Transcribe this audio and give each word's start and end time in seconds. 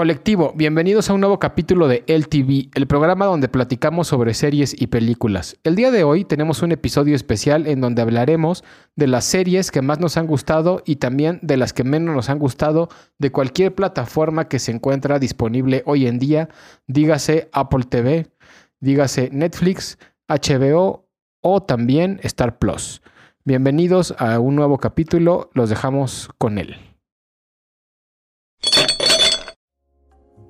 Colectivo, 0.00 0.54
bienvenidos 0.56 1.10
a 1.10 1.12
un 1.12 1.20
nuevo 1.20 1.38
capítulo 1.38 1.86
de 1.86 2.04
LTV, 2.06 2.70
el 2.72 2.86
programa 2.86 3.26
donde 3.26 3.50
platicamos 3.50 4.08
sobre 4.08 4.32
series 4.32 4.74
y 4.80 4.86
películas. 4.86 5.58
El 5.62 5.74
día 5.74 5.90
de 5.90 6.04
hoy 6.04 6.24
tenemos 6.24 6.62
un 6.62 6.72
episodio 6.72 7.14
especial 7.14 7.66
en 7.66 7.82
donde 7.82 8.00
hablaremos 8.00 8.64
de 8.96 9.08
las 9.08 9.26
series 9.26 9.70
que 9.70 9.82
más 9.82 10.00
nos 10.00 10.16
han 10.16 10.26
gustado 10.26 10.82
y 10.86 10.96
también 10.96 11.38
de 11.42 11.58
las 11.58 11.74
que 11.74 11.84
menos 11.84 12.14
nos 12.14 12.30
han 12.30 12.38
gustado 12.38 12.88
de 13.18 13.30
cualquier 13.30 13.74
plataforma 13.74 14.48
que 14.48 14.58
se 14.58 14.72
encuentra 14.72 15.18
disponible 15.18 15.82
hoy 15.84 16.06
en 16.06 16.18
día, 16.18 16.48
dígase 16.86 17.50
Apple 17.52 17.84
TV, 17.84 18.32
dígase 18.80 19.28
Netflix, 19.30 19.98
HBO 20.28 21.10
o 21.42 21.62
también 21.62 22.20
Star 22.22 22.58
Plus. 22.58 23.02
Bienvenidos 23.44 24.14
a 24.16 24.38
un 24.38 24.56
nuevo 24.56 24.78
capítulo, 24.78 25.50
los 25.52 25.68
dejamos 25.68 26.30
con 26.38 26.56
él. 26.56 26.89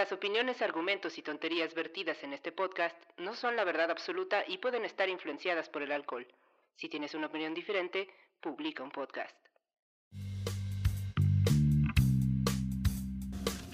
Las 0.00 0.12
opiniones, 0.12 0.62
argumentos 0.62 1.18
y 1.18 1.20
tonterías 1.20 1.74
vertidas 1.74 2.16
en 2.22 2.32
este 2.32 2.52
podcast 2.52 2.96
no 3.18 3.36
son 3.36 3.54
la 3.54 3.64
verdad 3.64 3.90
absoluta 3.90 4.44
y 4.48 4.56
pueden 4.56 4.86
estar 4.86 5.10
influenciadas 5.10 5.68
por 5.68 5.82
el 5.82 5.92
alcohol. 5.92 6.26
Si 6.74 6.88
tienes 6.88 7.14
una 7.14 7.26
opinión 7.26 7.52
diferente, 7.52 8.08
publica 8.40 8.82
un 8.82 8.90
podcast. 8.92 9.36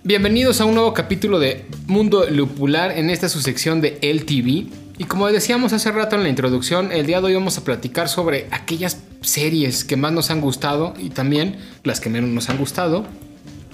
Bienvenidos 0.03 0.61
a 0.61 0.65
un 0.65 0.75
nuevo 0.75 0.93
capítulo 0.93 1.39
de 1.39 1.65
Mundo 1.87 2.29
Lupular 2.29 2.91
en 2.91 3.09
esta 3.11 3.29
su 3.29 3.41
sección 3.41 3.81
de 3.81 3.97
LTV. 4.03 4.99
Y 4.99 5.05
como 5.05 5.29
decíamos 5.29 5.73
hace 5.75 5.93
rato 5.93 6.17
en 6.17 6.25
la 6.25 6.29
introducción, 6.29 6.91
el 6.91 7.07
día 7.07 7.21
de 7.21 7.27
hoy 7.29 7.35
vamos 7.35 7.57
a 7.57 7.63
platicar 7.63 8.09
sobre 8.09 8.49
aquellas 8.51 9.01
series 9.21 9.85
que 9.85 9.95
más 9.95 10.11
nos 10.11 10.33
han 10.33 10.41
gustado 10.41 10.93
y 10.99 11.11
también 11.11 11.57
las 11.85 12.01
que 12.01 12.11
menos 12.11 12.31
nos 12.31 12.51
han 12.51 12.59
gustado 12.59 13.07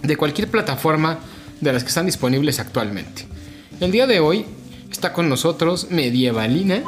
de 0.03 0.17
cualquier 0.19 0.51
plataforma 0.51 1.21
de 1.63 1.73
las 1.73 1.85
que 1.85 1.89
están 1.89 2.07
disponibles 2.07 2.61
actualmente. 2.61 3.25
El 3.81 3.93
día 3.93 4.07
de 4.07 4.21
hoy 4.21 4.45
está 4.91 5.13
con 5.13 5.29
nosotros 5.29 5.87
Medievalina. 5.91 6.83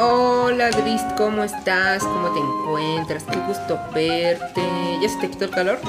Hola 0.00 0.70
Drist, 0.70 1.12
¿cómo 1.16 1.42
estás? 1.42 2.02
¿Cómo 2.04 2.32
te 2.32 2.38
encuentras? 2.38 3.24
Qué 3.24 3.38
gusto 3.40 3.78
verte. 3.92 4.62
¿Ya 5.02 5.08
se 5.08 5.16
te 5.20 5.28
quitó 5.28 5.44
el 5.44 5.50
calor? 5.50 5.80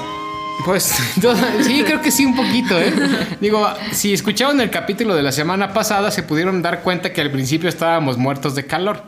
Pues 0.64 0.82
sí, 1.62 1.82
creo 1.84 2.02
que 2.02 2.10
sí, 2.10 2.26
un 2.26 2.34
poquito, 2.34 2.78
¿eh? 2.78 2.92
Digo, 3.40 3.66
si 3.92 4.12
escucharon 4.12 4.60
el 4.60 4.70
capítulo 4.70 5.14
de 5.14 5.22
la 5.22 5.32
semana 5.32 5.72
pasada, 5.72 6.10
se 6.10 6.24
pudieron 6.24 6.60
dar 6.60 6.82
cuenta 6.82 7.12
que 7.12 7.20
al 7.20 7.30
principio 7.30 7.68
estábamos 7.68 8.18
muertos 8.18 8.54
de 8.56 8.66
calor. 8.66 9.02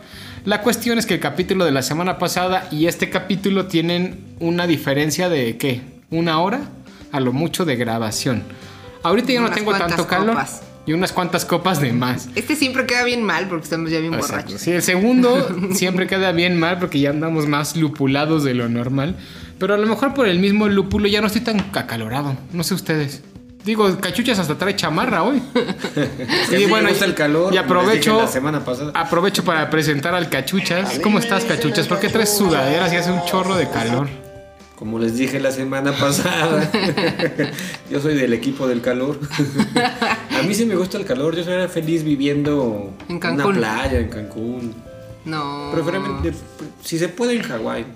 La 0.44 0.62
cuestión 0.62 0.98
es 0.98 1.06
que 1.06 1.14
el 1.14 1.20
capítulo 1.20 1.64
de 1.64 1.72
la 1.72 1.82
semana 1.82 2.18
pasada 2.18 2.68
y 2.70 2.86
este 2.86 3.10
capítulo 3.10 3.66
tienen 3.66 4.20
una 4.38 4.68
diferencia 4.68 5.28
de 5.28 5.56
¿qué? 5.56 5.82
¿Una 6.10 6.40
hora? 6.40 6.60
A 7.10 7.18
lo 7.18 7.32
mucho 7.32 7.64
de 7.64 7.74
grabación. 7.74 8.44
Ahorita 9.06 9.32
ya 9.32 9.40
no 9.40 9.50
tengo 9.50 9.72
tanto 9.76 10.06
calor. 10.06 10.36
Y 10.86 10.92
unas 10.92 11.12
cuantas 11.12 11.44
copas 11.44 11.80
de 11.80 11.92
más. 11.92 12.28
Este 12.36 12.54
siempre 12.54 12.86
queda 12.86 13.02
bien 13.02 13.22
mal 13.24 13.48
porque 13.48 13.64
estamos 13.64 13.90
ya 13.90 13.98
bien 13.98 14.16
borrachos. 14.16 14.60
Sí, 14.60 14.70
el 14.70 14.82
segundo 14.82 15.48
siempre 15.72 16.06
queda 16.06 16.30
bien 16.30 16.58
mal 16.58 16.78
porque 16.78 17.00
ya 17.00 17.10
andamos 17.10 17.48
más 17.48 17.76
lupulados 17.76 18.44
de 18.44 18.54
lo 18.54 18.68
normal. 18.68 19.16
Pero 19.58 19.74
a 19.74 19.78
lo 19.78 19.86
mejor 19.86 20.14
por 20.14 20.28
el 20.28 20.38
mismo 20.38 20.68
lúpulo 20.68 21.08
ya 21.08 21.20
no 21.20 21.26
estoy 21.26 21.42
tan 21.42 21.58
acalorado. 21.72 22.36
No 22.52 22.62
sé 22.62 22.74
ustedes. 22.74 23.24
Digo, 23.64 23.98
cachuchas 23.98 24.38
hasta 24.38 24.56
trae 24.56 24.76
chamarra 24.76 25.24
hoy. 25.24 25.42
y 26.56 26.66
bueno, 26.66 26.88
el 26.88 27.14
calor. 27.14 27.52
Y 27.52 27.56
aprovecho, 27.56 28.18
la 28.18 28.28
semana 28.28 28.64
pasada. 28.64 28.92
aprovecho 28.94 29.42
para 29.42 29.68
presentar 29.70 30.14
al 30.14 30.28
cachuchas. 30.28 31.00
¿Cómo 31.00 31.18
estás, 31.18 31.44
cachuchas? 31.44 31.88
¿Por 31.88 31.98
qué 31.98 32.08
traes 32.08 32.36
sudaderas 32.36 32.92
y 32.92 32.96
hace 32.96 33.10
un 33.10 33.24
chorro 33.24 33.56
de 33.56 33.68
calor? 33.68 34.08
Como 34.76 34.98
les 34.98 35.16
dije 35.16 35.40
la 35.40 35.50
semana 35.50 35.92
pasada, 35.98 36.70
yo 37.90 38.00
soy 38.00 38.14
del 38.14 38.34
equipo 38.34 38.68
del 38.68 38.82
calor. 38.82 39.18
A 40.38 40.42
mí 40.42 40.54
sí 40.54 40.66
me 40.66 40.76
gusta 40.76 40.98
el 40.98 41.06
calor, 41.06 41.34
yo 41.34 41.42
sería 41.42 41.68
feliz 41.68 42.04
viviendo 42.04 42.92
en 43.08 43.16
una 43.16 43.44
playa, 43.46 43.98
en 43.98 44.08
Cancún. 44.08 44.74
No. 45.24 45.70
Preferiblemente, 45.72 46.32
si 46.84 46.98
se 46.98 47.08
puede, 47.08 47.36
en 47.36 47.42
Hawái. 47.42 47.86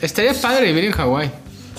Estaría 0.00 0.34
padre 0.34 0.66
vivir 0.66 0.84
en 0.84 0.92
Hawái. 0.92 1.30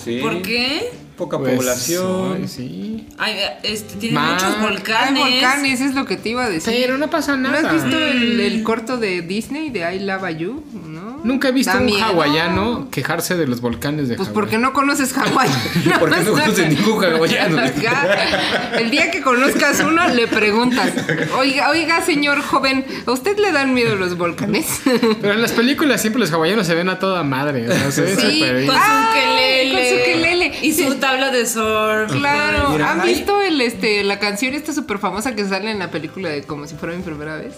Sí. 0.04 0.18
¿Por 0.20 0.42
qué? 0.42 0.90
Poca 1.16 1.38
pues, 1.38 1.54
población. 1.54 2.48
sí. 2.48 3.06
Ay, 3.18 3.36
este, 3.62 3.96
tiene 3.96 4.18
muchos 4.18 4.60
volcanes. 4.60 5.22
Hay 5.22 5.32
volcanes, 5.32 5.80
es 5.80 5.94
lo 5.94 6.06
que 6.06 6.16
te 6.16 6.30
iba 6.30 6.44
a 6.44 6.50
decir. 6.50 6.74
Pero 6.74 6.98
no 6.98 7.08
pasa 7.08 7.36
nada. 7.36 7.62
¿No 7.62 7.68
has 7.68 7.74
visto 7.74 7.98
el, 7.98 8.40
el 8.40 8.62
corto 8.62 8.96
de 8.96 9.22
Disney 9.22 9.70
de 9.70 9.94
I 9.94 10.00
Love 10.00 10.36
You? 10.36 10.64
¿No? 10.86 11.14
Nunca 11.24 11.48
he 11.48 11.52
visto 11.52 11.72
a 11.72 11.78
un 11.80 11.90
hawaiano 11.90 12.90
quejarse 12.90 13.34
de 13.36 13.46
los 13.46 13.62
volcanes 13.62 14.08
de 14.10 14.16
Pues 14.16 14.28
porque 14.28 14.58
no 14.58 14.74
conoces 14.74 15.14
Hawái. 15.14 15.48
porque 15.98 16.20
no 16.20 16.32
conoces 16.32 16.68
ningún 16.68 17.02
hawaiano. 17.02 17.62
El 18.78 18.90
día 18.90 19.10
que 19.10 19.22
conozcas 19.22 19.80
uno, 19.80 20.06
le 20.08 20.28
preguntas, 20.28 20.92
oiga, 21.38 21.70
oiga, 21.70 22.02
señor 22.02 22.42
joven, 22.42 22.84
¿a 23.06 23.12
usted 23.12 23.38
le 23.38 23.52
dan 23.52 23.72
miedo 23.72 23.96
los 23.96 24.18
volcanes? 24.18 24.82
Pero 25.20 25.32
en 25.32 25.40
las 25.40 25.52
películas 25.52 26.02
siempre 26.02 26.20
los 26.20 26.30
hawaianos 26.30 26.66
se 26.66 26.74
ven 26.74 26.90
a 26.90 26.98
toda 26.98 27.22
madre. 27.22 27.68
¿no? 27.68 27.90
Sí, 27.90 28.02
con 28.02 28.16
su 28.16 29.12
quelele. 29.14 29.72
Con 29.72 29.98
su 29.98 30.04
quelele. 30.04 30.52
Y 30.60 30.72
su 30.74 30.94
tabla 31.04 31.30
de 31.30 31.46
surf. 31.46 32.12
Claro. 32.12 32.82
¿Han 32.84 33.02
visto 33.02 33.42
el, 33.42 33.60
este, 33.60 34.02
la 34.04 34.18
canción 34.18 34.54
esta 34.54 34.72
súper 34.72 34.98
famosa 34.98 35.34
que 35.34 35.44
sale 35.44 35.70
en 35.70 35.78
la 35.78 35.90
película 35.90 36.30
de 36.30 36.42
Como 36.42 36.66
si 36.66 36.74
fuera 36.76 36.96
mi 36.96 37.02
primera 37.02 37.36
vez? 37.36 37.54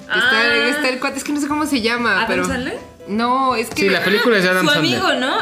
Está, 0.00 0.40
ah. 0.40 0.68
está, 0.70 0.88
el 0.88 0.98
cuate, 0.98 1.18
es 1.18 1.24
que 1.24 1.32
no 1.32 1.40
sé 1.40 1.46
cómo 1.46 1.66
se 1.66 1.80
llama. 1.82 2.16
¿Adam 2.16 2.26
pero... 2.28 2.44
Sandler? 2.46 2.78
No, 3.06 3.54
es 3.54 3.70
que. 3.70 3.82
Sí, 3.82 3.88
la 3.88 4.02
película 4.04 4.38
es 4.38 4.44
de 4.44 4.50
Adam 4.50 4.66
Su 4.66 4.72
Sandler. 4.72 5.00
amigo, 5.00 5.20
¿no? 5.20 5.36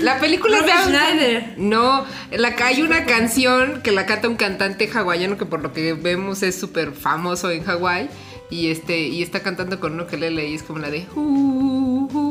La 0.00 0.18
película 0.18 0.58
Robert 0.58 0.78
es 0.78 0.90
de 0.90 0.96
Adam 0.96 1.10
Schneider. 1.10 1.54
No, 1.58 2.06
la, 2.30 2.54
hay 2.64 2.82
una 2.82 3.04
canción 3.04 3.82
que 3.82 3.92
la 3.92 4.06
canta 4.06 4.28
un 4.28 4.36
cantante 4.36 4.88
hawaiano 4.92 5.36
que 5.38 5.46
por 5.46 5.60
lo 5.60 5.72
que 5.72 5.92
vemos 5.94 6.42
es 6.42 6.58
súper 6.58 6.92
famoso 6.92 7.50
en 7.50 7.64
Hawái. 7.64 8.08
Y 8.50 8.70
este, 8.70 8.98
y 8.98 9.22
está 9.22 9.40
cantando 9.40 9.78
con 9.78 9.94
un 9.94 10.00
ukelele 10.00 10.48
y 10.48 10.54
es 10.54 10.62
como 10.64 10.80
la 10.80 10.90
de. 10.90 11.06
Uh, 11.14 12.08
uh, 12.12 12.29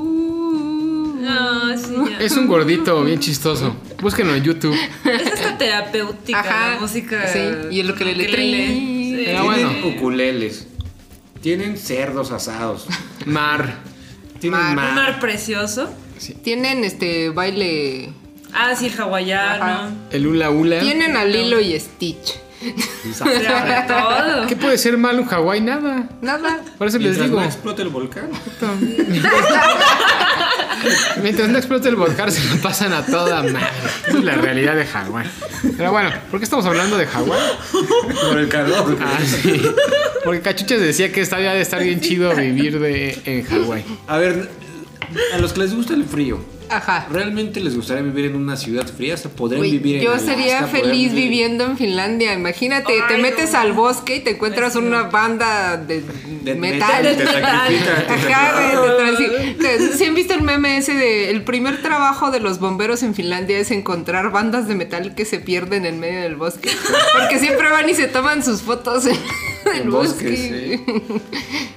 No, 1.30 1.78
sí, 1.78 1.96
ya. 2.12 2.20
Es 2.20 2.32
un 2.38 2.48
gordito 2.48 3.04
bien 3.04 3.20
chistoso. 3.20 3.76
Búsquenlo 4.02 4.36
en 4.36 4.44
YouTube. 4.44 4.76
Es 5.06 5.28
hasta 5.34 5.58
terapéutica 5.58 6.40
Ajá, 6.40 6.72
la 6.76 6.80
música. 6.82 7.28
sí, 7.28 7.40
y 7.72 7.80
el 7.80 7.92
ukelele. 7.92 8.28
ukelele. 8.28 8.66
Tri. 8.66 9.16
Sí. 9.18 9.24
Pero 9.26 9.44
bueno. 9.46 9.70
Tienen 9.70 9.96
ukuleles. 9.98 10.68
Tienen 11.42 11.78
cerdos 11.78 12.32
asados. 12.32 12.88
Mar. 13.26 13.80
Tienen 14.40 14.60
Mar. 14.60 14.76
mar. 14.76 14.90
Un 14.90 14.96
mar 14.96 15.20
precioso. 15.20 15.90
Tienen 16.44 16.84
este 16.84 17.30
baile. 17.30 18.10
Ah, 18.54 18.76
sí, 18.76 18.88
el 18.88 19.00
hawaiano. 19.00 19.64
Ajá. 19.64 19.90
El 20.12 20.28
hula 20.28 20.50
hula. 20.52 20.80
Tienen 20.80 21.16
a 21.16 21.24
Lilo 21.26 21.60
y 21.62 21.80
Stitch. 21.80 22.36
Todo. 23.88 24.48
¿Qué 24.48 24.56
puede 24.56 24.78
ser 24.78 24.98
malo 24.98 25.22
en 25.22 25.28
Hawái? 25.28 25.62
Nada. 25.62 26.10
Nada. 26.22 26.62
Por 26.78 26.88
eso 26.88 26.98
les 26.98 27.18
Mientras 27.18 27.28
digo. 27.28 27.40
no 27.40 27.46
explote 27.46 27.82
el 27.82 27.90
volcán. 27.90 28.30
Mientras 31.22 31.50
no 31.50 31.58
explote 31.58 31.90
el 31.90 31.96
volcán, 31.96 32.32
se 32.32 32.44
lo 32.54 32.62
pasan 32.62 32.94
a 32.94 33.06
toda 33.06 33.44
madre. 33.44 33.68
Esa 34.08 34.18
es 34.18 34.24
la 34.24 34.36
realidad 34.36 34.76
de 34.76 34.86
Hawái. 34.86 35.28
Pero 35.78 35.92
bueno, 35.92 36.12
¿por 36.32 36.40
qué 36.40 36.46
estamos 36.46 36.66
hablando 36.66 36.98
de 36.98 37.06
Hawái? 37.06 37.40
Por 38.30 38.40
el 38.40 38.50
calor. 38.50 38.98
Ah, 39.02 39.18
sí. 39.26 39.62
Porque 40.24 40.42
Cachuchas 40.42 40.80
decía 40.80 41.12
que 41.12 41.22
estaría 41.22 41.54
de 41.54 41.62
estar 41.62 41.82
bien 41.84 42.00
chido 42.02 42.34
vivir 42.36 42.80
de, 42.80 43.20
en 43.26 43.44
Hawái. 43.44 43.84
A 44.08 44.18
ver, 44.18 44.50
a 45.34 45.38
los 45.38 45.54
que 45.54 45.60
les 45.62 45.76
gusta 45.76 45.94
el 45.94 46.06
frío, 46.06 46.40
Ajá. 46.70 47.08
¿realmente 47.12 47.60
les 47.60 47.76
gustaría 47.76 48.04
vivir 48.04 48.26
en 48.26 48.36
una 48.36 48.56
ciudad 48.56 48.86
fría? 48.88 49.18
¿Se 49.18 49.30
podrían 49.30 49.60
Güey, 49.62 49.72
vivir 49.72 49.96
en 49.98 50.04
yo 50.04 50.12
Alaska? 50.14 50.32
sería 50.36 50.62
¿Podrían 50.62 50.84
feliz 50.86 51.12
vivir- 51.12 51.24
viviendo 51.24 51.64
en 51.66 51.78
Finlandia. 51.78 52.34
Imagínate, 52.34 52.94
te 53.08 53.18
metes 53.18 53.54
no. 53.54 53.60
al 53.60 53.74
bosque 53.74 54.18
y 54.18 54.20
te 54.22 54.32
encuentras 54.32 54.76
Ay, 54.76 54.84
una 54.84 55.04
no. 55.04 55.12
banda 55.12 55.78
de, 55.78 56.04
De 56.44 56.56
metal. 56.56 57.02
Te 57.18 57.24
Ajá, 57.24 57.68
te 59.58 59.80
sí. 59.80 59.98
¿Sí 59.98 60.06
han 60.06 60.16
visto 60.16 60.34
el 60.34 60.42
meme 60.42 60.78
ese 60.78 60.94
de 60.94 61.30
el 61.32 61.44
primer 61.44 61.82
trabajo 61.82 62.32
de 62.32 62.40
los 62.40 62.60
bomberos 62.60 63.04
en 63.04 63.14
Finlandia 63.16 63.58
es 63.60 63.72
encontrar 63.72 64.32
bandas 64.32 64.68
de 64.68 64.76
metal 64.76 65.16
que 65.16 65.26
se 65.26 65.40
pierden 65.40 65.86
en 65.86 66.00
medio 66.00 66.22
del 66.22 66.36
bosque? 66.36 66.70
Porque 67.18 67.40
siempre 67.40 67.70
van 67.70 67.90
y 67.90 67.94
se 67.94 68.08
toman 68.08 68.44
sus 68.44 68.62
fotos 68.62 69.06
en, 69.74 69.80
del 69.80 69.90
bosque. 69.90 70.82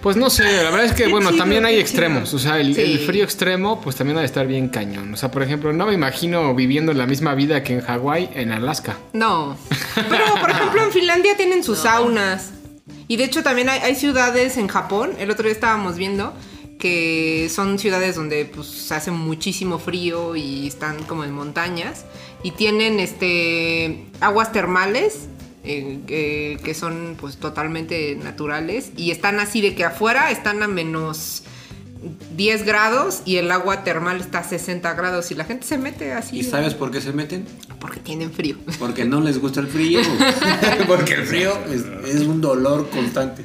Pues 0.02 0.16
no 0.16 0.30
sé, 0.30 0.44
la 0.44 0.70
verdad 0.70 0.84
es 0.84 0.92
que, 0.92 1.08
bueno, 1.08 1.32
también 1.34 1.64
hay 1.64 1.78
extremos. 1.78 2.34
O 2.34 2.38
sea, 2.38 2.58
el, 2.58 2.98
frío 3.00 3.24
extremo, 3.24 3.80
pues 3.80 3.96
también 3.96 4.18
ha 4.18 4.20
de 4.20 4.26
estar 4.26 4.46
bien 4.46 4.68
cañón. 4.68 5.14
O 5.14 5.16
sea, 5.16 5.30
por 5.30 5.42
ejemplo, 5.42 5.72
no 5.72 5.86
me 5.86 5.94
imagino 5.94 6.54
viviendo 6.54 6.92
la 6.92 7.06
misma 7.06 7.34
vida 7.34 7.62
que 7.62 7.74
en 7.74 7.80
Hawái, 7.80 8.30
en 8.34 8.52
Alaska. 8.52 8.98
No. 9.12 9.56
Pero, 9.94 10.24
por 10.40 10.50
ejemplo, 10.50 10.82
en 10.82 10.92
Finlandia 10.92 11.36
tienen 11.36 11.62
sus 11.62 11.78
saunas. 11.78 12.50
Y 13.08 13.16
de 13.16 13.24
hecho, 13.24 13.42
también 13.42 13.68
hay, 13.68 13.80
hay 13.80 13.94
ciudades 13.94 14.56
en 14.56 14.68
Japón. 14.68 15.12
El 15.18 15.30
otro 15.30 15.44
día 15.44 15.52
estábamos 15.52 15.96
viendo 15.96 16.34
que 16.82 17.48
son 17.48 17.78
ciudades 17.78 18.16
donde 18.16 18.44
pues 18.44 18.90
hace 18.90 19.12
muchísimo 19.12 19.78
frío 19.78 20.34
y 20.34 20.66
están 20.66 21.00
como 21.04 21.22
en 21.22 21.30
montañas 21.30 22.06
y 22.42 22.50
tienen 22.50 22.98
este 22.98 24.06
aguas 24.20 24.50
termales 24.50 25.28
que 25.62 26.74
son 26.74 27.16
pues 27.20 27.36
totalmente 27.36 28.16
naturales 28.16 28.92
y 28.96 29.10
están 29.10 29.38
así 29.40 29.60
de 29.60 29.74
que 29.74 29.84
afuera 29.84 30.30
están 30.30 30.62
a 30.62 30.68
menos 30.68 31.44
10 32.36 32.64
grados 32.64 33.22
y 33.24 33.36
el 33.36 33.50
agua 33.50 33.84
termal 33.84 34.20
está 34.20 34.40
a 34.40 34.44
60 34.44 34.92
grados 34.94 35.30
y 35.30 35.34
la 35.34 35.44
gente 35.44 35.66
se 35.66 35.78
mete 35.78 36.12
así. 36.12 36.38
¿Y 36.38 36.42
sabes 36.42 36.74
por 36.74 36.90
qué 36.90 37.00
se 37.00 37.12
meten? 37.12 37.46
Porque 37.80 38.00
tienen 38.00 38.32
frío. 38.32 38.56
Porque 38.78 39.04
no 39.04 39.20
les 39.20 39.38
gusta 39.38 39.60
el 39.60 39.66
frío. 39.66 40.00
Porque 40.86 41.14
el 41.14 41.24
frío 41.24 41.52
es, 42.04 42.20
un 42.22 42.40
dolor 42.40 42.88
constante. 42.90 43.44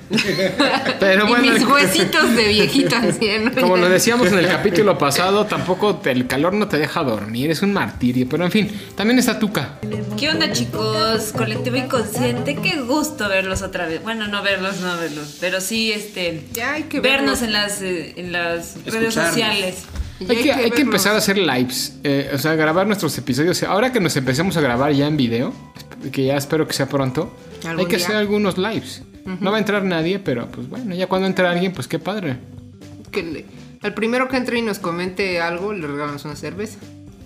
Pero 0.99 1.27
bueno, 1.27 1.45
y 1.45 1.49
mis 1.51 1.67
huesitos 1.67 2.35
de 2.35 2.47
viejita 2.47 3.01
Como 3.59 3.77
lo 3.77 3.89
decíamos 3.89 4.27
en 4.27 4.39
el 4.39 4.47
capítulo 4.47 4.97
pasado, 4.97 5.45
tampoco 5.45 6.01
el 6.05 6.27
calor 6.27 6.53
no 6.53 6.67
te 6.67 6.77
deja 6.77 7.03
dormir, 7.03 7.51
es 7.51 7.61
un 7.61 7.73
martirio. 7.73 8.27
Pero 8.29 8.45
en 8.45 8.51
fin, 8.51 8.71
también 8.95 9.19
está 9.19 9.39
Tuca. 9.39 9.79
¿Qué 10.17 10.29
onda 10.29 10.51
chicos? 10.51 11.33
Colectivo 11.35 11.77
Inconsciente, 11.77 12.55
qué 12.55 12.81
gusto 12.81 13.29
verlos 13.29 13.61
otra 13.61 13.87
vez. 13.87 14.03
Bueno, 14.03 14.27
no 14.27 14.43
verlos, 14.43 14.79
no 14.81 14.97
verlos, 14.97 15.37
pero 15.39 15.61
sí 15.61 15.91
este 15.91 16.43
ya 16.53 16.73
hay 16.73 16.83
que 16.83 16.99
vernos, 16.99 17.41
en 17.41 17.53
las 17.53 17.81
eh, 17.81 18.13
en 18.17 18.31
las 18.31 18.46
redes 18.85 19.13
sociales. 19.13 19.85
Hay 20.19 20.37
que, 20.37 20.51
hay 20.51 20.71
que, 20.71 20.81
empezar 20.81 21.13
a 21.13 21.19
hacer 21.19 21.37
lives, 21.37 21.99
eh, 22.03 22.31
o 22.33 22.37
sea, 22.39 22.55
grabar 22.55 22.87
nuestros 22.87 23.15
episodios. 23.19 23.61
Ahora 23.63 23.91
que 23.91 23.99
nos 23.99 24.15
empecemos 24.17 24.57
a 24.57 24.61
grabar 24.61 24.91
ya 24.91 25.05
en 25.05 25.15
video, 25.15 25.53
que 26.11 26.25
ya 26.25 26.37
espero 26.37 26.67
que 26.67 26.73
sea 26.73 26.87
pronto, 26.87 27.35
hay 27.63 27.85
que 27.85 27.97
hacer 27.97 28.15
algunos 28.15 28.57
lives. 28.57 29.03
No 29.39 29.51
va 29.51 29.57
a 29.57 29.59
entrar 29.59 29.83
nadie, 29.83 30.19
pero 30.19 30.47
pues 30.47 30.69
bueno, 30.69 30.95
ya 30.95 31.07
cuando 31.07 31.27
entre 31.27 31.45
alguien, 31.47 31.73
pues 31.73 31.87
qué 31.87 31.99
padre. 31.99 32.37
Que 33.11 33.45
al 33.83 33.93
primero 33.93 34.27
que 34.27 34.37
entre 34.37 34.57
y 34.57 34.61
nos 34.61 34.79
comente 34.79 35.39
algo, 35.39 35.73
le 35.73 35.85
regalamos 35.85 36.25
una 36.25 36.35
cerveza. 36.35 36.79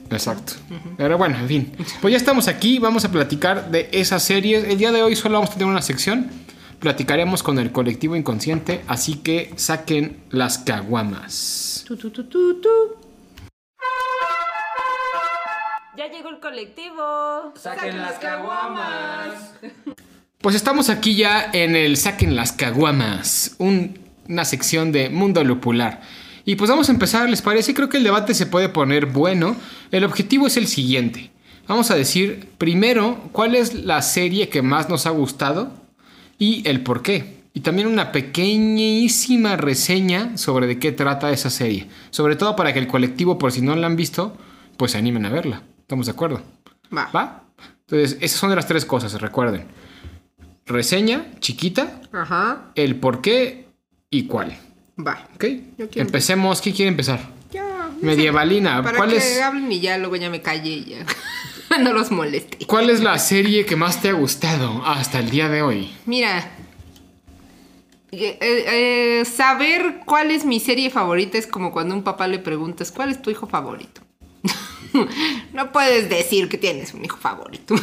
Exacto. 0.10 0.54
Pero 0.98 1.18
bueno, 1.18 1.38
en 1.38 1.48
fin. 1.48 1.72
Pues 2.02 2.12
ya 2.12 2.18
estamos 2.18 2.48
aquí, 2.48 2.80
vamos 2.80 3.06
a 3.06 3.12
platicar 3.12 3.72
de 3.72 3.88
esa 3.94 4.20
serie. 4.20 4.72
El 4.72 4.78
día 4.78 4.92
de 4.92 5.02
hoy 5.02 5.16
solo 5.16 5.36
vamos 5.36 5.52
a 5.52 5.54
tener 5.54 5.68
una 5.68 5.82
sección 5.82 6.30
platicaremos 6.82 7.44
con 7.44 7.60
el 7.60 7.72
colectivo 7.72 8.16
inconsciente, 8.16 8.82
así 8.88 9.18
que 9.18 9.54
saquen 9.56 10.18
las 10.32 10.58
caguamas. 10.58 11.86
ya 15.96 16.08
llegó 16.08 16.30
el 16.30 16.40
colectivo. 16.40 17.54
Saquen 17.56 17.98
las 17.98 18.18
caguamas. 18.18 19.54
Pues 20.40 20.56
estamos 20.56 20.90
aquí 20.90 21.16
ya 21.16 21.52
en 21.54 21.76
el 21.76 21.98
Saquen 21.98 22.36
las 22.36 22.52
caguamas, 22.52 23.56
una 23.60 24.44
sección 24.44 24.92
de 24.92 25.10
Mundo 25.10 25.44
Lupular. 25.44 26.02
Y 26.46 26.56
pues 26.56 26.72
vamos 26.72 26.90
a 26.90 26.94
empezar, 26.94 27.30
¿les 27.30 27.44
parece? 27.44 27.76
Creo 27.76 27.90
que 27.90 27.98
el 27.98 28.04
debate 28.04 28.34
se 28.34 28.48
puede 28.48 28.70
poner 28.70 29.06
bueno. 29.06 29.56
El 29.92 30.04
objetivo 30.04 30.48
es 30.48 30.58
el 30.58 30.66
siguiente. 30.66 31.30
Vamos 31.68 31.92
a 31.92 31.96
decir 31.96 32.50
primero 32.58 33.30
cuál 33.32 33.54
es 33.54 33.76
la 33.76 34.02
serie 34.02 34.50
que 34.50 34.64
más 34.64 34.90
nos 34.90 35.06
ha 35.06 35.12
gustado 35.12 35.81
y 36.42 36.68
el 36.68 36.82
por 36.82 37.04
qué. 37.04 37.44
Y 37.54 37.60
también 37.60 37.88
una 37.88 38.12
pequeñísima 38.12 39.58
reseña 39.58 40.38
sobre 40.40 40.66
de 40.66 40.80
qué 40.80 40.92
trata 40.92 41.30
esa 41.30 41.52
serie. 41.52 41.88
Sobre 42.10 42.36
todo 42.36 42.56
para 42.56 42.74
que 42.74 42.80
el 42.80 42.88
colectivo, 42.88 43.38
por 43.38 43.52
si 43.52 43.62
no 43.62 43.76
la 43.76 43.86
han 43.86 43.96
visto, 43.96 44.36
pues 44.76 44.94
se 44.94 44.98
animen 44.98 45.24
a 45.28 45.30
verla. 45.30 45.62
¿Estamos 45.82 46.08
de 46.08 46.14
acuerdo? 46.14 46.42
Va. 46.98 47.12
¿Va? 47.16 47.44
Entonces, 47.82 48.18
esas 48.22 48.40
son 48.40 48.50
de 48.50 48.56
las 48.56 48.66
tres 48.66 48.86
cosas, 48.86 49.14
recuerden. 49.22 49.66
Reseña, 50.66 51.28
chiquita. 51.40 52.02
Ajá. 52.12 52.72
El 52.74 52.96
por 52.96 53.22
qué 53.22 53.68
y 54.10 54.24
cuál. 54.24 54.58
Va. 54.98 55.28
¿Ok? 55.36 55.46
Empecemos. 55.96 56.60
¿Quién 56.60 56.74
quiere 56.76 56.90
empezar? 56.90 57.20
Ya. 57.52 57.92
Medievalina. 58.02 58.82
Para 58.82 58.98
¿Cuál 58.98 59.12
que 59.12 59.18
es? 59.18 59.42
hablen 59.42 59.72
y 59.72 59.80
ya 59.80 60.00
luego 60.00 60.16
ya 60.16 60.32
me 60.32 60.42
calle 60.42 60.72
y 60.72 60.86
ya. 60.86 61.06
no 61.80 61.94
los 61.94 62.12
moleste. 62.12 62.66
¿Cuál 62.66 62.90
es 62.90 63.02
la 63.02 63.18
serie 63.20 63.66
que 63.66 63.76
más 63.76 64.02
te 64.02 64.10
ha 64.10 64.14
gustado 64.14 64.84
hasta 64.86 65.20
el 65.20 65.30
día 65.30 65.50
de 65.50 65.62
hoy? 65.62 65.92
Mira, 66.06 66.52
eh, 68.12 68.38
eh, 68.42 69.24
saber 69.26 70.02
cuál 70.06 70.32
es 70.32 70.46
mi 70.46 70.60
serie 70.60 70.90
favorita 70.90 71.38
es 71.38 71.48
como 71.48 71.72
cuando 71.72 71.96
un 71.96 72.04
papá 72.04 72.28
le 72.28 72.40
preguntas, 72.40 72.92
¿cuál 72.92 73.12
es 73.12 73.22
tu 73.22 73.30
hijo 73.30 73.48
favorito? 73.48 74.02
no 75.54 75.72
puedes 75.72 76.10
decir 76.10 76.50
que 76.50 76.58
tienes 76.58 76.94
un 76.94 77.06
hijo 77.06 77.18
favorito. 77.18 77.76
o 77.76 77.78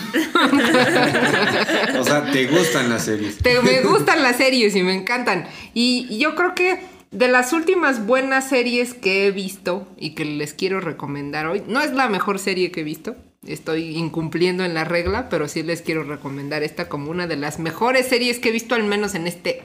sea, 2.05 2.31
te 2.31 2.47
gustan 2.47 2.91
las 2.91 3.05
series. 3.05 3.39
me 3.63 3.81
gustan 3.83 4.23
las 4.23 4.37
series 4.37 4.77
y 4.77 4.83
me 4.83 4.95
encantan. 4.95 5.47
Y 5.73 6.19
yo 6.19 6.35
creo 6.35 6.55
que 6.55 6.81
de 7.11 7.29
las 7.29 7.55
últimas 7.55 8.05
buenas 8.05 8.51
series 8.51 8.93
que 8.93 9.27
he 9.27 9.31
visto 9.31 9.89
y 9.97 10.15
que 10.15 10.27
les 10.27 10.53
quiero 10.53 10.81
recomendar 10.81 11.47
hoy, 11.47 11.63
no 11.67 11.81
es 11.81 11.93
la 11.93 12.09
mejor 12.09 12.39
serie 12.39 12.71
que 12.71 12.81
he 12.81 12.85
visto, 12.85 13.17
estoy 13.53 13.97
incumpliendo 13.97 14.65
en 14.65 14.75
la 14.75 14.85
regla, 14.85 15.29
pero 15.29 15.49
sí 15.49 15.63
les 15.63 15.83
quiero 15.83 16.05
recomendar 16.05 16.63
esta 16.63 16.89
como 16.89 17.11
una 17.11 17.27
de 17.27 17.37
las 17.37 17.59
mejores 17.59 18.07
series 18.07 18.39
que 18.39 18.51
he 18.51 18.53
visto 18.53 18.75
al 18.75 18.85
menos 18.85 19.15
en 19.15 19.27
este 19.27 19.63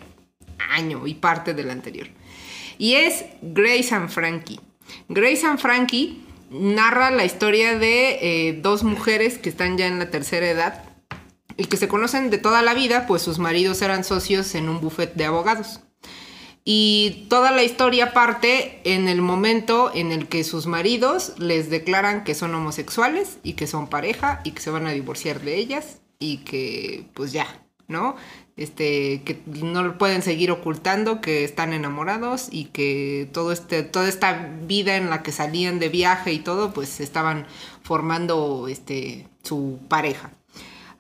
año 0.72 1.08
y 1.08 1.16
parte 1.16 1.54
del 1.54 1.70
anterior. 1.70 2.08
Y 2.78 2.96
es 2.96 3.26
Grace 3.42 3.94
and 3.94 4.10
Frankie. 4.10 4.60
Grace 5.10 5.46
and 5.46 5.60
Frankie 5.60 6.24
narra 6.50 7.12
la 7.12 7.26
historia 7.26 7.78
de 7.78 8.20
eh, 8.22 8.60
dos 8.62 8.84
mujeres 8.84 9.38
que 9.38 9.50
están 9.50 9.78
ya 9.78 9.88
en 9.88 10.00
la 10.00 10.10
tercera 10.10 10.50
edad 10.50 10.84
y 11.58 11.66
que 11.66 11.78
se 11.78 11.88
conocen 11.88 12.30
de 12.30 12.38
toda 12.38 12.62
la 12.62 12.74
vida, 12.74 13.06
pues 13.08 13.22
sus 13.22 13.40
maridos 13.40 13.82
eran 13.82 14.04
socios 14.04 14.56
en 14.56 14.70
un 14.70 14.82
buffet 14.82 15.14
de 15.14 15.26
abogados. 15.26 15.82
Y 16.66 17.26
toda 17.30 17.52
la 17.52 17.64
historia 17.64 18.14
parte 18.14 18.80
en 18.86 19.10
el 19.10 19.22
momento 19.22 19.92
en 19.94 20.12
el 20.14 20.28
que 20.28 20.46
sus 20.46 20.66
maridos 20.66 21.34
les 21.38 21.70
declaran 21.70 22.24
que 22.24 22.36
son 22.36 22.56
homosexuales 22.56 23.38
y 23.44 23.54
que 23.54 23.68
son 23.68 23.90
pareja 23.90 24.40
y 24.46 24.52
que 24.52 24.62
se 24.62 24.70
van 24.70 24.88
a 24.88 24.92
divorciar 24.92 25.42
de 25.42 25.58
ellas 25.58 26.00
y 26.20 26.38
que 26.38 27.06
pues 27.14 27.34
ya, 27.34 27.48
¿no? 27.90 28.16
Este, 28.56 29.24
que 29.24 29.42
no 29.46 29.98
pueden 29.98 30.22
seguir 30.22 30.52
ocultando 30.52 31.20
que 31.20 31.44
están 31.44 31.74
enamorados 31.74 32.48
y 32.52 32.66
que 32.66 33.28
todo 33.34 33.52
este, 33.52 33.84
toda 33.84 34.08
esta 34.08 34.50
vida 34.62 34.96
en 34.96 35.10
la 35.10 35.24
que 35.24 35.32
salían 35.32 35.80
de 35.80 35.90
viaje 35.90 36.32
y 36.32 36.40
todo, 36.40 36.72
pues 36.72 37.02
estaban 37.02 37.46
formando 37.82 38.68
este, 38.70 39.28
su 39.42 39.80
pareja. 39.90 40.32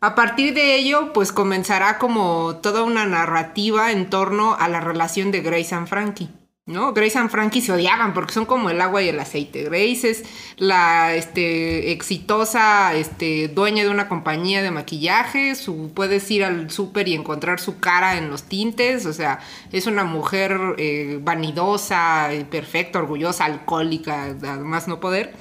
A 0.03 0.15
partir 0.15 0.53
de 0.53 0.75
ello, 0.75 1.13
pues 1.13 1.31
comenzará 1.31 1.97
como 1.97 2.57
toda 2.57 2.83
una 2.83 3.05
narrativa 3.05 3.93
en 3.93 4.09
torno 4.09 4.53
a 4.59 4.67
la 4.67 4.81
relación 4.81 5.31
de 5.31 5.39
Grace 5.39 5.73
and 5.73 5.87
Frankie. 5.87 6.27
¿no? 6.65 6.91
Grace 6.91 7.17
and 7.17 7.29
Frankie 7.29 7.61
se 7.61 7.71
odiaban 7.71 8.13
porque 8.13 8.33
son 8.33 8.45
como 8.45 8.69
el 8.69 8.81
agua 8.81 9.01
y 9.01 9.07
el 9.07 9.17
aceite. 9.17 9.63
Grace 9.63 10.09
es 10.09 10.25
la 10.57 11.15
este, 11.15 11.93
exitosa 11.93 12.93
este, 12.95 13.47
dueña 13.47 13.83
de 13.83 13.89
una 13.91 14.09
compañía 14.09 14.61
de 14.61 14.71
maquillaje, 14.71 15.55
su, 15.55 15.93
puedes 15.93 16.29
ir 16.31 16.43
al 16.43 16.69
súper 16.69 17.07
y 17.07 17.13
encontrar 17.13 17.61
su 17.61 17.79
cara 17.79 18.17
en 18.17 18.29
los 18.29 18.43
tintes, 18.43 19.05
o 19.05 19.13
sea, 19.13 19.39
es 19.71 19.87
una 19.87 20.03
mujer 20.03 20.75
eh, 20.79 21.17
vanidosa, 21.21 22.27
perfecta, 22.51 22.99
orgullosa, 22.99 23.45
alcohólica, 23.45 24.23
además 24.23 24.89
no 24.89 24.99
poder. 24.99 25.33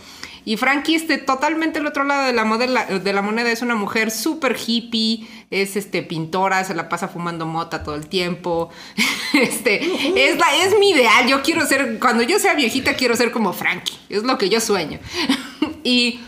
Y 0.45 0.57
Frankie, 0.57 0.97
este, 0.97 1.19
totalmente 1.19 1.79
el 1.79 1.87
otro 1.87 2.03
lado 2.05 2.27
de 2.27 2.67
la, 2.67 2.85
de 2.87 3.13
la 3.13 3.23
moneda, 3.23 3.51
es 3.53 3.63
una 3.63 3.77
mujer 3.77 4.11
súper 4.11 4.57
hippie, 4.67 5.27
es 5.51 5.77
este, 5.77 6.03
pintora, 6.03 6.65
se 6.65 6.75
la 6.75 6.89
pasa 6.89 7.07
fumando 7.07 7.47
mota 7.47 7.85
todo 7.85 7.95
el 7.95 8.09
tiempo. 8.09 8.71
este, 9.35 9.81
es, 10.17 10.79
mi 10.81 10.91
ideal. 10.91 11.29
Yo 11.29 11.43
quiero 11.43 11.65
ser, 11.67 11.99
cuando 12.01 12.25
yo 12.25 12.39
sea 12.41 12.55
viejita, 12.55 12.95
quiero 12.95 13.15
ser 13.15 13.31
como 13.31 13.53
Frankie. 13.53 13.97
Es 14.09 14.25
lo 14.25 14.37
que 14.37 14.49
yo 14.49 14.61
sueño. 14.61 14.99
y, 15.85 16.21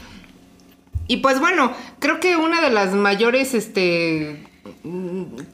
y 1.08 1.16
pues 1.16 1.40
bueno, 1.40 1.72
creo 1.98 2.20
que 2.20 2.36
una 2.36 2.60
de 2.60 2.70
las 2.70 2.94
mayores, 2.94 3.52
este, 3.52 4.46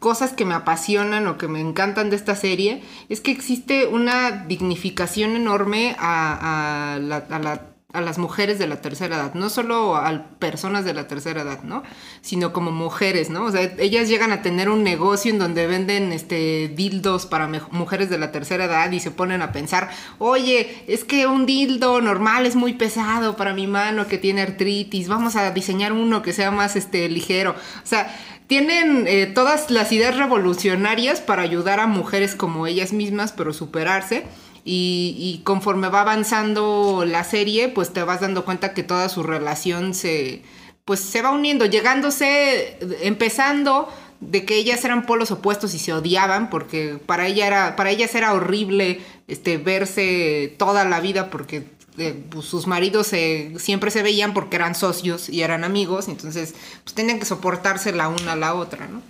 cosas 0.01 0.33
que 0.33 0.45
me 0.45 0.55
apasionan 0.55 1.27
o 1.29 1.39
que 1.39 1.49
me 1.49 1.61
encantan 1.61 2.11
de 2.11 2.17
esta 2.17 2.37
serie 2.37 2.83
es 3.09 3.23
que 3.23 3.31
existe 3.31 3.87
una 3.87 4.45
dignificación 4.47 5.35
enorme 5.35 5.97
a, 5.99 6.95
a 6.95 7.39
la 7.39 7.70
a 7.93 8.01
las 8.01 8.19
mujeres 8.19 8.59
de 8.59 8.69
la 8.69 8.81
tercera 8.81 9.17
edad, 9.17 9.35
no 9.35 9.51
solo 9.51 9.97
a 9.97 10.27
personas 10.39 10.85
de 10.85 10.95
la 10.95 11.09
tercera 11.09 11.43
edad, 11.43 11.63
¿no? 11.65 11.83
Sino 12.21 12.53
como 12.53 12.71
mujeres, 12.71 13.31
¿no? 13.31 13.45
O 13.45 13.51
sea, 13.51 13.63
ellas 13.79 14.09
llegan 14.09 14.31
a 14.31 14.43
tener 14.43 14.69
un 14.69 14.85
negocio 14.85 15.33
en 15.33 15.39
donde 15.39 15.67
venden 15.67 16.13
este 16.13 16.69
dildos 16.69 17.27
para 17.27 17.49
mujeres 17.71 18.09
de 18.09 18.19
la 18.19 18.31
tercera 18.31 18.67
edad 18.67 18.93
y 18.93 19.01
se 19.01 19.11
ponen 19.11 19.43
a 19.43 19.51
pensar, 19.51 19.91
oye, 20.19 20.85
es 20.87 21.05
que 21.05 21.27
un 21.27 21.47
dildo 21.47 22.01
normal 22.01 22.47
es 22.47 22.55
muy 22.55 22.75
pesado 22.75 23.37
para 23.37 23.55
mi 23.55 23.67
mano 23.67 24.07
que 24.07 24.19
tiene 24.19 24.43
artritis, 24.43 25.09
vamos 25.09 25.35
a 25.35 25.51
diseñar 25.51 25.93
uno 25.93 26.23
que 26.23 26.33
sea 26.33 26.53
más 26.53 26.77
este 26.77 27.09
ligero. 27.09 27.57
O 27.83 27.87
sea, 27.87 28.17
tienen 28.47 29.07
eh, 29.07 29.27
todas 29.27 29.71
las 29.71 29.93
ideas 29.93 30.17
revolucionarias 30.17 31.21
para 31.21 31.43
ayudar 31.43 31.81
a 31.81 31.87
mujeres 31.87 32.35
como 32.35 32.67
ellas 32.67 32.93
mismas, 32.93 33.33
pero 33.33 33.53
superarse. 33.53 34.25
Y, 34.65 35.41
conforme 35.45 35.89
va 35.89 36.03
avanzando 36.03 37.05
la 37.07 37.25
serie, 37.25 37.69
pues 37.69 37.93
te 37.93 38.03
vas 38.03 38.21
dando 38.21 38.45
cuenta 38.45 38.75
que 38.75 38.83
toda 38.83 39.09
su 39.09 39.23
relación 39.23 39.95
se, 39.95 40.43
pues 40.85 41.01
se 41.01 41.23
va 41.23 41.31
uniendo, 41.31 41.67
llegándose, 41.67 42.79
empezando 43.03 43.89
de 44.21 44.45
que 44.45 44.57
ellas 44.57 44.85
eran 44.85 45.07
polos 45.07 45.31
opuestos 45.31 45.75
y 45.75 45.79
se 45.79 45.93
odiaban 45.95 46.51
porque 46.51 46.99
para 47.07 47.27
ella 47.27 47.47
era 47.47 47.77
para 47.77 47.91
ellas 47.91 48.15
era 48.15 48.35
horrible 48.35 49.01
este 49.29 49.57
verse 49.57 50.55
toda 50.59 50.85
la 50.85 51.01
vida 51.01 51.31
porque 51.31 51.65
eh, 51.97 52.15
pues, 52.29 52.45
sus 52.45 52.67
maridos 52.67 53.11
siempre 53.57 53.91
se 53.91 54.03
veían 54.03 54.35
porque 54.35 54.57
eran 54.57 54.75
socios 54.75 55.31
y 55.31 55.41
eran 55.41 55.65
amigos 55.65 56.07
entonces 56.09 56.55
pues 56.85 56.95
tenían 56.95 57.19
que 57.19 57.25
soportarse 57.25 57.93
la 57.93 58.09
una 58.09 58.33
a 58.33 58.37
la 58.37 58.55
otra 58.55 58.89
no 58.89 59.01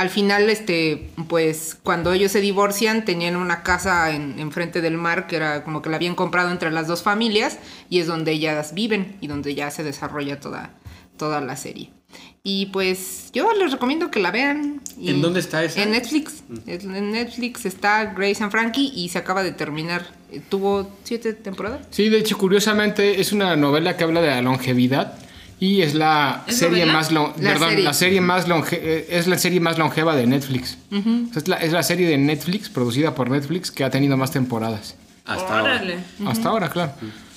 al 0.00 0.08
final 0.08 0.48
este 0.48 1.10
pues 1.28 1.76
cuando 1.82 2.12
ellos 2.12 2.32
se 2.32 2.40
divorcian 2.40 3.04
tenían 3.04 3.36
una 3.36 3.62
casa 3.62 4.14
en, 4.14 4.38
en 4.38 4.50
frente 4.50 4.80
del 4.80 4.96
mar 4.96 5.26
que 5.26 5.36
era 5.36 5.62
como 5.62 5.82
que 5.82 5.90
la 5.90 5.96
habían 5.96 6.14
comprado 6.14 6.50
entre 6.50 6.70
las 6.70 6.86
dos 6.86 7.02
familias 7.02 7.58
y 7.90 8.00
es 8.00 8.06
donde 8.06 8.32
ellas 8.32 8.72
viven 8.72 9.16
y 9.20 9.26
donde 9.26 9.54
ya 9.54 9.70
se 9.70 9.84
desarrolla 9.84 10.40
toda 10.40 10.70
toda 11.18 11.42
la 11.42 11.54
serie 11.56 11.90
y 12.42 12.66
pues 12.66 13.30
yo 13.34 13.52
les 13.52 13.70
recomiendo 13.70 14.10
que 14.10 14.18
la 14.18 14.30
vean. 14.30 14.80
¿En 14.98 15.20
dónde 15.20 15.40
está 15.40 15.62
esa? 15.62 15.82
En 15.82 15.90
Netflix. 15.90 16.42
Mm. 16.48 16.70
En 16.70 17.10
Netflix 17.12 17.66
está 17.66 18.06
Grace 18.06 18.42
and 18.42 18.50
Frankie 18.50 18.92
y 18.94 19.10
se 19.10 19.18
acaba 19.18 19.42
de 19.42 19.52
terminar. 19.52 20.06
Eh, 20.32 20.40
¿Tuvo 20.48 20.90
siete 21.04 21.34
temporadas? 21.34 21.86
Sí, 21.90 22.08
de 22.08 22.18
hecho, 22.18 22.38
curiosamente 22.38 23.20
es 23.20 23.32
una 23.32 23.56
novela 23.56 23.98
que 23.98 24.04
habla 24.04 24.22
de 24.22 24.28
la 24.28 24.40
longevidad 24.40 25.18
y 25.60 25.82
es 25.82 25.94
la 25.94 26.44
serie 26.48 26.86
más 26.86 27.12
la 27.12 27.34
perdón, 27.34 27.84
la 27.84 27.92
serie 27.92 28.20
más 28.20 28.48
longe 28.48 28.80
eh, 28.82 29.06
es 29.10 29.26
la 29.26 29.38
serie 29.38 29.60
más 29.60 29.78
longeva 29.78 30.16
de 30.16 30.26
Netflix. 30.26 30.78
es, 31.36 31.46
la, 31.46 31.56
es, 31.56 31.72
la, 31.72 31.82
serie 31.82 32.08
de 32.08 32.18
Netflix 32.18 32.70
producida 32.70 33.14
por 33.14 33.30
Netflix 33.30 33.70
que 33.70 33.84
ha 33.84 33.90
tenido 33.90 34.16
más 34.16 34.32
temporadas. 34.32 34.96
Hasta 35.26 35.60
ahora. 35.60 35.82
Hasta 36.26 36.48
ahora, 36.48 36.70
claro. 36.70 36.92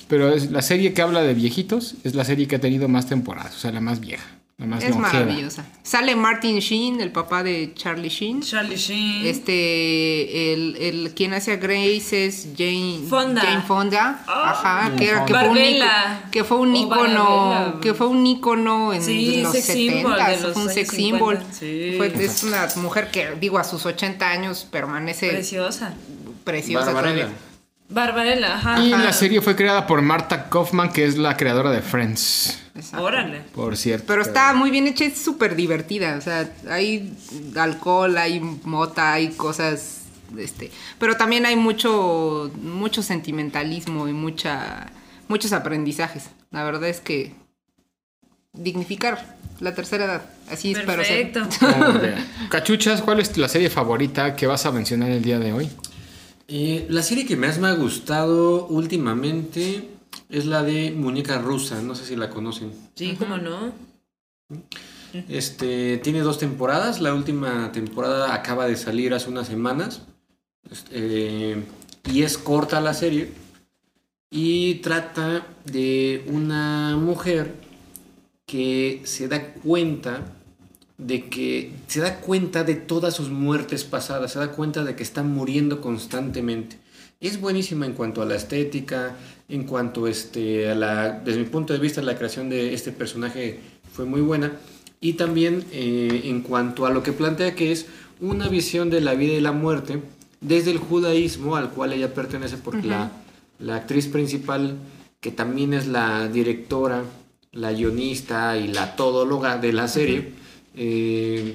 Pero 0.08 0.32
es 0.32 0.50
la 0.50 0.62
serie 0.62 0.92
que 0.94 1.02
habla 1.02 1.22
de 1.22 1.34
viejitos 1.34 1.94
es 2.02 2.14
la 2.14 2.24
serie 2.24 2.48
que 2.48 2.56
ha 2.56 2.60
tenido 2.60 2.88
más 2.88 3.06
temporadas, 3.06 3.54
o 3.56 3.58
sea, 3.58 3.72
la 3.72 3.80
más 3.80 4.00
vieja 4.00 4.24
es 4.58 4.96
maravillosa. 4.96 5.64
Sale 5.82 6.14
Martin 6.14 6.60
Sheen, 6.60 7.00
el 7.00 7.10
papá 7.10 7.42
de 7.42 7.72
Charlie 7.74 8.08
Sheen. 8.08 8.40
Charlie 8.40 8.76
Sheen. 8.76 9.26
Este, 9.26 10.52
el, 10.52 10.76
el 10.76 11.14
quien 11.14 11.34
hace 11.34 11.52
a 11.52 11.56
Grace 11.56 12.26
es 12.26 12.48
Jane 12.56 13.00
Fonda. 13.08 13.42
Jane 13.42 13.62
Fonda. 13.62 14.24
Ah. 14.28 14.50
Ajá, 14.50 14.96
que, 14.96 15.06
que, 15.26 15.34
fue 15.34 15.48
un, 15.48 16.30
que 16.30 16.44
fue 16.44 16.56
un 16.58 16.76
ícono, 16.76 17.80
que 17.80 17.94
fue 17.94 18.06
un 18.06 18.26
ícono 18.26 18.92
en 18.92 19.42
los 19.42 19.52
70, 19.52 20.34
fue 20.52 20.62
un 20.62 20.70
sex 20.70 20.88
symbol. 20.88 21.38
Sí. 21.50 21.94
Fue, 21.96 22.12
es 22.24 22.44
una 22.44 22.68
mujer 22.76 23.10
que, 23.10 23.32
digo, 23.40 23.58
a 23.58 23.64
sus 23.64 23.84
80 23.84 24.28
años 24.28 24.66
permanece 24.70 25.30
preciosa. 25.30 25.94
Preciosa 26.44 26.92
Barbarella. 26.92 27.28
Barbarella, 27.88 28.56
ajá. 28.56 28.80
Y 28.80 28.90
la 28.90 29.12
serie 29.12 29.40
fue 29.40 29.54
creada 29.54 29.86
por 29.86 30.00
Marta 30.02 30.48
Kaufman, 30.48 30.92
que 30.92 31.04
es 31.04 31.16
la 31.18 31.36
creadora 31.36 31.70
de 31.70 31.82
Friends. 31.82 32.58
Órale. 32.98 33.40
Por 33.54 33.76
cierto. 33.76 34.06
Pero 34.08 34.22
está 34.22 34.52
muy 34.54 34.70
bien 34.70 34.86
hecha, 34.86 35.04
es 35.04 35.18
súper 35.18 35.54
divertida. 35.54 36.16
O 36.16 36.20
sea, 36.20 36.50
hay 36.68 37.12
alcohol, 37.56 38.16
hay 38.16 38.40
mota, 38.40 39.12
hay 39.12 39.28
cosas. 39.30 40.00
Este, 40.36 40.70
pero 40.98 41.16
también 41.16 41.46
hay 41.46 41.54
mucho, 41.54 42.50
mucho 42.60 43.02
sentimentalismo 43.02 44.08
y 44.08 44.12
mucha, 44.12 44.90
muchos 45.28 45.52
aprendizajes. 45.52 46.30
La 46.50 46.64
verdad 46.64 46.88
es 46.88 47.00
que 47.00 47.34
dignificar 48.52 49.36
la 49.60 49.74
tercera 49.74 50.04
edad. 50.06 50.22
Así 50.50 50.72
espero 50.72 51.04
ser. 51.04 51.32
Cachuchas, 52.50 53.02
¿cuál 53.02 53.20
es 53.20 53.36
la 53.36 53.48
serie 53.48 53.70
favorita 53.70 54.34
que 54.34 54.46
vas 54.46 54.66
a 54.66 54.72
mencionar 54.72 55.10
el 55.10 55.22
día 55.22 55.38
de 55.38 55.52
hoy? 55.52 55.70
Eh, 56.46 56.86
la 56.90 57.02
serie 57.02 57.26
que 57.26 57.36
más 57.36 57.58
me 57.58 57.68
ha 57.68 57.74
gustado 57.74 58.66
últimamente 58.66 59.88
es 60.28 60.46
la 60.46 60.62
de 60.62 60.90
Muñeca 60.90 61.38
Rusa, 61.38 61.80
no 61.80 61.94
sé 61.94 62.04
si 62.04 62.16
la 62.16 62.30
conocen. 62.30 62.72
Sí, 62.94 63.16
cómo 63.18 63.38
no. 63.38 63.72
Este, 65.28 65.98
tiene 65.98 66.20
dos 66.20 66.38
temporadas, 66.38 67.00
la 67.00 67.14
última 67.14 67.72
temporada 67.72 68.34
acaba 68.34 68.66
de 68.66 68.76
salir 68.76 69.14
hace 69.14 69.30
unas 69.30 69.46
semanas. 69.46 70.02
Este, 70.70 71.62
y 72.10 72.22
es 72.22 72.36
corta 72.36 72.80
la 72.80 72.94
serie. 72.94 73.32
Y 74.30 74.76
trata 74.76 75.46
de 75.64 76.24
una 76.28 76.96
mujer 76.96 77.54
que 78.46 79.02
se 79.04 79.28
da 79.28 79.54
cuenta 79.54 80.24
de 80.98 81.28
que 81.28 81.72
se 81.86 82.00
da 82.00 82.20
cuenta 82.20 82.64
de 82.64 82.74
todas 82.74 83.14
sus 83.14 83.30
muertes 83.30 83.84
pasadas, 83.84 84.32
se 84.32 84.38
da 84.38 84.52
cuenta 84.52 84.84
de 84.84 84.94
que 84.94 85.02
está 85.02 85.22
muriendo 85.22 85.80
constantemente. 85.80 86.78
Es 87.20 87.40
buenísima 87.40 87.86
en 87.86 87.94
cuanto 87.94 88.22
a 88.22 88.26
la 88.26 88.36
estética, 88.36 89.16
en 89.48 89.64
cuanto 89.64 90.06
este, 90.06 90.70
a 90.70 90.74
la, 90.74 91.12
desde 91.12 91.40
mi 91.40 91.46
punto 91.46 91.72
de 91.72 91.78
vista, 91.78 92.02
la 92.02 92.16
creación 92.16 92.48
de 92.48 92.74
este 92.74 92.92
personaje 92.92 93.60
fue 93.92 94.04
muy 94.04 94.20
buena. 94.20 94.52
Y 95.00 95.14
también 95.14 95.64
eh, 95.72 96.22
en 96.24 96.42
cuanto 96.42 96.86
a 96.86 96.90
lo 96.90 97.02
que 97.02 97.12
plantea 97.12 97.54
que 97.54 97.72
es 97.72 97.86
una 98.20 98.48
visión 98.48 98.90
de 98.90 99.00
la 99.00 99.14
vida 99.14 99.34
y 99.34 99.40
la 99.40 99.52
muerte 99.52 100.00
desde 100.40 100.70
el 100.70 100.78
judaísmo 100.78 101.56
al 101.56 101.70
cual 101.70 101.92
ella 101.92 102.14
pertenece, 102.14 102.56
porque 102.56 102.86
la, 102.86 103.10
la 103.58 103.76
actriz 103.76 104.06
principal, 104.08 104.76
que 105.20 105.30
también 105.30 105.72
es 105.72 105.86
la 105.86 106.28
directora, 106.28 107.02
la 107.52 107.72
guionista 107.72 108.56
y 108.56 108.68
la 108.68 108.96
todóloga 108.96 109.58
de 109.58 109.72
la 109.72 109.88
serie, 109.88 110.32
eh, 110.74 111.54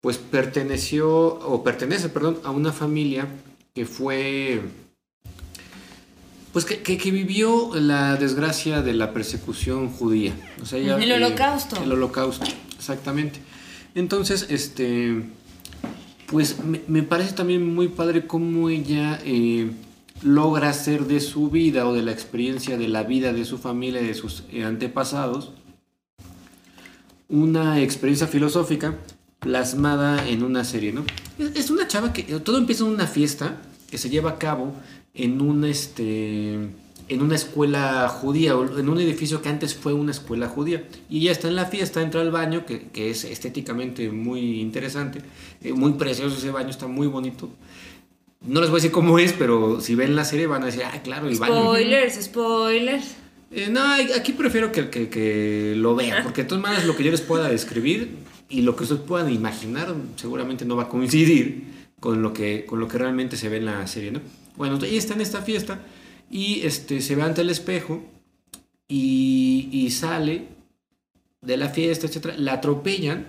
pues 0.00 0.18
perteneció, 0.18 1.08
o 1.10 1.62
pertenece, 1.62 2.08
perdón, 2.08 2.38
a 2.44 2.50
una 2.50 2.72
familia 2.72 3.28
que 3.74 3.86
fue 3.86 4.62
pues 6.52 6.64
que, 6.64 6.82
que, 6.82 7.10
vivió 7.12 7.70
la 7.74 8.16
desgracia 8.16 8.82
de 8.82 8.92
la 8.92 9.12
persecución 9.12 9.88
judía. 9.88 10.34
O 10.60 10.66
sea, 10.66 10.78
el 10.80 11.10
eh, 11.10 11.14
holocausto. 11.14 11.80
El 11.80 11.92
holocausto, 11.92 12.46
exactamente. 12.76 13.40
Entonces, 13.94 14.46
este, 14.50 15.22
pues 16.26 16.58
me, 16.64 17.02
parece 17.02 17.34
también 17.34 17.74
muy 17.74 17.88
padre 17.88 18.26
cómo 18.26 18.68
ella 18.68 19.20
eh, 19.24 19.70
logra 20.22 20.70
hacer 20.70 21.06
de 21.06 21.20
su 21.20 21.50
vida 21.50 21.86
o 21.86 21.92
de 21.92 22.02
la 22.02 22.12
experiencia 22.12 22.76
de 22.76 22.88
la 22.88 23.02
vida 23.04 23.32
de 23.32 23.44
su 23.44 23.58
familia, 23.58 24.00
de 24.00 24.14
sus 24.14 24.44
eh, 24.52 24.64
antepasados, 24.64 25.52
una 27.30 27.80
experiencia 27.80 28.26
filosófica 28.26 28.94
plasmada 29.38 30.28
en 30.28 30.42
una 30.42 30.64
serie, 30.64 30.92
¿no? 30.92 31.04
Es 31.38 31.70
una 31.70 31.88
chava 31.88 32.12
que 32.12 32.22
todo 32.40 32.58
empieza 32.58 32.84
en 32.84 32.90
una 32.90 33.06
fiesta 33.06 33.62
que 33.90 33.96
se 33.96 34.10
lleva 34.10 34.32
a 34.32 34.38
cabo 34.38 34.74
en 35.14 35.40
un 35.40 35.64
este 35.64 36.58
en 37.10 37.22
una 37.22 37.34
escuela 37.34 38.08
judía, 38.08 38.52
en 38.52 38.88
un 38.88 39.00
edificio 39.00 39.42
que 39.42 39.48
antes 39.48 39.74
fue 39.74 39.92
una 39.92 40.12
escuela 40.12 40.46
judía. 40.46 40.84
Y 41.08 41.22
ella 41.22 41.32
está 41.32 41.48
en 41.48 41.56
la 41.56 41.66
fiesta, 41.66 42.02
entra 42.02 42.20
al 42.20 42.30
baño, 42.30 42.64
que, 42.64 42.82
que 42.92 43.10
es 43.10 43.24
estéticamente 43.24 44.10
muy 44.12 44.60
interesante, 44.60 45.20
eh, 45.60 45.72
muy 45.72 45.94
precioso 45.94 46.36
ese 46.36 46.52
baño, 46.52 46.70
está 46.70 46.86
muy 46.86 47.08
bonito. 47.08 47.50
No 48.42 48.60
les 48.60 48.70
voy 48.70 48.76
a 48.76 48.80
decir 48.80 48.92
cómo 48.92 49.18
es, 49.18 49.32
pero 49.32 49.80
si 49.80 49.96
ven 49.96 50.14
la 50.14 50.24
serie 50.24 50.46
van 50.46 50.62
a 50.62 50.66
decir, 50.66 50.82
ah, 50.84 51.02
claro. 51.02 51.34
Spoilers, 51.34 52.14
spoilers. 52.22 53.16
Eh, 53.50 53.68
no, 53.68 53.80
aquí 54.16 54.32
prefiero 54.32 54.70
que, 54.70 54.90
que, 54.90 55.08
que 55.08 55.74
lo 55.76 55.96
vean, 55.96 56.22
porque 56.22 56.42
de 56.42 56.48
todas 56.48 56.62
maneras 56.62 56.84
lo 56.84 56.96
que 56.96 57.02
yo 57.02 57.10
les 57.10 57.20
pueda 57.20 57.48
describir 57.48 58.16
y 58.48 58.62
lo 58.62 58.76
que 58.76 58.84
ustedes 58.84 59.02
puedan 59.02 59.32
imaginar 59.32 59.94
seguramente 60.16 60.64
no 60.64 60.76
va 60.76 60.84
a 60.84 60.88
coincidir 60.88 61.64
con 61.98 62.22
lo 62.22 62.32
que, 62.32 62.64
con 62.64 62.78
lo 62.78 62.86
que 62.86 62.98
realmente 62.98 63.36
se 63.36 63.48
ve 63.48 63.56
en 63.56 63.66
la 63.66 63.86
serie, 63.86 64.12
¿no? 64.12 64.20
Bueno, 64.56 64.76
ella 64.76 64.98
está 64.98 65.14
en 65.14 65.20
esta 65.20 65.42
fiesta 65.42 65.80
y 66.30 66.60
este, 66.62 67.00
se 67.00 67.16
ve 67.16 67.22
ante 67.22 67.40
el 67.40 67.50
espejo 67.50 68.02
y, 68.86 69.68
y 69.72 69.90
sale 69.90 70.46
de 71.40 71.56
la 71.56 71.70
fiesta, 71.70 72.06
etc. 72.06 72.34
La 72.36 72.54
atropellan 72.54 73.26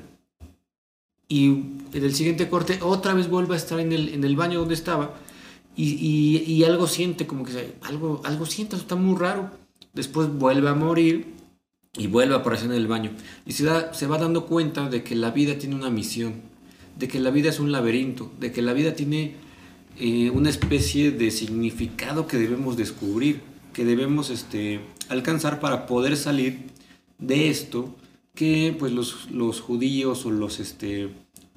y 1.28 1.46
en 1.48 2.04
el 2.04 2.13
siguiente 2.13 2.48
corte 2.48 2.80
otra 2.82 3.13
vez 3.13 3.28
vuelve 3.28 3.56
a 3.56 3.58
estar 3.58 3.80
en 3.80 3.92
el, 3.92 4.10
en 4.10 4.24
el 4.24 4.36
baño 4.36 4.60
donde 4.60 4.74
estaba 4.74 5.16
y, 5.75 5.94
y, 5.94 6.44
y 6.51 6.63
algo 6.63 6.88
siente, 6.88 7.25
como 7.25 7.44
que 7.46 7.74
algo, 7.82 8.22
algo 8.24 8.46
siente, 8.46 8.75
está 8.75 8.96
muy 8.96 9.18
raro. 9.18 9.61
Después 9.93 10.29
vuelve 10.29 10.69
a 10.69 10.74
morir 10.74 11.33
y 11.98 12.07
vuelve 12.07 12.36
a 12.36 12.38
aparecer 12.38 12.71
en 12.71 12.77
el 12.77 12.88
baño. 12.88 13.12
Y 13.45 13.53
se, 13.53 13.65
da, 13.65 13.93
se 13.93 14.07
va 14.07 14.17
dando 14.17 14.45
cuenta 14.45 14.89
de 14.89 15.03
que 15.03 15.15
la 15.15 15.31
vida 15.31 15.57
tiene 15.57 15.75
una 15.75 15.89
misión 15.89 16.51
de 16.98 17.07
que 17.07 17.19
la 17.19 17.31
vida 17.31 17.50
es 17.50 17.60
un 17.60 17.71
laberinto, 17.71 18.31
de 18.39 18.51
que 18.51 18.62
la 18.62 18.74
vida 18.74 18.93
tiene 18.93 19.33
eh, 20.00 20.29
una 20.29 20.50
especie 20.50 21.12
de 21.12 21.31
significado 21.31 22.27
que 22.27 22.38
debemos 22.38 22.77
descubrir, 22.77 23.41
que 23.74 23.86
debemos 23.86 24.29
este, 24.29 24.81
alcanzar 25.10 25.60
para 25.60 25.88
poder 25.88 26.17
salir 26.17 26.60
de 27.17 27.50
esto 27.50 27.95
que 28.36 28.75
pues 28.77 28.91
los, 28.91 29.29
los 29.31 29.62
judíos 29.62 30.25
o 30.25 30.31
los, 30.31 30.60
este, 30.60 31.10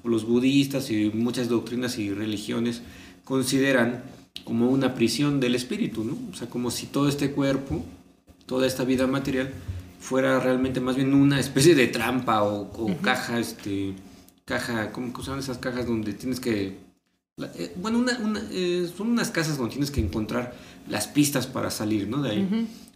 los 0.03 0.25
budistas 0.25 0.89
y 0.91 1.11
muchas 1.13 1.47
doctrinas 1.47 1.97
y 1.97 2.11
religiones 2.11 2.81
consideran 3.23 4.03
como 4.43 4.69
una 4.69 4.93
prisión 4.93 5.39
del 5.39 5.55
espíritu, 5.55 6.03
¿no? 6.03 6.17
O 6.31 6.35
sea, 6.35 6.49
como 6.49 6.69
si 6.69 6.87
todo 6.87 7.07
este 7.07 7.31
cuerpo, 7.31 7.83
toda 8.45 8.67
esta 8.67 8.83
vida 8.83 9.07
material, 9.07 9.51
fuera 9.99 10.39
realmente 10.39 10.79
más 10.79 10.95
bien 10.95 11.13
una 11.13 11.39
especie 11.39 11.73
de 11.75 11.87
trampa 11.87 12.43
o, 12.43 12.71
o 12.73 12.97
caja, 13.01 13.39
este, 13.39 13.93
caja, 14.45 14.91
¿cómo 14.91 15.11
se 15.17 15.23
llaman 15.23 15.39
esas 15.39 15.57
cajas 15.57 15.87
donde 15.87 16.13
tienes 16.13 16.39
que, 16.39 16.77
la- 17.37 17.51
eh, 17.55 17.73
bueno, 17.77 17.97
una, 17.99 18.17
una, 18.19 18.41
eh, 18.51 18.87
son 18.95 19.09
unas 19.09 19.31
casas 19.31 19.57
donde 19.57 19.71
tienes 19.73 19.91
que 19.91 20.01
encontrar 20.01 20.53
las 20.89 21.07
pistas 21.07 21.47
para 21.47 21.71
salir, 21.71 22.07
¿no? 22.07 22.21
De 22.21 22.29
ahí. 22.31 22.47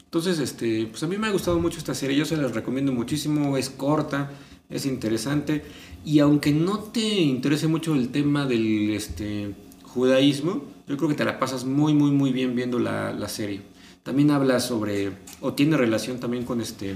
Entonces, 0.05 0.39
este, 0.39 0.85
pues 0.87 1.01
a 1.03 1.07
mí 1.07 1.17
me 1.17 1.27
ha 1.27 1.31
gustado 1.31 1.59
mucho 1.59 1.77
esta 1.77 1.93
serie, 1.95 2.15
yo 2.17 2.25
se 2.25 2.37
la 2.37 2.47
recomiendo 2.47 2.91
muchísimo, 2.91 3.57
es 3.57 3.69
corta, 3.69 4.31
es 4.69 4.85
interesante, 4.85 5.63
y 6.05 6.19
aunque 6.19 6.51
no 6.51 6.79
te 6.79 6.99
interese 7.01 7.67
mucho 7.67 7.95
el 7.95 8.09
tema 8.09 8.45
del 8.45 8.91
este, 8.91 9.53
judaísmo, 9.83 10.63
yo 10.87 10.97
creo 10.97 11.09
que 11.09 11.15
te 11.15 11.25
la 11.25 11.39
pasas 11.39 11.65
muy, 11.65 11.93
muy, 11.93 12.11
muy 12.11 12.31
bien 12.31 12.55
viendo 12.55 12.79
la, 12.79 13.11
la 13.13 13.27
serie. 13.29 13.61
También 14.03 14.31
habla 14.31 14.59
sobre, 14.59 15.11
o 15.41 15.53
tiene 15.53 15.77
relación 15.77 16.19
también 16.19 16.45
con 16.45 16.61
este, 16.61 16.95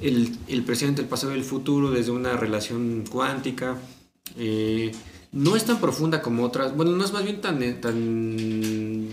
el, 0.00 0.36
el 0.48 0.62
presente, 0.62 1.02
el 1.02 1.08
pasado 1.08 1.34
y 1.34 1.38
el 1.38 1.44
futuro 1.44 1.90
desde 1.90 2.10
una 2.10 2.36
relación 2.36 3.04
cuántica. 3.10 3.76
Eh, 4.36 4.92
no 5.32 5.56
es 5.56 5.64
tan 5.64 5.80
profunda 5.80 6.22
como 6.22 6.44
otras, 6.44 6.74
bueno, 6.76 6.92
no 6.92 7.04
es 7.04 7.12
más 7.12 7.24
bien 7.24 7.40
tan, 7.40 7.62
eh, 7.62 7.74
tan 7.74 9.08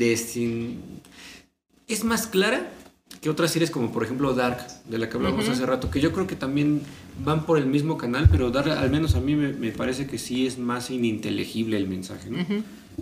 es 1.88 2.04
más 2.04 2.28
clara 2.28 2.72
que 3.22 3.30
otras 3.30 3.52
series 3.52 3.72
como 3.72 3.92
por 3.92 4.04
ejemplo 4.04 4.34
Dark, 4.34 4.66
de 4.90 4.98
la 4.98 5.10
que 5.10 5.18
hablamos 5.18 5.48
hace 5.48 5.66
rato, 5.66 5.90
que 5.90 6.02
yo 6.02 6.12
creo 6.12 6.28
que 6.28 6.36
también 6.36 6.82
van 7.24 7.46
por 7.46 7.58
el 7.58 7.68
mismo 7.68 7.98
canal, 7.98 8.28
pero 8.30 8.52
Dark 8.52 8.72
al 8.72 8.90
menos 8.90 9.16
a 9.16 9.22
mí 9.22 9.36
me, 9.36 9.54
me 9.54 9.72
parece 9.72 10.08
que 10.08 10.18
sí 10.18 10.46
es 10.46 10.58
más 10.58 10.90
ininteligible 10.92 11.78
el 11.78 11.88
mensaje, 11.88 12.30
¿no? 12.30 12.46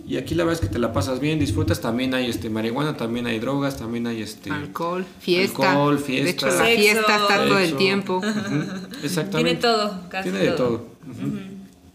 Y 0.06 0.16
aquí 0.16 0.34
la 0.34 0.44
verdad 0.44 0.62
es 0.62 0.68
que 0.68 0.72
te 0.72 0.78
la 0.78 0.92
pasas 0.92 1.20
bien, 1.20 1.38
disfrutas, 1.38 1.80
también 1.80 2.14
hay 2.14 2.28
este 2.28 2.50
marihuana, 2.50 2.96
también 2.96 3.26
hay 3.26 3.38
drogas, 3.38 3.76
también 3.76 4.06
hay 4.06 4.22
este 4.22 4.50
Alcohol, 4.50 5.06
fiesta. 5.20 5.70
Alcohol, 5.72 5.96
De 5.98 6.02
fiesta. 6.02 6.30
hecho, 6.30 6.46
la 6.46 6.52
Sexo. 6.52 6.80
fiesta 6.80 7.16
está 7.16 7.44
todo 7.44 7.58
el 7.58 7.76
tiempo. 7.76 8.20
Exactamente. 9.02 9.60
Tiene 9.60 9.74
todo, 9.76 10.08
casi 10.08 10.30
Tiene 10.30 10.44
de 10.46 10.52
todo. 10.52 10.86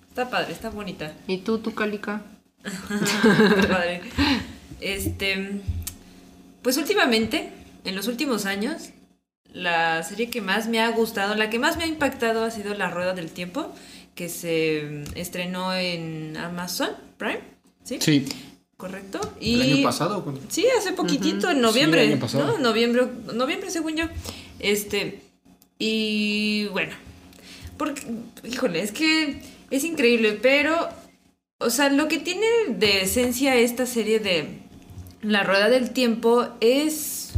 Está 0.10 0.30
padre, 0.30 0.51
está 0.54 0.70
bonita. 0.70 1.13
¿Y 1.27 1.38
tú, 1.39 1.60
tu 1.60 1.74
calica? 1.74 2.22
Está 2.63 3.68
padre. 3.68 4.01
Este, 4.82 5.62
pues 6.62 6.77
últimamente, 6.77 7.50
en 7.86 7.96
los 7.96 8.08
últimos 8.08 8.46
años, 8.46 8.89
la 9.54 10.04
serie 10.04 10.30
que 10.30 10.42
más 10.42 10.68
me 10.68 10.80
ha 10.82 10.89
gustado, 10.89 11.36
la 11.36 11.50
que 11.50 11.60
más 11.60 11.77
me 11.77 11.84
ha 11.84 11.88
impactado 11.88 12.44
ha 12.44 12.51
sido 12.51 12.74
La 12.74 12.89
Rueda 12.89 13.13
del 13.13 13.32
Tiempo, 13.32 13.74
que 14.16 14.27
se 14.30 15.04
estrenó 15.16 15.74
en 15.74 16.36
Amazon 16.38 16.89
Prime, 17.18 17.42
¿sí? 17.88 17.98
Sí. 18.01 18.25
¿Correcto? 18.75 19.20
El 19.41 19.62
año 19.62 19.84
pasado. 19.84 20.24
cuando- 20.24 20.41
Sí, 20.50 20.65
hace 20.77 20.94
poquitito, 20.94 21.50
en 21.50 21.62
noviembre. 21.62 22.03
el 22.03 22.12
año 22.12 22.20
pasado. 22.20 22.46
¿no? 22.46 22.58
Noviembre, 22.60 23.08
noviembre, 23.34 23.72
según 23.72 23.96
yo. 23.96 24.06
Este. 24.60 25.22
Y 25.79 26.65
bueno. 26.67 26.94
Porque, 27.77 28.01
híjole, 28.44 28.82
es 28.82 28.91
que 28.91 29.41
es 29.72 29.84
increíble, 29.84 30.34
pero. 30.41 30.89
O 31.60 31.72
sea, 31.72 31.89
lo 31.89 32.08
que 32.08 32.20
tiene 32.20 32.46
de 32.70 33.01
esencia 33.01 33.56
esta 33.56 33.88
serie 33.88 34.20
de 34.20 34.60
La 35.24 35.41
Rueda 35.44 35.70
del 35.70 35.89
Tiempo 35.89 36.48
es 36.62 37.32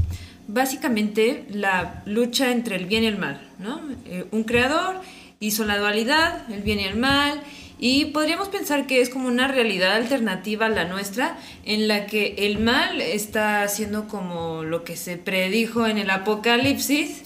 básicamente 0.49 1.45
la 1.51 2.03
lucha 2.05 2.51
entre 2.51 2.75
el 2.75 2.85
bien 2.85 3.03
y 3.03 3.07
el 3.07 3.17
mal, 3.17 3.39
¿no? 3.59 3.79
Eh, 4.05 4.25
un 4.31 4.43
creador 4.43 4.99
hizo 5.39 5.63
la 5.63 5.77
dualidad, 5.77 6.51
el 6.51 6.63
bien 6.63 6.79
y 6.81 6.83
el 6.83 6.97
mal, 6.97 7.41
y 7.79 8.05
podríamos 8.05 8.49
pensar 8.49 8.87
que 8.87 8.99
es 9.01 9.09
como 9.09 9.27
una 9.29 9.47
realidad 9.47 9.93
alternativa 9.93 10.65
a 10.65 10.69
la 10.69 10.83
nuestra, 10.83 11.37
en 11.65 11.87
la 11.87 12.05
que 12.07 12.35
el 12.39 12.59
mal 12.59 12.99
está 12.99 13.63
haciendo 13.63 14.07
como 14.07 14.63
lo 14.63 14.83
que 14.83 14.97
se 14.97 15.17
predijo 15.17 15.87
en 15.87 15.97
el 15.97 16.09
Apocalipsis, 16.09 17.23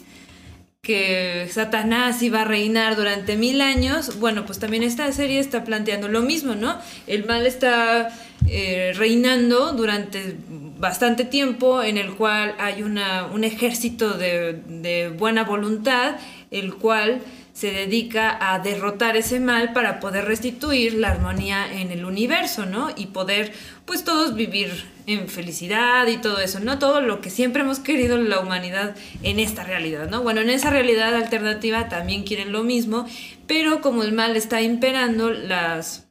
que 0.83 1.47
Satanás 1.49 2.21
iba 2.21 2.41
a 2.41 2.45
reinar 2.45 2.95
durante 2.97 3.37
mil 3.37 3.61
años, 3.61 4.19
bueno, 4.19 4.45
pues 4.45 4.59
también 4.59 4.83
esta 4.83 5.09
serie 5.13 5.39
está 5.39 5.63
planteando 5.63 6.09
lo 6.09 6.21
mismo, 6.21 6.55
¿no? 6.55 6.77
El 7.07 7.25
mal 7.25 7.47
está 7.47 8.09
eh, 8.47 8.91
reinando 8.95 9.71
durante 9.71 10.35
bastante 10.77 11.23
tiempo 11.23 11.81
en 11.81 11.97
el 11.97 12.15
cual 12.15 12.53
hay 12.59 12.83
una, 12.83 13.27
un 13.27 13.45
ejército 13.45 14.17
de, 14.17 14.61
de 14.67 15.07
buena 15.07 15.45
voluntad, 15.45 16.17
el 16.51 16.75
cual 16.75 17.21
se 17.63 17.71
dedica 17.71 18.37
a 18.41 18.59
derrotar 18.59 19.15
ese 19.15 19.39
mal 19.39 19.71
para 19.71 20.01
poder 20.01 20.25
restituir 20.25 20.95
la 20.95 21.11
armonía 21.11 21.65
en 21.71 21.93
el 21.93 22.03
universo, 22.03 22.65
¿no? 22.65 22.89
Y 22.97 23.05
poder, 23.05 23.53
pues 23.85 24.03
todos 24.03 24.35
vivir 24.35 24.83
en 25.07 25.29
felicidad 25.29 26.05
y 26.07 26.17
todo 26.17 26.41
eso, 26.41 26.59
¿no? 26.59 26.77
Todo 26.77 26.99
lo 26.99 27.21
que 27.21 27.29
siempre 27.29 27.61
hemos 27.61 27.79
querido 27.79 28.17
la 28.17 28.41
humanidad 28.41 28.97
en 29.21 29.39
esta 29.39 29.63
realidad, 29.63 30.09
¿no? 30.09 30.21
Bueno, 30.23 30.41
en 30.41 30.49
esa 30.49 30.71
realidad 30.71 31.15
alternativa 31.15 31.87
también 31.87 32.23
quieren 32.23 32.51
lo 32.51 32.65
mismo, 32.65 33.07
pero 33.47 33.79
como 33.79 34.03
el 34.03 34.11
mal 34.11 34.35
está 34.35 34.61
imperando, 34.61 35.29
las 35.29 36.02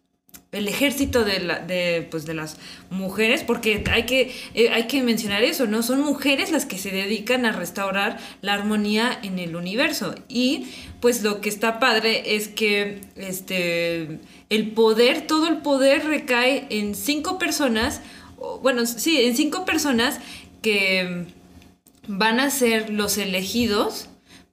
el 0.53 0.69
ejército 0.69 1.25
de, 1.25 1.41
la- 1.41 1.61
de, 1.61 2.07
pues, 2.11 2.27
de 2.27 2.35
las 2.35 2.59
mujeres, 2.91 3.43
porque 3.43 3.83
hay 3.91 4.05
que, 4.05 4.35
eh, 4.55 4.69
hay 4.69 4.87
que 4.87 5.03
mencionar 5.03 5.43
eso, 5.43 5.67
¿no? 5.67 5.83
Son 5.83 6.01
mujeres 6.03 6.51
las 6.53 6.67
que 6.67 6.77
se 6.77 6.91
dedican 6.91 7.47
a 7.47 7.53
restaurar 7.53 8.19
la 8.43 8.53
armonía 8.53 9.19
en 9.23 9.38
el 9.38 9.57
universo. 9.57 10.15
Y 10.29 10.67
pues 11.01 11.23
lo 11.23 11.41
que 11.41 11.49
está 11.49 11.81
padre 11.81 12.37
es 12.37 12.49
que 12.49 13.01
este, 13.17 14.19
el 14.51 14.71
poder, 14.73 15.27
todo 15.27 15.49
el 15.49 15.57
poder 15.59 16.05
recae 16.07 16.67
en 16.69 16.95
cinco 16.95 17.38
personas, 17.38 18.03
bueno, 18.62 18.85
sí, 18.85 19.23
en 19.23 19.35
cinco 19.35 19.65
personas 19.65 20.21
que 20.61 21.25
van 22.07 22.41
a 22.41 22.51
ser 22.51 22.91
los 22.91 23.17
elegidos 23.17 24.09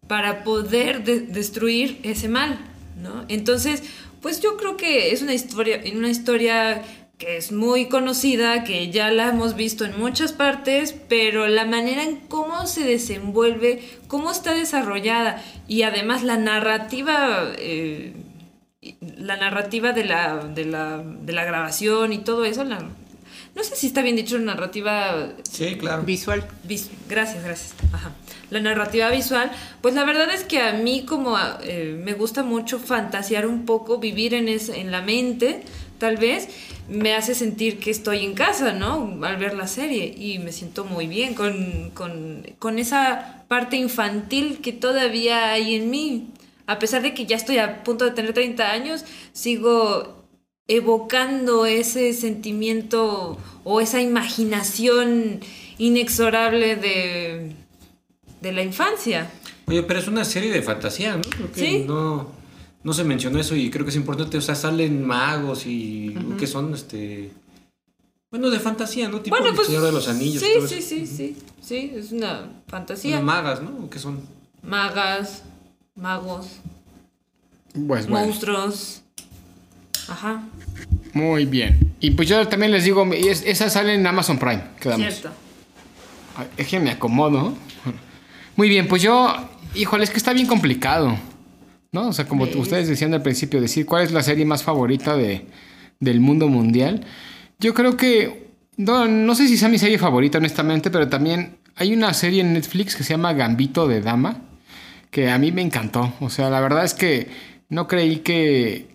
para 0.08 0.44
poder 0.46 1.04
de- 1.04 1.20
destruir 1.20 2.00
ese 2.04 2.30
mal, 2.30 2.58
¿no? 2.98 3.26
Entonces, 3.28 3.84
pues 4.21 4.39
yo 4.41 4.58
creo 4.58 4.77
que 4.77 5.12
es 5.12 5.21
una 5.21 5.34
historia, 5.34 5.82
una 5.95 6.10
historia 6.10 6.82
que 7.17 7.36
es 7.36 7.51
muy 7.51 7.89
conocida, 7.89 8.63
que 8.63 8.89
ya 8.91 9.12
la 9.12 9.27
hemos 9.27 9.55
visto 9.55 9.84
en 9.84 9.99
muchas 9.99 10.32
partes, 10.32 10.95
pero 11.10 11.47
la 11.47 11.65
manera 11.65 12.03
en 12.03 12.15
cómo 12.15 12.65
se 12.65 12.84
desenvuelve, 12.86 13.84
cómo 14.08 14.32
está 14.32 14.53
desarrollada 14.53 15.43
y 15.67 15.82
además 15.84 16.23
la 16.23 16.38
narrativa, 16.38 17.51
eh, 17.58 18.13
la 19.17 19.36
narrativa 19.36 19.91
de 19.91 20.05
la, 20.05 20.38
de 20.45 20.63
la, 20.65 21.03
de 21.03 21.34
la 21.34 21.43
grabación 21.43 22.13
y 22.13 22.19
todo 22.19 22.45
eso, 22.45 22.63
la- 22.63 22.88
no 23.55 23.63
sé 23.63 23.75
si 23.75 23.88
está 23.88 24.01
bien 24.01 24.15
dicho 24.15 24.39
narrativa 24.39 25.34
Sí, 25.49 25.75
claro. 25.75 26.03
Visual. 26.03 26.47
Vis- 26.63 26.89
gracias, 27.10 27.43
gracias. 27.43 27.73
Ajá. 27.91 28.12
La 28.50 28.60
narrativa 28.60 29.10
visual, 29.12 29.52
pues 29.82 29.94
la 29.94 30.06
verdad 30.06 30.34
es 30.34 30.44
que 30.44 30.60
a 30.62 30.74
mí 30.74 31.04
como 31.06 31.38
eh, 31.64 32.00
me 32.04 32.14
gusta 32.14 32.42
mucho 32.44 32.80
fantasear 32.80 33.46
un 33.46 33.66
poco, 33.66 34.00
vivir 34.00 34.34
en, 34.34 34.48
es- 34.48 34.70
en 34.70 34.92
la 34.92 35.02
mente, 35.02 35.62
tal 36.00 36.18
vez, 36.18 36.50
me 36.88 37.14
hace 37.14 37.36
sentir 37.36 37.80
que 37.80 37.92
estoy 37.92 38.26
en 38.26 38.34
casa, 38.34 38.74
¿no? 38.74 39.20
Al 39.24 39.38
ver 39.38 39.54
la 39.54 39.68
serie 39.68 40.14
y 40.18 40.40
me 40.40 40.52
siento 40.52 40.84
muy 40.86 41.06
bien 41.08 41.36
con, 41.36 41.92
con, 41.94 42.44
con 42.58 42.80
esa 42.80 43.44
parte 43.48 43.76
infantil 43.78 44.60
que 44.62 44.72
todavía 44.74 45.52
hay 45.52 45.76
en 45.76 45.90
mí. 45.92 46.30
A 46.66 46.80
pesar 46.80 47.02
de 47.02 47.14
que 47.14 47.26
ya 47.26 47.36
estoy 47.36 47.58
a 47.60 47.84
punto 47.84 48.06
de 48.06 48.12
tener 48.12 48.34
30 48.34 48.72
años, 48.72 49.06
sigo 49.34 50.24
evocando 50.68 51.66
ese 51.66 52.14
sentimiento 52.14 53.38
o 53.64 53.82
esa 53.82 54.02
imaginación 54.02 55.40
inexorable 55.78 56.76
de, 56.76 57.54
de 58.41 58.52
la 58.52 58.63
infancia. 58.63 59.30
Oye, 59.67 59.84
pero 59.84 59.99
es 59.99 60.08
una 60.08 60.25
serie 60.25 60.52
de 60.52 60.62
fantasía, 60.62 61.15
¿no? 61.15 61.21
Creo 61.21 61.52
que 61.52 61.60
Sí. 61.60 61.84
no, 61.88 62.32
no 62.84 62.93
se 62.93 63.04
mencionó 63.04 63.39
eso 63.39 63.56
y 63.56 63.69
creo 63.69 63.86
que 63.86 63.89
es 63.91 63.95
importante. 63.97 64.38
O 64.38 64.41
sea, 64.41 64.56
salen 64.56 65.06
magos 65.06 65.65
y 65.65 66.15
que 66.39 66.47
son, 66.47 66.73
este... 66.73 67.32
Bueno, 68.32 68.49
de 68.52 68.60
fantasía, 68.60 69.10
¿no? 69.10 69.21
Tipo 69.21 69.36
bueno, 69.36 69.49
el 69.49 69.56
pues 69.56 69.67
Señor 69.67 69.84
de 69.84 69.91
los 69.91 70.08
Anillos 70.08 70.43
y 70.43 70.45
Sí, 70.45 70.52
todo 70.56 70.67
sí, 70.67 70.75
eso. 70.75 70.88
sí, 70.89 71.08
sí, 71.08 71.38
sí, 71.62 71.91
es 71.95 72.12
una 72.12 72.47
fantasía. 72.67 73.15
Bueno, 73.17 73.25
magas, 73.25 73.62
¿no? 73.63 73.86
¿O 73.86 73.89
qué 73.89 73.97
son? 73.99 74.19
Magas, 74.62 75.43
magos, 75.95 76.47
Pues 77.73 78.08
bueno. 78.08 78.25
monstruos. 78.28 79.02
Ajá, 80.08 80.43
Muy 81.13 81.45
bien. 81.45 81.93
Y 81.99 82.12
pues 82.12 82.28
yo 82.30 82.47
también 82.47 82.71
les 82.71 82.84
digo, 82.84 83.04
es- 83.13 83.43
esa 83.45 83.69
sale 83.69 83.95
en 83.95 84.06
Amazon 84.06 84.38
Prime. 84.38 84.63
Quedamos. 84.80 85.08
cierto. 85.08 85.30
Es 86.56 86.67
que 86.67 86.80
me 86.80 86.91
acomodo. 86.91 87.54
Muy 88.60 88.67
bien, 88.67 88.89
pues 88.89 89.02
yo, 89.02 89.34
híjole, 89.74 90.04
es 90.04 90.10
que 90.10 90.17
está 90.17 90.34
bien 90.34 90.45
complicado. 90.45 91.17
¿No? 91.93 92.10
O 92.10 92.13
sea, 92.13 92.28
como 92.28 92.45
Sí. 92.45 92.58
ustedes 92.58 92.89
decían 92.89 93.13
al 93.13 93.22
principio, 93.22 93.62
decir 93.62 93.86
cuál 93.86 94.04
es 94.04 94.12
la 94.12 94.22
serie 94.22 94.43
más 94.43 94.63
favorita 94.63 95.15
de, 95.15 95.45
del 96.02 96.19
mundo 96.19 96.50
mundial. 96.50 97.06
Yo 97.58 97.74
creo 97.74 97.95
que, 97.95 98.50
no, 98.76 99.08
no 99.08 99.34
sé 99.34 99.48
si 99.48 99.56
sea 99.56 99.69
mi 99.69 99.80
serie 99.80 99.98
favorita, 99.98 100.39
honestamente, 100.39 100.91
pero 100.91 101.08
también 101.08 101.56
hay 101.78 101.93
una 101.93 102.13
serie 102.13 102.41
en 102.41 102.52
Netflix 102.52 102.98
que 102.98 103.04
se 103.06 103.12
llama 103.12 103.32
Gambito 103.32 103.88
de 103.88 104.02
Dama, 104.02 104.41
que 105.10 105.30
a 105.32 105.38
mí 105.38 105.54
me 105.54 105.62
encantó. 105.62 106.12
O 106.19 106.30
sea, 106.30 106.50
la 106.50 106.60
verdad 106.60 106.84
es 106.84 106.93
que 106.93 107.30
no 107.69 107.88
creí 107.88 108.17
que 108.17 108.89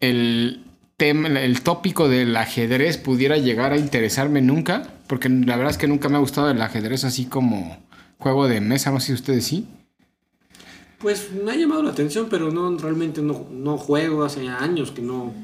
el 0.00 0.64
tema, 0.96 1.28
el 1.28 1.60
tópico 1.60 2.08
del 2.08 2.34
ajedrez 2.34 2.96
pudiera 2.96 3.36
llegar 3.36 3.74
a 3.74 3.76
interesarme 3.76 4.40
nunca, 4.40 4.84
porque 5.06 5.28
la 5.28 5.56
verdad 5.56 5.72
es 5.72 5.76
que 5.78 5.86
nunca 5.86 6.08
me 6.08 6.16
ha 6.16 6.20
gustado 6.20 6.50
el 6.50 6.62
ajedrez 6.62 7.04
así 7.04 7.26
como 7.26 7.76
juego 8.22 8.48
de 8.48 8.60
mesa, 8.60 8.90
no 8.90 9.00
sé 9.00 9.08
si 9.08 9.12
ustedes 9.14 9.44
sí. 9.44 9.66
Pues 10.98 11.30
me 11.32 11.50
ha 11.50 11.56
llamado 11.56 11.82
la 11.82 11.90
atención, 11.90 12.28
pero 12.30 12.50
no 12.50 12.78
realmente 12.78 13.20
no, 13.22 13.46
no 13.50 13.76
juego 13.76 14.24
hace 14.24 14.48
años 14.48 14.92
que 14.92 15.02
no, 15.02 15.34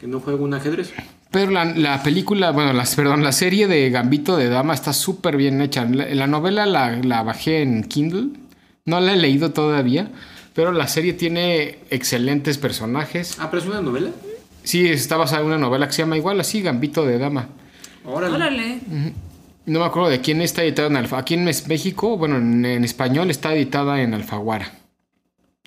que 0.00 0.06
no 0.06 0.20
juego 0.20 0.44
un 0.44 0.54
ajedrez. 0.54 0.92
Pero 1.30 1.50
la, 1.50 1.64
la 1.64 2.00
película, 2.02 2.52
bueno, 2.52 2.72
las, 2.72 2.94
perdón, 2.94 3.24
la 3.24 3.32
serie 3.32 3.66
de 3.66 3.90
Gambito 3.90 4.36
de 4.36 4.48
Dama 4.48 4.72
está 4.72 4.92
súper 4.92 5.36
bien 5.36 5.60
hecha. 5.60 5.84
La, 5.84 6.06
la 6.14 6.26
novela 6.28 6.64
la, 6.64 6.92
la 7.02 7.24
bajé 7.24 7.62
en 7.62 7.82
Kindle. 7.82 8.38
No 8.84 9.00
la 9.00 9.14
he 9.14 9.16
leído 9.16 9.50
todavía. 9.50 10.12
Pero 10.54 10.70
la 10.70 10.86
serie 10.86 11.14
tiene 11.14 11.80
excelentes 11.90 12.58
personajes. 12.58 13.36
Ah, 13.40 13.50
pero 13.50 13.62
es 13.62 13.68
una 13.68 13.80
novela. 13.80 14.10
Sí, 14.62 14.86
está 14.86 15.16
basada 15.16 15.40
en 15.40 15.48
una 15.48 15.58
novela 15.58 15.88
que 15.88 15.92
se 15.92 16.02
llama 16.02 16.16
igual 16.16 16.38
así, 16.38 16.62
Gambito 16.62 17.04
de 17.04 17.18
Dama. 17.18 17.48
Órale. 18.04 18.36
Órale. 18.36 18.78
No 19.66 19.80
me 19.80 19.86
acuerdo 19.86 20.10
de 20.10 20.20
quién 20.20 20.40
está 20.42 20.62
editada 20.62 20.88
en 20.88 20.96
Alfa. 20.96 21.18
Aquí 21.18 21.34
en 21.34 21.44
México, 21.44 22.16
bueno, 22.18 22.36
en, 22.36 22.64
en 22.64 22.84
español 22.84 23.30
está 23.30 23.54
editada 23.54 24.02
en 24.02 24.14
Alfaguara. 24.14 24.72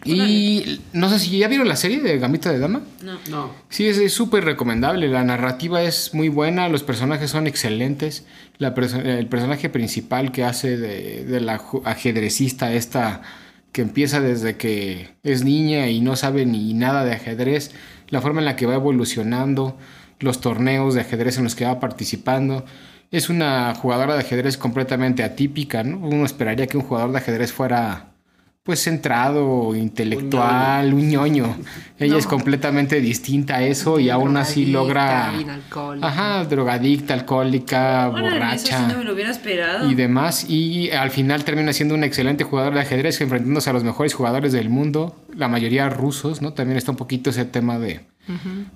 Y 0.05 0.79
no 0.93 1.09
sé 1.09 1.17
si 1.17 1.39
ya 1.39 1.47
vieron 1.47 1.67
la 1.67 1.75
serie 1.75 1.99
de 2.01 2.19
Gambito 2.19 2.49
de 2.49 2.59
Dama. 2.59 2.81
No. 3.01 3.17
No. 3.29 3.51
Sí, 3.69 3.87
es 3.87 4.13
súper 4.13 4.45
recomendable. 4.45 5.07
La 5.07 5.23
narrativa 5.23 5.81
es 5.81 6.13
muy 6.13 6.29
buena, 6.29 6.69
los 6.69 6.83
personajes 6.83 7.31
son 7.31 7.47
excelentes. 7.47 8.25
La 8.59 8.75
perso- 8.75 9.03
el 9.03 9.25
personaje 9.27 9.69
principal 9.69 10.31
que 10.31 10.43
hace 10.43 10.77
de, 10.77 11.25
de 11.25 11.41
la 11.41 11.59
ajedrecista 11.83 12.71
esta 12.73 13.23
que 13.71 13.81
empieza 13.81 14.21
desde 14.21 14.55
que 14.55 15.09
es 15.23 15.43
niña 15.43 15.89
y 15.89 16.01
no 16.01 16.15
sabe 16.15 16.45
ni 16.45 16.73
nada 16.73 17.03
de 17.03 17.13
ajedrez, 17.13 17.71
la 18.09 18.21
forma 18.21 18.39
en 18.39 18.45
la 18.45 18.55
que 18.55 18.65
va 18.65 18.75
evolucionando, 18.75 19.77
los 20.19 20.41
torneos 20.41 20.93
de 20.95 21.01
ajedrez 21.01 21.37
en 21.37 21.43
los 21.43 21.55
que 21.55 21.65
va 21.65 21.79
participando. 21.79 22.65
Es 23.11 23.29
una 23.29 23.73
jugadora 23.75 24.13
de 24.15 24.19
ajedrez 24.21 24.57
completamente 24.57 25.23
atípica, 25.23 25.83
¿no? 25.83 25.97
Uno 25.99 26.25
esperaría 26.25 26.67
que 26.67 26.77
un 26.77 26.83
jugador 26.83 27.11
de 27.11 27.19
ajedrez 27.19 27.53
fuera 27.53 28.07
pues 28.63 28.83
centrado, 28.83 29.73
intelectual, 29.75 30.93
un 30.93 31.07
ñoño. 31.09 31.55
Ella 31.99 32.13
No. 32.13 32.19
es 32.19 32.27
completamente 32.27 32.99
distinta 32.99 33.55
a 33.55 33.63
eso 33.63 33.97
y 33.97 34.09
aún 34.09 34.35
así 34.35 34.65
logra... 34.65 35.31
Ajá, 36.01 36.43
drogadicta, 36.43 37.13
alcohólica, 37.13 38.07
eso 38.09 38.19
borracha 38.21 38.77
sí 38.77 38.91
no 38.91 38.97
me 38.99 39.03
lo 39.05 39.13
hubiera 39.13 39.31
esperado. 39.31 39.89
y 39.89 39.95
demás. 39.95 40.49
Y 40.49 40.91
al 40.91 41.11
final 41.11 41.45
termina 41.45 41.71
siendo 41.71 41.95
un 41.95 42.03
excelente 42.03 42.43
jugador 42.43 42.73
de 42.73 42.81
ajedrez, 42.81 43.21
enfrentándose 43.21 43.69
a 43.69 43.73
los 43.73 43.85
mejores 43.85 44.13
jugadores 44.13 44.51
del 44.51 44.69
mundo, 44.69 45.15
la 45.33 45.47
mayoría 45.47 45.87
rusos, 45.87 46.41
¿no? 46.41 46.51
También 46.51 46.77
está 46.77 46.91
un 46.91 46.97
poquito 46.97 47.29
ese 47.29 47.45
tema 47.45 47.79
de 47.79 48.01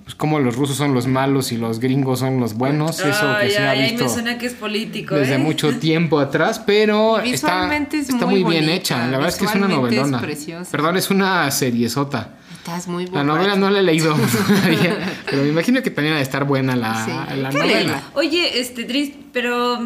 pues, 0.04 0.16
cómo 0.16 0.40
los 0.40 0.56
rusos 0.56 0.78
son 0.78 0.94
los 0.94 1.08
malos 1.08 1.52
y 1.52 1.58
los 1.58 1.80
gringos 1.80 2.20
son 2.20 2.40
los 2.40 2.54
buenos. 2.54 3.00
Eso 3.00 3.08
que 3.22 3.46
Ay, 3.46 3.52
se 3.52 3.60
ha 3.60 3.72
ay, 3.72 3.80
ay, 3.80 3.90
visto 3.92 4.04
me 4.06 4.10
suena 4.10 4.38
que 4.38 4.46
es 4.46 4.54
político, 4.54 5.16
desde 5.16 5.36
¿eh? 5.36 5.38
mucho 5.38 5.76
tiempo 5.80 6.20
atrás, 6.20 6.60
pero 6.66 7.20
está, 7.20 7.76
es 7.76 8.10
está 8.10 8.26
muy 8.26 8.44
bien 8.44 8.70
hecha. 8.70 8.98
La 9.08 9.18
verdad 9.18 9.30
es 9.30 9.36
que 9.36 9.46
es 9.46 9.56
una 9.56 9.68
es 9.68 9.72
novelona. 9.72 10.22
preciosa. 10.22 10.72
Perdón, 10.72 10.98
es 10.98 11.10
una 11.12 11.50
seriezota. 11.52 12.36
Estás 12.56 12.88
muy 12.88 13.06
La 13.06 13.10
borracho. 13.12 13.26
novela 13.26 13.56
no 13.56 13.70
la 13.72 13.80
he 13.80 13.84
leído 13.84 14.16
pero 15.26 15.42
me 15.42 15.50
imagino 15.50 15.82
que 15.82 15.90
también 15.90 16.14
ha 16.14 16.18
de 16.18 16.24
estar 16.24 16.46
buena 16.46 16.76
la, 16.76 17.06
Sí, 17.06 17.12
la 17.42 17.52
novela. 17.52 18.04
Oye, 18.14 18.60
este, 18.60 18.84
Tris, 18.84 19.14
pero 19.34 19.80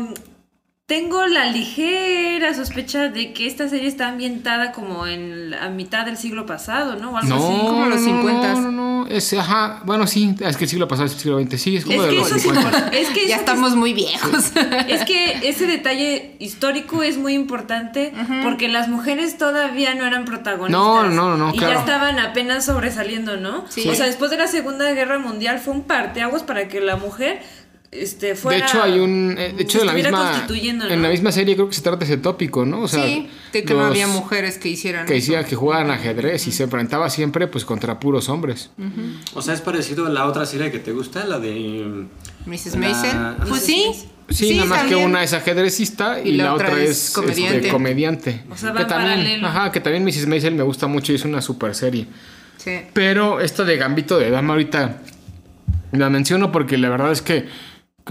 tengo 0.87 1.25
la 1.25 1.45
ligera 1.45 2.53
sospecha 2.53 3.09
de 3.09 3.33
que 3.33 3.47
esta 3.47 3.67
serie 3.67 3.87
está 3.87 4.07
ambientada 4.09 4.71
como 4.71 5.07
en 5.07 5.49
la 5.49 5.67
mitad 5.69 6.05
del 6.05 6.15
siglo 6.15 6.45
pasado, 6.45 6.95
¿no? 6.95 7.09
O 7.11 7.17
algo 7.17 7.27
No, 7.29 7.35
así. 7.37 7.57
como 7.65 7.85
los 7.87 8.01
no, 8.01 8.23
50s. 8.23 8.53
No, 8.53 8.61
no, 8.61 8.71
no, 8.71 9.07
es, 9.07 9.33
ajá, 9.33 9.81
bueno, 9.85 10.05
sí, 10.05 10.35
es 10.39 10.57
que 10.57 10.65
el 10.65 10.69
siglo 10.69 10.87
pasado 10.87 11.07
es 11.07 11.13
el 11.13 11.19
siglo 11.19 11.39
XX, 11.41 11.59
sí, 11.59 11.77
es 11.77 11.85
como 11.85 11.95
Es 11.97 12.03
de 12.03 12.09
que 12.09 12.15
los 12.17 12.27
eso 12.27 12.35
es 12.35 12.41
50. 12.43 12.61
importante. 12.67 13.01
Es 13.01 13.09
que 13.09 13.19
Ya 13.27 13.35
eso 13.35 13.39
estamos 13.39 13.75
muy 13.75 13.93
viejos. 13.93 14.51
Es 14.87 15.03
que 15.05 15.49
ese 15.49 15.65
detalle 15.65 16.35
histórico 16.37 17.01
es 17.01 17.17
muy 17.17 17.33
importante 17.33 18.13
porque 18.43 18.67
las 18.67 18.87
mujeres 18.87 19.39
todavía 19.39 19.95
no 19.95 20.05
eran 20.05 20.25
protagonistas. 20.25 20.71
No, 20.71 21.03
no, 21.09 21.35
no, 21.35 21.49
Y 21.53 21.57
claro. 21.57 21.73
ya 21.73 21.79
estaban 21.79 22.19
apenas 22.19 22.63
sobresaliendo, 22.65 23.37
¿no? 23.37 23.65
Sí. 23.69 23.87
O 23.89 23.95
sea, 23.95 24.05
después 24.05 24.29
de 24.29 24.37
la 24.37 24.45
Segunda 24.47 24.91
Guerra 24.91 25.17
Mundial 25.17 25.57
fue 25.59 25.73
un 25.73 25.81
parteaguas 25.81 26.43
para 26.43 26.67
que 26.67 26.79
la 26.79 26.95
mujer 26.95 27.41
este, 28.01 28.34
De 28.34 28.58
hecho, 28.58 28.81
hay 28.84 28.99
un. 28.99 29.36
eh, 29.38 29.53
De 29.55 29.63
hecho, 29.63 29.81
en 29.81 29.88
la 29.88 29.93
misma. 29.93 30.47
En 30.89 31.01
la 31.01 31.10
misma 31.10 31.31
serie 31.31 31.55
creo 31.55 31.67
que 31.69 31.75
se 31.75 31.81
trata 31.81 32.05
ese 32.05 32.17
tópico, 32.17 32.65
¿no? 32.65 32.81
O 32.81 32.88
sea, 32.88 33.05
sí, 33.05 33.27
de 33.53 33.63
que 33.63 33.73
no 33.73 33.86
había 33.86 34.08
mujeres 34.08 34.58
que 34.58 34.69
hicieran 34.69 35.05
Que 35.05 35.15
decía 35.15 35.43
que 35.43 35.55
jugaban 35.55 35.89
ajedrez 35.91 36.47
y 36.47 36.51
se 36.51 36.63
enfrentaba 36.63 37.10
siempre 37.10 37.47
pues 37.47 37.65
contra 37.65 37.99
puros 37.99 38.29
hombres. 38.29 38.71
O 39.34 39.41
sea, 39.41 39.53
es 39.53 39.62
parecido 39.62 40.05
a 40.05 40.10
la 40.10 40.25
otra 40.25 40.45
serie 40.45 40.71
que 40.71 40.79
te 40.79 40.91
gusta, 40.91 41.25
la 41.25 41.39
de. 41.39 42.05
Mrs. 42.45 42.75
La- 42.75 42.79
Mason. 42.79 43.36
Pues 43.49 43.62
sí. 43.63 43.86
Sí, 44.27 44.55
nada 44.55 44.65
más 44.65 44.84
que 44.86 44.95
una 44.95 45.21
es 45.23 45.34
ajedrecista 45.34 46.19
y, 46.19 46.31
la, 46.31 46.55
otra, 46.55 46.81
es 46.81 47.12
comediante. 47.12 47.69
comediante. 47.69 48.31
comediante. 48.31 48.43
O 48.49 48.58
sea, 48.58 48.73
que 48.73 48.86
también, 48.86 49.17
paralelo. 49.19 49.47
ajá, 49.47 49.71
que 49.71 49.79
también 49.79 50.03
Mrs. 50.03 50.25
Maisel 50.25 50.55
me 50.55 50.63
gusta 50.63 50.88
mucho 50.88 51.12
y 51.12 51.15
es 51.15 51.25
una 51.25 51.41
super 51.43 51.75
serie. 51.75 52.08
Sí. 52.58 52.71
Pero 52.93 53.39
esta 53.39 53.63
de 53.63 53.77
Gambito 53.77 54.17
de 54.17 54.31
Dama 54.31 54.53
ahorita 54.53 55.01
la 55.91 56.10
menciono 56.10 56.51
porque 56.51 56.79
la 56.79 56.89
verdad 56.89 57.12
es 57.12 57.21
que 57.21 57.45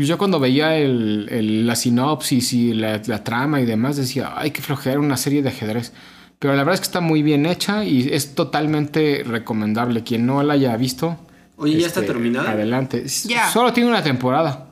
yo 0.09 0.19
cuando 0.19 0.41
veía 0.41 0.77
el, 0.77 1.29
el- 1.31 1.67
la 1.67 1.77
sinopsis 1.77 2.53
y 2.53 2.75
la, 2.75 3.01
la 3.07 3.23
trama 3.23 3.61
y 3.61 3.65
demás 3.65 3.97
decía, 3.97 4.33
hay 4.37 4.51
que 4.51 4.61
flojear 4.63 4.99
una 4.99 5.17
serie 5.17 5.43
de 5.43 5.51
ajedrez. 5.51 5.93
Pero 6.41 6.53
la 6.55 6.61
verdad 6.65 6.75
es 6.75 6.81
que 6.81 6.87
está 6.87 7.01
muy 7.01 7.23
bien 7.23 7.47
hecha 7.47 7.85
y 7.85 8.09
es 8.13 8.35
totalmente 8.35 9.23
recomendable. 9.25 10.03
Quien 10.03 10.27
no 10.27 10.43
la 10.43 10.55
haya 10.55 10.77
visto. 10.77 11.17
Oye, 11.57 11.79
¿ya 11.81 11.87
está 11.87 12.01
este, 12.01 12.13
terminada? 12.13 12.51
Adelante. 12.51 13.05
Ya. 13.27 13.49
Solo 13.51 13.73
tiene 13.73 13.89
una 13.89 14.03
temporada. 14.03 14.67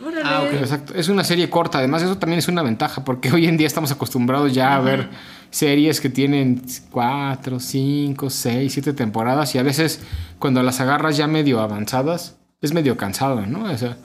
Órale. 0.00 0.22
Ah, 0.24 0.44
ok. 0.46 0.52
Exacto. 0.54 0.94
Es 0.94 1.08
una 1.08 1.24
serie 1.24 1.50
corta. 1.50 1.78
Además, 1.78 2.02
eso 2.02 2.16
también 2.16 2.38
es 2.38 2.46
una 2.48 2.62
ventaja 2.62 3.04
porque 3.04 3.32
hoy 3.32 3.46
en 3.46 3.56
día 3.56 3.66
estamos 3.66 3.90
acostumbrados 3.90 4.54
ya 4.54 4.76
a 4.76 4.80
ver 4.80 5.08
series 5.50 6.00
que 6.00 6.08
tienen 6.08 6.62
cuatro, 6.90 7.58
cinco, 7.58 8.30
seis, 8.30 8.72
siete 8.72 8.92
temporadas 8.92 9.54
y 9.54 9.58
a 9.58 9.62
veces 9.64 10.00
cuando 10.38 10.62
las 10.62 10.80
agarras 10.80 11.16
ya 11.16 11.26
medio 11.26 11.60
avanzadas 11.60 12.36
es 12.62 12.72
medio 12.72 12.96
cansado, 12.96 13.44
¿no? 13.44 13.64
O 13.64 13.76
sea, 13.76 13.96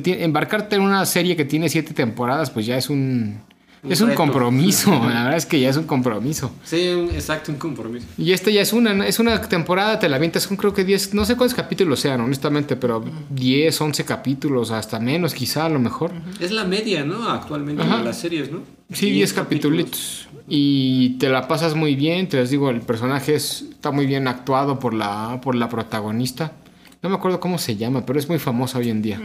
te 0.00 0.24
embarcarte 0.24 0.76
en 0.76 0.82
una 0.82 1.04
serie 1.06 1.36
que 1.36 1.44
tiene 1.44 1.68
siete 1.68 1.94
temporadas 1.94 2.50
pues 2.50 2.66
ya 2.66 2.76
es 2.76 2.90
un... 2.90 3.40
Un 3.82 3.92
es 3.92 4.00
un 4.00 4.08
reto. 4.08 4.16
compromiso, 4.22 4.90
la 4.92 5.24
verdad 5.24 5.36
es 5.36 5.44
que 5.44 5.60
ya 5.60 5.68
es 5.68 5.76
un 5.76 5.84
compromiso. 5.84 6.50
Sí, 6.64 6.88
un- 6.88 7.10
exacto, 7.10 7.52
un 7.52 7.58
compromiso. 7.58 8.06
Y 8.16 8.32
esta 8.32 8.50
ya 8.50 8.62
es 8.62 8.72
una, 8.72 9.06
es 9.06 9.18
una 9.18 9.38
temporada, 9.42 9.98
te 9.98 10.08
la 10.08 10.16
avientas 10.16 10.46
con 10.46 10.56
creo 10.56 10.72
que 10.72 10.84
10, 10.84 11.12
no 11.12 11.26
sé 11.26 11.36
cuántos 11.36 11.54
capítulos 11.54 12.00
sean, 12.00 12.18
honestamente, 12.22 12.76
pero 12.76 13.04
10, 13.28 13.78
11 13.78 14.04
capítulos, 14.06 14.70
hasta 14.70 14.98
menos 15.00 15.34
quizá 15.34 15.66
a 15.66 15.68
lo 15.68 15.80
mejor. 15.80 16.12
Es 16.40 16.50
la 16.50 16.64
media, 16.64 17.04
¿no? 17.04 17.28
Actualmente 17.28 17.82
Ajá. 17.82 17.98
de 17.98 18.04
las 18.04 18.18
series, 18.18 18.50
¿no? 18.50 18.60
Sí, 18.90 19.10
10 19.10 19.34
capítulos. 19.34 20.28
Y 20.48 21.18
te 21.18 21.28
la 21.28 21.46
pasas 21.46 21.74
muy 21.74 21.94
bien, 21.94 22.26
te 22.26 22.38
les 22.38 22.48
digo, 22.48 22.70
el 22.70 22.80
personaje 22.80 23.34
es- 23.34 23.66
está 23.70 23.90
muy 23.90 24.06
bien 24.06 24.28
actuado 24.28 24.78
por 24.78 24.94
la, 24.94 25.40
por 25.42 25.54
la 25.56 25.68
protagonista. 25.68 26.52
No 27.04 27.10
me 27.10 27.16
acuerdo 27.16 27.38
cómo 27.38 27.58
se 27.58 27.76
llama, 27.76 28.06
pero 28.06 28.18
es 28.18 28.30
muy 28.30 28.38
famosa 28.38 28.78
hoy 28.78 28.88
en 28.88 29.02
día. 29.02 29.20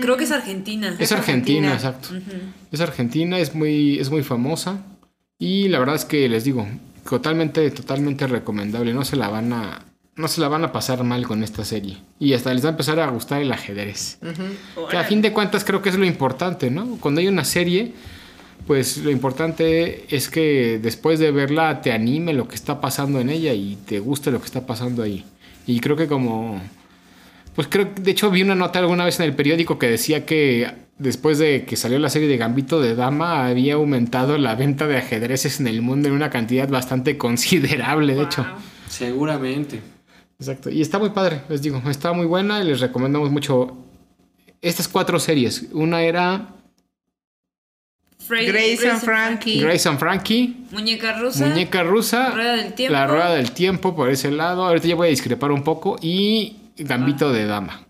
Creo 0.00 0.16
que 0.16 0.24
es 0.24 0.32
Argentina. 0.32 0.96
Es 0.98 1.12
argentina, 1.12 1.74
argentina. 1.74 1.74
exacto. 1.74 2.08
Es 2.72 2.80
argentina, 2.80 3.38
es 3.38 3.54
muy, 3.54 3.98
es 3.98 4.08
muy 4.08 4.22
famosa. 4.22 4.78
Y 5.38 5.68
la 5.68 5.78
verdad 5.78 5.96
es 5.96 6.06
que 6.06 6.26
les 6.30 6.44
digo, 6.44 6.66
totalmente, 7.06 7.70
totalmente 7.70 8.26
recomendable. 8.26 8.94
No 8.94 9.04
se 9.04 9.16
la 9.16 9.28
van 9.28 9.52
a. 9.52 9.84
No 10.16 10.26
se 10.26 10.40
la 10.40 10.48
van 10.48 10.64
a 10.64 10.72
pasar 10.72 11.04
mal 11.04 11.26
con 11.26 11.42
esta 11.42 11.66
serie. 11.66 11.98
Y 12.18 12.32
hasta 12.32 12.54
les 12.54 12.64
va 12.64 12.68
a 12.68 12.72
empezar 12.72 12.98
a 12.98 13.10
gustar 13.10 13.42
el 13.42 13.52
ajedrez. 13.52 14.18
Que 14.90 14.96
a 14.96 15.04
fin 15.04 15.20
de 15.20 15.30
cuentas 15.30 15.64
creo 15.64 15.82
que 15.82 15.90
es 15.90 15.98
lo 15.98 16.06
importante, 16.06 16.70
¿no? 16.70 16.96
Cuando 16.98 17.20
hay 17.20 17.28
una 17.28 17.44
serie, 17.44 17.92
pues 18.66 18.96
lo 18.96 19.10
importante 19.10 20.06
es 20.08 20.30
que 20.30 20.80
después 20.82 21.18
de 21.18 21.30
verla 21.30 21.82
te 21.82 21.92
anime 21.92 22.32
lo 22.32 22.48
que 22.48 22.54
está 22.54 22.80
pasando 22.80 23.20
en 23.20 23.28
ella 23.28 23.52
y 23.52 23.76
te 23.84 23.98
guste 23.98 24.30
lo 24.30 24.40
que 24.40 24.46
está 24.46 24.64
pasando 24.64 25.02
ahí. 25.02 25.26
Y 25.66 25.80
creo 25.80 25.94
que 25.94 26.06
como... 26.06 26.58
Pues 27.58 27.66
creo 27.66 27.92
que 27.92 28.02
de 28.02 28.12
hecho 28.12 28.30
vi 28.30 28.42
una 28.42 28.54
nota 28.54 28.78
alguna 28.78 29.04
vez 29.04 29.18
en 29.18 29.26
el 29.26 29.34
periódico 29.34 29.80
que 29.80 29.88
decía 29.88 30.24
que 30.24 30.70
después 30.96 31.38
de 31.38 31.64
que 31.64 31.74
salió 31.74 31.98
la 31.98 32.08
serie 32.08 32.28
de 32.28 32.36
Gambito 32.36 32.80
de 32.80 32.94
Dama 32.94 33.48
había 33.48 33.74
aumentado 33.74 34.38
la 34.38 34.54
venta 34.54 34.86
de 34.86 34.96
ajedrezes 34.96 35.58
en 35.58 35.66
el 35.66 35.82
mundo 35.82 36.06
en 36.06 36.14
una 36.14 36.30
cantidad 36.30 36.68
bastante 36.68 37.18
considerable, 37.18 38.14
de 38.14 38.22
hecho. 38.22 38.46
Seguramente. 38.88 39.80
Exacto. 40.38 40.70
Y 40.70 40.80
está 40.80 41.00
muy 41.00 41.10
padre, 41.10 41.40
les 41.48 41.60
digo, 41.60 41.82
está 41.90 42.12
muy 42.12 42.26
buena 42.26 42.60
y 42.62 42.64
les 42.64 42.78
recomendamos 42.78 43.28
mucho 43.32 43.76
estas 44.62 44.86
cuatro 44.86 45.18
series. 45.18 45.66
Una 45.72 46.02
era 46.02 46.54
Fra- 48.20 48.40
Grace 48.40 48.88
and 48.88 49.00
Frankie. 49.00 49.60
Grace 49.60 49.88
and 49.88 49.98
Frankie, 49.98 50.56
Muñeca 50.70 51.18
rusa. 51.18 51.44
Muñeca 51.44 51.82
Rusa, 51.82 52.30
Rueda 52.30 52.54
del 52.54 52.72
tiempo. 52.74 52.92
La 52.92 53.06
Rueda 53.08 53.34
del 53.34 53.50
Tiempo 53.50 53.96
por 53.96 54.10
ese 54.10 54.30
lado. 54.30 54.64
Ahorita 54.64 54.86
ya 54.86 54.94
voy 54.94 55.08
a 55.08 55.10
discrepar 55.10 55.50
un 55.50 55.64
poco 55.64 55.96
y 56.00 56.54
Gambito 56.78 57.32
de 57.32 57.46
Dama. 57.46 57.86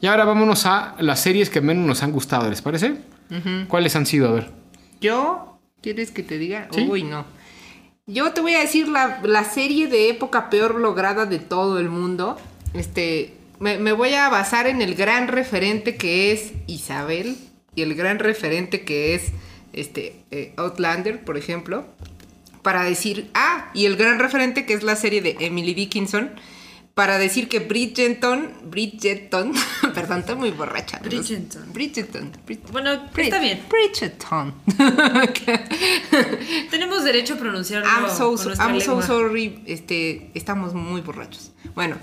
Y 0.00 0.06
ahora 0.06 0.24
vámonos 0.24 0.66
a 0.66 0.94
las 0.98 1.20
series 1.20 1.48
que 1.50 1.60
menos 1.60 1.86
nos 1.86 2.02
han 2.02 2.12
gustado, 2.12 2.48
¿les 2.50 2.60
parece? 2.62 2.96
¿Cuáles 3.68 3.96
han 3.96 4.04
sido? 4.06 4.28
A 4.28 4.32
ver. 4.32 4.50
Yo, 5.00 5.58
¿quieres 5.80 6.10
que 6.10 6.22
te 6.22 6.38
diga? 6.38 6.68
Sí. 6.72 6.86
Uy, 6.90 7.02
no. 7.04 7.24
Yo 8.06 8.32
te 8.32 8.40
voy 8.40 8.54
a 8.54 8.60
decir 8.60 8.88
la, 8.88 9.20
la 9.22 9.44
serie 9.44 9.86
de 9.86 10.10
época 10.10 10.50
peor 10.50 10.74
lograda 10.74 11.24
de 11.24 11.38
todo 11.38 11.78
el 11.78 11.88
mundo. 11.88 12.36
Este, 12.74 13.34
me, 13.60 13.78
me 13.78 13.92
voy 13.92 14.14
a 14.14 14.28
basar 14.28 14.66
en 14.66 14.82
el 14.82 14.94
gran 14.96 15.28
referente 15.28 15.96
que 15.96 16.32
es 16.32 16.52
Isabel 16.66 17.36
y 17.74 17.82
el 17.82 17.94
gran 17.94 18.18
referente 18.18 18.82
que 18.84 19.14
es 19.14 19.32
este 19.72 20.24
eh, 20.30 20.52
Outlander, 20.56 21.24
por 21.24 21.38
ejemplo. 21.38 21.86
para 22.62 22.84
decir, 22.84 23.30
ah, 23.34 23.70
y 23.74 23.86
el 23.86 23.96
gran 23.96 24.18
referente 24.18 24.66
que 24.66 24.74
es 24.74 24.82
la 24.82 24.96
serie 24.96 25.20
de 25.22 25.36
Emily 25.40 25.74
Dickinson, 25.74 26.30
para 26.94 27.16
decir 27.18 27.48
que 27.48 27.58
Bridgerton, 27.60 28.50
Bridgerton, 28.64 29.52
perdón, 29.94 30.20
estoy 30.20 30.36
muy 30.36 30.50
borracha. 30.50 30.98
¿no? 30.98 31.08
Bridgerton. 31.08 31.72
Bridgerton. 31.72 32.32
Brid- 32.46 32.60
Bueno, 32.70 32.90
Brid- 33.14 33.24
está 33.24 33.40
bien. 33.40 33.60
Bridgerton. 33.70 34.54
Tenemos 36.70 37.04
derecho 37.04 37.34
a 37.34 37.36
pronunciarlo. 37.38 37.88
I'm 37.88 38.10
so, 38.10 38.36
con 38.36 38.52
I'm 38.60 38.80
so 38.80 39.00
sorry. 39.02 39.62
Este, 39.66 40.30
estamos 40.34 40.74
muy 40.74 41.00
borrachos. 41.00 41.52
Bueno. 41.74 41.96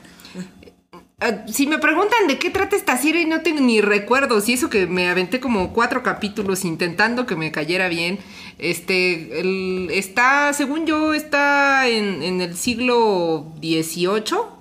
eh, 1.22 1.42
Si 1.52 1.68
me 1.68 1.78
preguntan 1.78 2.28
de 2.28 2.40
qué 2.40 2.50
trata 2.50 2.76
esta 2.76 2.98
serie, 2.98 3.26
no 3.26 3.42
tengo 3.42 3.62
ni 3.62 3.82
recuerdos. 3.82 4.50
Y 4.50 4.54
eso 4.54 4.70
que 4.70 4.88
me 4.88 5.08
aventé 5.10 5.40
como 5.40 5.74
cuatro 5.74 6.02
capítulos 6.04 6.66
intentando 6.66 7.26
que 7.26 7.36
me 7.36 7.52
cayera 7.52 7.90
bien. 7.90 8.20
Este, 8.58 9.40
el- 9.40 9.90
está, 9.92 10.52
según 10.54 10.86
yo, 10.86 11.14
está 11.14 11.88
en, 11.88 12.24
en 12.24 12.42
el 12.42 12.56
siglo 12.58 13.54
XVIII. 13.62 14.58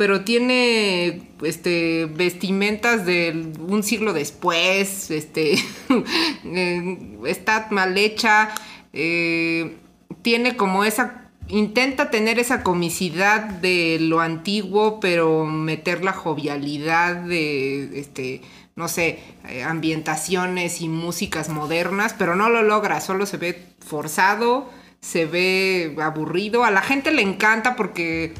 Pero 0.00 0.22
tiene 0.22 1.28
este 1.42 2.06
vestimentas 2.06 3.04
de 3.04 3.52
un 3.60 3.82
siglo 3.82 4.14
después. 4.14 5.10
Este 5.10 5.58
eh, 6.44 7.18
está 7.26 7.66
mal 7.70 7.98
hecha. 7.98 8.48
eh, 8.94 9.76
tiene 10.22 10.56
como 10.56 10.84
esa. 10.84 11.28
Intenta 11.48 12.10
tener 12.10 12.38
esa 12.38 12.62
comicidad 12.62 13.42
de 13.42 13.98
lo 14.00 14.20
antiguo, 14.20 15.00
pero 15.00 15.44
meter 15.44 16.02
la 16.02 16.14
jovialidad 16.14 17.16
de 17.16 18.00
este. 18.00 18.40
No 18.76 18.88
sé, 18.88 19.18
eh, 19.50 19.64
ambientaciones 19.64 20.80
y 20.80 20.88
músicas 20.88 21.50
modernas, 21.50 22.14
pero 22.16 22.36
no 22.36 22.48
lo 22.48 22.62
logra, 22.62 23.02
solo 23.02 23.26
se 23.26 23.36
ve 23.36 23.66
forzado, 23.86 24.70
se 25.02 25.26
ve 25.26 25.94
aburrido. 26.00 26.64
A 26.64 26.70
la 26.70 26.80
gente 26.80 27.10
le 27.10 27.20
encanta 27.20 27.76
porque 27.76 28.32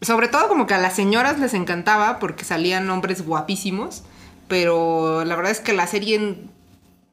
sobre 0.00 0.28
todo 0.28 0.48
como 0.48 0.66
que 0.66 0.74
a 0.74 0.78
las 0.78 0.94
señoras 0.96 1.38
les 1.38 1.54
encantaba 1.54 2.18
porque 2.18 2.44
salían 2.44 2.88
hombres 2.90 3.24
guapísimos, 3.24 4.02
pero 4.48 5.24
la 5.24 5.36
verdad 5.36 5.52
es 5.52 5.60
que 5.60 5.72
la 5.72 5.86
serie 5.86 6.38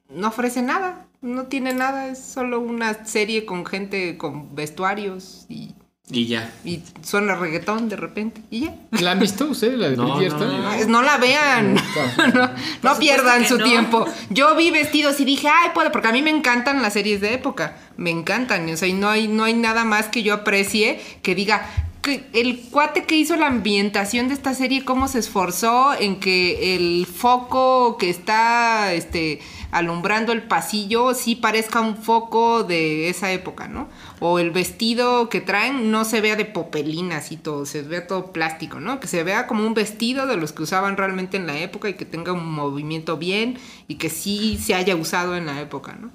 no 0.09 0.27
ofrece 0.27 0.61
nada, 0.61 1.05
no 1.21 1.43
tiene 1.43 1.73
nada, 1.73 2.07
es 2.07 2.19
solo 2.21 2.59
una 2.59 3.05
serie 3.05 3.45
con 3.45 3.65
gente 3.65 4.17
con 4.17 4.53
vestuarios 4.55 5.45
y, 5.47 5.75
Y 6.09 6.25
ya. 6.25 6.51
y 6.65 6.81
suena 7.03 7.35
reggaetón 7.35 7.87
de 7.87 7.95
repente 7.95 8.41
y 8.49 8.61
ya. 8.65 8.75
¿La 8.99 9.11
han 9.11 9.19
visto 9.19 9.45
ustedes, 9.45 9.77
la 9.79 9.89
de 9.89 9.95
No, 9.97 10.19
no, 10.19 10.29
No, 10.29 10.85
no 10.87 11.01
la 11.03 11.17
vean, 11.17 11.75
no, 12.33 12.49
no 12.81 12.99
pierdan 12.99 13.45
su 13.45 13.57
no. 13.59 13.63
tiempo. 13.63 14.05
Yo 14.29 14.55
vi 14.55 14.71
vestidos 14.71 15.19
y 15.21 15.25
dije, 15.25 15.47
ay, 15.47 15.69
puedo, 15.73 15.91
porque 15.91 16.09
a 16.09 16.11
mí 16.11 16.21
me 16.21 16.31
encantan 16.31 16.81
las 16.81 16.93
series 16.93 17.21
de 17.21 17.33
época, 17.35 17.77
me 17.95 18.09
encantan, 18.09 18.67
o 18.69 18.75
sea, 18.75 18.87
y 18.89 18.93
no 18.93 19.07
hay, 19.07 19.27
no 19.29 19.43
hay 19.45 19.53
nada 19.53 19.85
más 19.85 20.07
que 20.07 20.23
yo 20.23 20.33
aprecie 20.33 20.99
que 21.21 21.35
diga 21.35 21.65
el 22.09 22.61
cuate 22.71 23.03
que 23.03 23.15
hizo 23.15 23.35
la 23.35 23.47
ambientación 23.47 24.27
de 24.27 24.33
esta 24.33 24.55
serie, 24.55 24.83
cómo 24.83 25.07
se 25.07 25.19
esforzó 25.19 25.93
en 25.93 26.19
que 26.19 26.75
el 26.75 27.05
foco 27.05 27.97
que 27.97 28.09
está 28.09 28.93
este, 28.93 29.39
alumbrando 29.71 30.31
el 30.31 30.41
pasillo 30.43 31.13
sí 31.13 31.35
parezca 31.35 31.79
un 31.81 31.95
foco 31.95 32.63
de 32.63 33.09
esa 33.09 33.31
época, 33.31 33.67
¿no? 33.67 33.87
O 34.19 34.39
el 34.39 34.49
vestido 34.51 35.29
que 35.29 35.41
traen 35.41 35.91
no 35.91 36.03
se 36.03 36.21
vea 36.21 36.35
de 36.35 36.45
popelinas 36.45 37.31
y 37.31 37.37
todo, 37.37 37.65
se 37.65 37.83
vea 37.83 38.07
todo 38.07 38.31
plástico, 38.31 38.79
¿no? 38.79 38.99
Que 38.99 39.07
se 39.07 39.23
vea 39.23 39.45
como 39.45 39.65
un 39.65 39.73
vestido 39.75 40.25
de 40.25 40.37
los 40.37 40.53
que 40.53 40.63
usaban 40.63 40.97
realmente 40.97 41.37
en 41.37 41.45
la 41.45 41.59
época 41.59 41.87
y 41.89 41.93
que 41.93 42.05
tenga 42.05 42.33
un 42.33 42.51
movimiento 42.51 43.17
bien 43.17 43.59
y 43.87 43.95
que 43.95 44.09
sí 44.09 44.57
se 44.57 44.73
haya 44.73 44.95
usado 44.95 45.35
en 45.35 45.45
la 45.45 45.61
época, 45.61 45.93
¿no? 45.93 46.09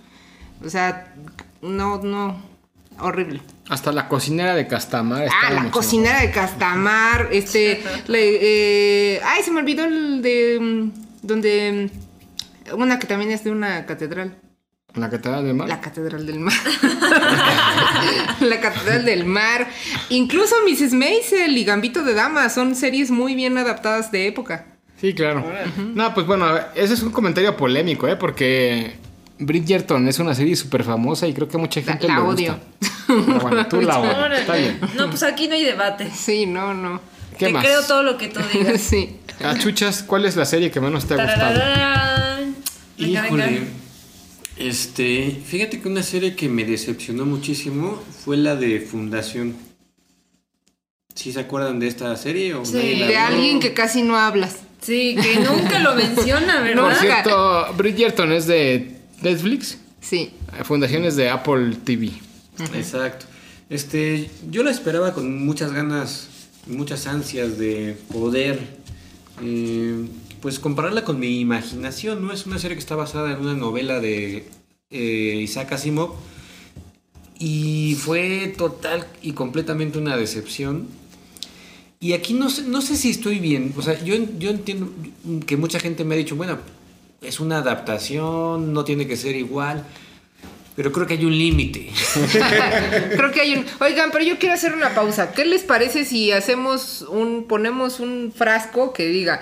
O 0.64 0.68
sea, 0.68 1.14
no, 1.62 1.99
no, 2.03 2.37
horrible. 2.99 3.40
Hasta 3.68 3.90
la 3.92 4.07
cocinera 4.09 4.55
de 4.55 4.66
Castamar. 4.66 5.29
Ah, 5.29 5.50
la 5.52 5.70
cocinera 5.70 6.20
de 6.20 6.31
Castamar, 6.31 7.29
este, 7.33 7.83
le- 8.07 8.38
eh, 9.16 9.20
ay, 9.24 9.42
se 9.42 9.50
me 9.50 9.61
olvidó 9.61 9.85
el 9.85 10.22
de, 10.22 10.59
mm, 10.61 10.90
donde, 11.22 11.90
mm, 12.72 12.74
una 12.81 12.98
que 12.98 13.07
también 13.07 13.31
es 13.33 13.42
de 13.44 13.50
una 13.50 13.85
catedral. 13.87 14.37
La 14.94 15.11
catedral 15.11 15.44
de 15.44 15.52
mar. 15.52 15.68
La 15.68 15.79
Catedral 15.81 16.24
del 16.26 16.38
Mar. 16.40 16.55
la 18.40 18.61
Catedral 18.61 19.05
del 19.05 19.24
Mar. 19.26 19.68
Incluso 20.09 20.55
Mrs. 20.66 20.92
Maisel 20.94 21.57
y 21.59 21.64
Gambito 21.64 22.02
de 22.02 22.14
Dama 22.14 22.48
son 22.48 22.74
series 22.74 23.11
muy 23.11 23.35
bien 23.35 23.59
adaptadas 23.59 24.11
de 24.11 24.26
época. 24.26 24.66
Sí, 25.00 25.12
claro. 25.12 25.44
No, 25.94 26.14
pues 26.14 26.26
bueno, 26.26 26.46
ese 26.74 26.94
es 26.94 27.02
un 27.02 27.12
comentario 27.12 27.55
polémico, 27.59 28.09
¿eh? 28.09 28.16
Porque 28.16 28.94
Bridgerton 29.38 30.09
es 30.09 30.18
una 30.18 30.35
serie 30.35 30.57
súper 30.57 30.83
famosa 30.85 31.26
y 31.26 31.35
creo 31.35 31.48
que 31.48 31.59
mucha 31.59 31.81
La, 31.81 31.87
gente 31.92 32.09
la 32.09 32.14
le 32.14 32.20
odio. 32.22 32.52
gusta. 32.79 32.96
Pero 33.07 33.23
bueno, 33.40 33.66
tú 33.69 33.81
la. 33.81 34.37
Está 34.38 34.55
bien. 34.57 34.81
No, 34.97 35.09
pues 35.09 35.23
aquí 35.23 35.49
no 35.49 35.55
hay 35.55 35.64
debate. 35.64 36.11
Sí, 36.14 36.47
no, 36.47 36.75
no. 36.75 37.01
¿Qué 37.38 37.47
Te 37.47 37.53
más? 37.53 37.64
creo 37.64 37.83
todo 37.83 38.03
lo 38.03 38.16
que 38.16 38.29
tú 38.29 38.40
digas. 38.53 38.81
sí. 38.81 39.16
Cachuchas, 39.38 40.03
¿cuál 40.03 40.25
es 40.25 40.37
la 40.37 40.45
serie 40.47 40.71
que 40.71 40.81
menos 40.81 41.07
te 41.07 41.14
ha 41.14 41.23
gustado? 41.23 41.61
Híjole. 42.99 43.45
venga. 43.47 43.62
Este, 44.57 45.38
fíjate 45.47 45.81
que 45.81 45.88
una 45.88 46.03
serie 46.03 46.35
que 46.35 46.49
me 46.49 46.64
decepcionó 46.64 47.27
muchísimo 47.27 48.03
fue 48.25 48.38
la 48.38 48.57
de 48.57 48.81
Fundación. 48.81 49.55
¿Sí 51.14 51.33
se 51.33 51.40
acuerdan 51.40 51.79
de 51.79 51.88
esta 51.88 52.16
serie? 52.16 52.55
O 52.55 52.64
Sí, 52.64 52.73
De 52.79 53.07
vio? 53.07 53.21
alguien 53.21 53.61
que 53.61 53.75
casi 53.75 54.03
no 54.03 54.16
hablas. 54.19 54.57
Sí, 54.81 55.16
que 55.21 55.40
nunca 55.40 55.79
lo 55.81 55.95
menciona, 55.95 56.55
Por 56.59 56.64
¿verdad? 56.64 56.83
Nunca. 56.83 56.95
cierto, 57.01 57.73
Bridgerton 57.75 58.33
es 58.33 58.47
de 58.47 58.97
Netflix. 59.21 59.79
Sí. 60.01 60.31
Fundación 60.64 61.05
es 61.05 61.16
de 61.16 61.29
Apple 61.29 61.77
TV. 61.85 62.12
Exacto. 62.75 63.27
Este, 63.69 64.31
yo 64.51 64.62
la 64.62 64.71
esperaba 64.71 65.12
con 65.12 65.45
muchas 65.45 65.73
ganas, 65.73 66.29
muchas 66.66 67.07
ansias 67.07 67.59
de 67.59 67.97
poder, 68.12 68.61
eh, 69.42 70.07
pues 70.40 70.59
compararla 70.59 71.05
con 71.05 71.19
mi 71.19 71.40
imaginación, 71.40 72.25
¿no? 72.25 72.33
Es 72.33 72.47
una 72.47 72.59
serie 72.59 72.77
que 72.77 72.81
está 72.81 72.95
basada 72.95 73.33
en 73.33 73.40
una 73.40 73.55
novela 73.55 74.01
de 74.01 74.49
eh, 74.90 75.40
Isaac 75.42 75.73
Asimov 75.73 76.14
y 77.38 77.97
fue 77.99 78.55
total 78.57 79.07
y 79.21 79.33
completamente 79.33 79.99
una 79.99 80.16
decepción. 80.16 80.87
Y 81.99 82.12
aquí 82.12 82.35
no 82.35 82.51
sé, 82.51 82.62
no 82.62 82.83
sé 82.83 82.97
si 82.97 83.11
estoy 83.11 83.40
bien, 83.40 83.73
o 83.77 83.83
sea, 83.83 84.03
yo, 84.05 84.14
yo 84.38 84.51
entiendo 84.51 84.90
que 85.47 85.57
mucha 85.57 85.81
gente 85.81 86.05
me 86.05 86.14
ha 86.14 86.19
dicho, 86.19 86.37
bueno, 86.37 86.59
es 87.23 87.40
una 87.40 87.59
adaptación, 87.59 88.73
no 88.73 88.85
tiene 88.85 89.07
que 89.07 89.16
ser 89.16 89.35
igual. 89.35 89.85
Pero 90.77 90.93
creo 90.93 91.07
que 91.07 91.15
hay 91.15 91.25
un 91.25 91.37
límite. 91.37 91.89
Creo 93.17 93.33
que 93.33 93.41
hay 93.41 93.57
un. 93.57 93.65
Oigan, 93.81 94.11
pero 94.12 94.23
yo 94.23 94.39
quiero 94.39 94.55
hacer 94.55 94.75
una 94.75 94.95
pausa. 94.95 95.33
¿Qué 95.33 95.47
les 95.47 95.62
parece 95.62 96.05
si 96.05 96.33
hacemos 96.33 97.01
un. 97.09 97.47
ponemos 97.49 97.99
un 97.99 98.31
frasco 98.37 98.93
que 98.93 99.07
diga. 99.07 99.41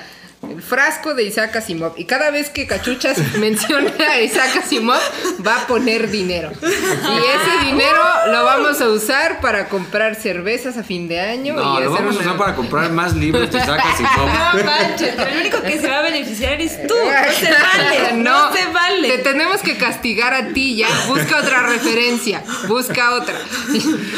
El 0.51 0.63
frasco 0.63 1.15
de 1.15 1.25
Isaac 1.25 1.57
Asimov. 1.57 1.93
Y 1.97 2.05
cada 2.05 2.31
vez 2.31 2.51
que 2.51 2.67
Cachuchas 2.67 3.19
menciona 3.39 3.93
a 4.11 4.21
Isaac 4.21 4.57
Asimov, 4.65 5.01
va 5.47 5.63
a 5.63 5.67
poner 5.67 6.11
dinero. 6.11 6.51
Y 6.63 6.67
ese 6.67 7.65
dinero 7.67 8.01
lo 8.27 8.45
vamos 8.45 8.81
a 8.81 8.89
usar 8.89 9.41
para 9.41 9.69
comprar 9.69 10.15
cervezas 10.17 10.77
a 10.77 10.83
fin 10.85 11.09
de 11.09 11.21
año. 11.21 11.55
No, 11.55 11.61
y 11.81 11.85
lo 11.85 11.93
hacer 11.95 12.05
vamos 12.05 12.17
a 12.17 12.19
una- 12.21 12.21
usar 12.21 12.37
para 12.39 12.55
comprar 12.55 12.91
más 12.93 13.15
libros 13.15 13.51
de 13.51 13.59
Isaac 13.59 13.81
Asimov. 13.93 14.29
No 14.57 14.65
manches, 14.65 15.15
pero 15.17 15.31
el 15.31 15.39
único 15.41 15.63
que 15.63 15.79
se 15.81 15.89
va 15.89 15.99
a 15.99 16.03
beneficiar 16.03 16.53
eres 16.55 16.87
tú. 16.87 16.95
No 16.95 17.33
se 17.35 17.53
vale, 17.53 18.13
no, 18.23 18.53
se 18.53 18.59
Te 18.65 18.73
vale. 18.73 19.19
tenemos 19.19 19.61
que 19.63 19.77
castigar 19.77 20.35
a 20.35 20.49
ti 20.49 20.77
ya. 20.77 20.89
Busca 21.09 21.39
otra 21.39 21.63
referencia. 21.67 22.43
Busca 22.69 23.15
otra. 23.15 23.35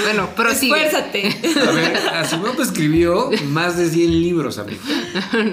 Bueno, 0.02 0.28
prosigue. 0.34 0.84
Esfuérzate. 0.86 1.36
A 1.66 1.70
ver, 1.72 1.96
Asimov 2.14 2.60
escribió 2.60 3.30
más 3.44 3.76
de 3.76 3.88
100 3.88 4.10
libros, 4.22 4.58
amigo. 4.58 4.80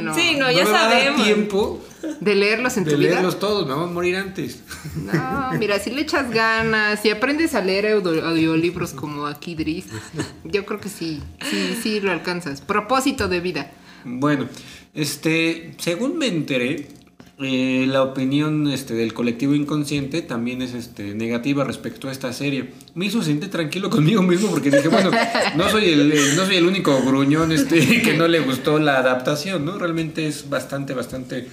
No. 0.02 0.14
Sí, 0.16 0.36
no, 0.36 0.52
ya 0.52 0.63
me 0.66 0.72
va 0.72 0.86
a 0.90 0.90
dar 0.94 1.16
tiempo 1.16 1.84
De 2.20 2.36
leerlos 2.36 2.76
en 2.78 2.84
de 2.84 2.92
tu 2.92 2.98
vida. 2.98 3.12
leerlos 3.12 3.40
todos, 3.40 3.68
me 3.68 3.74
voy 3.74 3.84
a 3.86 3.88
morir 3.88 4.16
antes. 4.18 4.60
No, 4.96 5.52
mira, 5.58 5.80
si 5.80 5.90
le 5.92 6.02
echas 6.02 6.30
ganas, 6.32 7.02
si 7.02 7.10
aprendes 7.10 7.56
a 7.56 7.62
leer 7.62 7.88
audio- 7.94 8.26
audiolibros 8.26 8.94
como 8.94 9.26
aquí 9.28 9.56
yo 10.44 10.66
creo 10.66 10.80
que 10.80 10.90
sí, 10.90 11.22
sí, 11.50 11.78
sí 11.82 12.00
lo 12.00 12.12
alcanzas. 12.12 12.62
Propósito 12.62 13.28
de 13.28 13.40
vida. 13.40 13.72
Bueno, 14.06 14.48
este, 14.94 15.74
según 15.78 16.18
me 16.18 16.28
enteré, 16.28 16.88
eh, 17.44 17.86
la 17.88 18.04
opinión 18.04 18.68
este, 18.70 18.94
del 18.94 19.14
colectivo 19.14 19.54
inconsciente 19.54 20.22
también 20.22 20.62
es 20.62 20.74
este, 20.74 21.14
negativa 21.14 21.64
respecto 21.64 22.08
a 22.08 22.12
esta 22.12 22.32
serie. 22.34 22.72
Me 22.96 23.06
hizo 23.06 23.22
sentir 23.22 23.50
tranquilo 23.50 23.90
conmigo 23.90 24.22
mismo 24.22 24.50
porque 24.50 24.72
dije, 24.72 24.88
bueno, 24.88 25.12
no 25.56 25.70
soy 25.70 25.86
el, 25.90 26.12
el- 26.12 26.36
no 26.36 26.46
soy 26.46 26.56
el 26.58 26.66
único 26.66 27.02
gruñón 27.04 27.52
este, 27.52 28.02
que 28.02 28.14
no 28.16 28.28
le 28.28 28.40
gustó 28.40 28.80
la 28.80 28.98
adaptación, 29.00 29.66
¿no? 29.66 29.78
Realmente 29.78 30.28
es 30.28 30.50
bastante, 30.50 30.94
bastante 30.94 31.48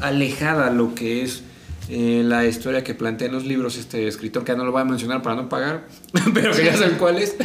alejada 0.00 0.70
lo 0.70 0.94
que 0.94 1.22
es 1.22 1.42
eh, 1.90 2.22
la 2.24 2.46
historia 2.46 2.82
que 2.82 2.94
plantea 2.94 3.26
en 3.28 3.34
los 3.34 3.44
libros 3.44 3.76
este 3.76 4.08
escritor, 4.08 4.42
que 4.44 4.56
no 4.56 4.64
lo 4.64 4.72
voy 4.72 4.80
a 4.80 4.84
mencionar 4.86 5.20
para 5.22 5.36
no 5.36 5.48
pagar, 5.50 5.86
pero 6.34 6.52
que 6.54 6.64
ya 6.64 6.76
saben 6.76 6.96
cuál 6.98 7.18
es. 7.18 7.36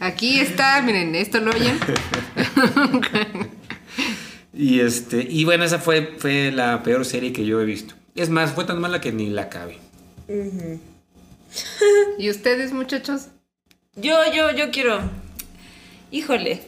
Aquí 0.00 0.40
está, 0.40 0.82
miren, 0.82 1.14
esto 1.14 1.38
lo 1.40 1.52
oyen. 1.52 1.78
Y 4.58 4.80
este, 4.80 5.24
y 5.30 5.44
bueno, 5.44 5.62
esa 5.62 5.78
fue, 5.78 6.16
fue 6.18 6.50
la 6.50 6.82
peor 6.82 7.04
serie 7.04 7.32
que 7.32 7.46
yo 7.46 7.60
he 7.60 7.64
visto. 7.64 7.94
Es 8.16 8.28
más, 8.28 8.50
fue 8.52 8.64
tan 8.64 8.80
mala 8.80 9.00
que 9.00 9.12
ni 9.12 9.30
la 9.30 9.42
acabé. 9.42 9.78
¿Y 12.18 12.28
ustedes, 12.28 12.72
muchachos? 12.72 13.28
Yo, 13.94 14.16
yo, 14.34 14.50
yo 14.50 14.70
quiero. 14.72 15.00
Híjole, 16.10 16.60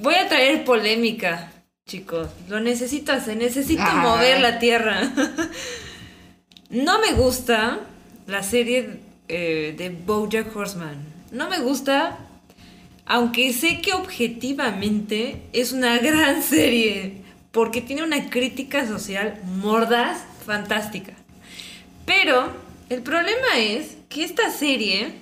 voy 0.00 0.14
a 0.16 0.28
traer 0.28 0.64
polémica, 0.64 1.52
chicos. 1.86 2.28
Lo 2.48 2.58
necesito 2.60 3.12
hacer, 3.12 3.36
necesito 3.36 3.82
Ah. 3.84 4.00
mover 4.02 4.40
la 4.40 4.58
tierra. 4.58 5.00
no 6.70 7.00
me 7.00 7.12
gusta 7.12 7.78
la 8.26 8.42
serie 8.42 8.98
eh, 9.28 9.74
de 9.78 9.90
Bojack 9.90 10.54
Horseman. 10.54 10.96
No 11.30 11.48
me 11.48 11.60
gusta, 11.60 12.18
aunque 13.06 13.52
sé 13.52 13.80
que 13.80 13.92
objetivamente 13.92 15.42
es 15.52 15.72
una 15.72 15.98
gran 16.00 16.42
serie, 16.42 17.17
porque 17.52 17.80
tiene 17.80 18.02
una 18.02 18.30
crítica 18.30 18.86
social 18.86 19.40
mordaz, 19.44 20.18
fantástica. 20.44 21.12
Pero 22.04 22.52
el 22.88 23.02
problema 23.02 23.58
es 23.58 23.96
que 24.08 24.24
esta 24.24 24.50
serie 24.50 25.12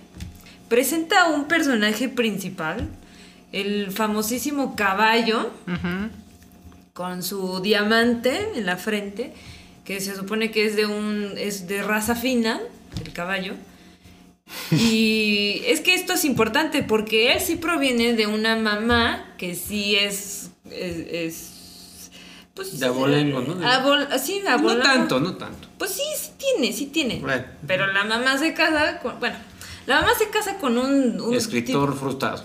presenta 0.69 1.29
un 1.29 1.47
personaje 1.47 2.09
principal, 2.09 2.89
el 3.53 3.91
famosísimo 3.91 4.77
caballo, 4.77 5.51
con 6.93 7.23
su 7.23 7.61
diamante 7.61 8.51
en 8.55 8.67
la 8.67 8.77
frente, 8.77 9.33
que 9.85 10.01
se 10.01 10.17
supone 10.17 10.51
que 10.51 10.67
es 10.67 10.77
de 10.77 10.87
un 10.87 11.35
es 11.37 11.69
de 11.69 11.83
raza 11.83 12.15
fina, 12.15 12.61
el 13.05 13.13
caballo. 13.13 13.55
Y 14.71 15.63
es 15.67 15.81
que 15.81 15.95
esto 15.95 16.13
es 16.13 16.25
importante 16.25 16.85
porque 16.85 17.33
él 17.33 17.41
sí 17.41 17.57
proviene 17.57 18.13
de 18.15 18.27
una 18.27 18.55
mamá 18.57 19.35
que 19.39 19.57
sí 19.57 19.97
es 19.97 20.51
es, 20.71 20.97
es, 21.11 21.56
pues 22.57 22.81
De 22.81 22.87
abolengo, 22.87 23.41
¿no? 23.43 23.55
De- 23.55 23.65
abol- 23.67 24.19
sí, 24.19 24.41
No 24.43 24.51
abolengo. 24.51 24.83
tanto, 24.83 25.21
no 25.21 25.37
tanto. 25.37 25.69
Pues 25.79 25.93
sí, 25.93 26.03
sí 26.19 26.31
tiene, 26.39 26.73
sí 26.73 26.87
tiene. 26.87 27.21
Bueno. 27.21 27.45
Pero 27.67 27.87
la 27.93 28.03
mamá 28.05 28.37
se 28.39 28.53
casa 28.55 28.99
con. 29.01 29.21
Bueno, 29.21 29.37
la 29.87 30.01
mamá 30.01 30.13
se 30.19 30.29
casa 30.31 30.57
con 30.57 30.77
un. 30.79 31.21
un 31.21 31.35
Escritor 31.35 31.97
frustrado. 31.97 32.43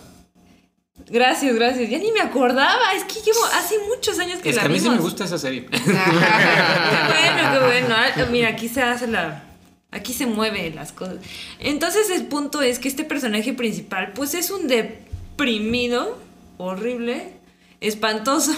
Gracias, 1.10 1.56
gracias. 1.56 1.90
Ya 1.90 1.98
ni 1.98 2.12
me 2.12 2.22
acordaba. 2.22 2.94
Es 2.96 3.04
que 3.06 3.16
llevo 3.22 3.44
hace 3.58 3.76
muchos 3.88 4.20
años 4.20 4.40
que 4.42 4.50
Es 4.52 4.56
la 4.58 4.62
que 4.64 4.68
a 4.68 4.72
mí 4.72 4.80
sí 4.80 4.90
me 4.90 4.98
gusta 4.98 5.24
esa 5.26 5.38
serie. 5.40 5.66
Qué 5.72 5.80
bueno, 5.80 7.52
qué 7.54 7.60
bueno. 7.66 7.96
Ah, 7.98 8.26
Mira, 8.30 8.50
aquí 8.50 8.68
se 8.70 8.82
hace 8.84 9.08
la. 9.08 9.44
Aquí 9.92 10.14
se 10.14 10.26
mueve 10.26 10.72
las 10.76 10.92
cosas. 10.92 11.16
Entonces 11.60 12.10
el 12.12 12.26
punto 12.28 12.62
es 12.62 12.80
que 12.80 12.88
este 12.88 13.04
personaje 13.04 13.54
principal, 13.54 14.12
pues 14.14 14.34
es 14.36 14.50
un 14.52 14.68
deprimido, 14.68 16.18
horrible, 16.58 17.34
espantoso, 17.82 18.54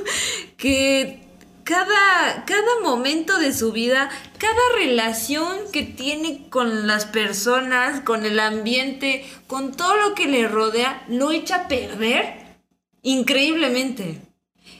que 0.56 1.20
cada, 1.64 2.46
cada 2.46 2.80
momento 2.82 3.38
de 3.38 3.52
su 3.52 3.72
vida, 3.72 4.08
cada 4.38 4.78
relación 4.78 5.58
que 5.70 5.82
tiene 5.82 6.48
con 6.48 6.86
las 6.86 7.04
personas, 7.04 8.00
con 8.00 8.24
el 8.24 8.40
ambiente, 8.40 9.26
con 9.46 9.76
todo 9.76 9.94
lo 9.96 10.14
que 10.14 10.28
le 10.28 10.48
rodea, 10.48 11.04
lo 11.08 11.30
echa 11.30 11.56
a 11.56 11.68
perder 11.68 12.56
increíblemente. 13.02 14.22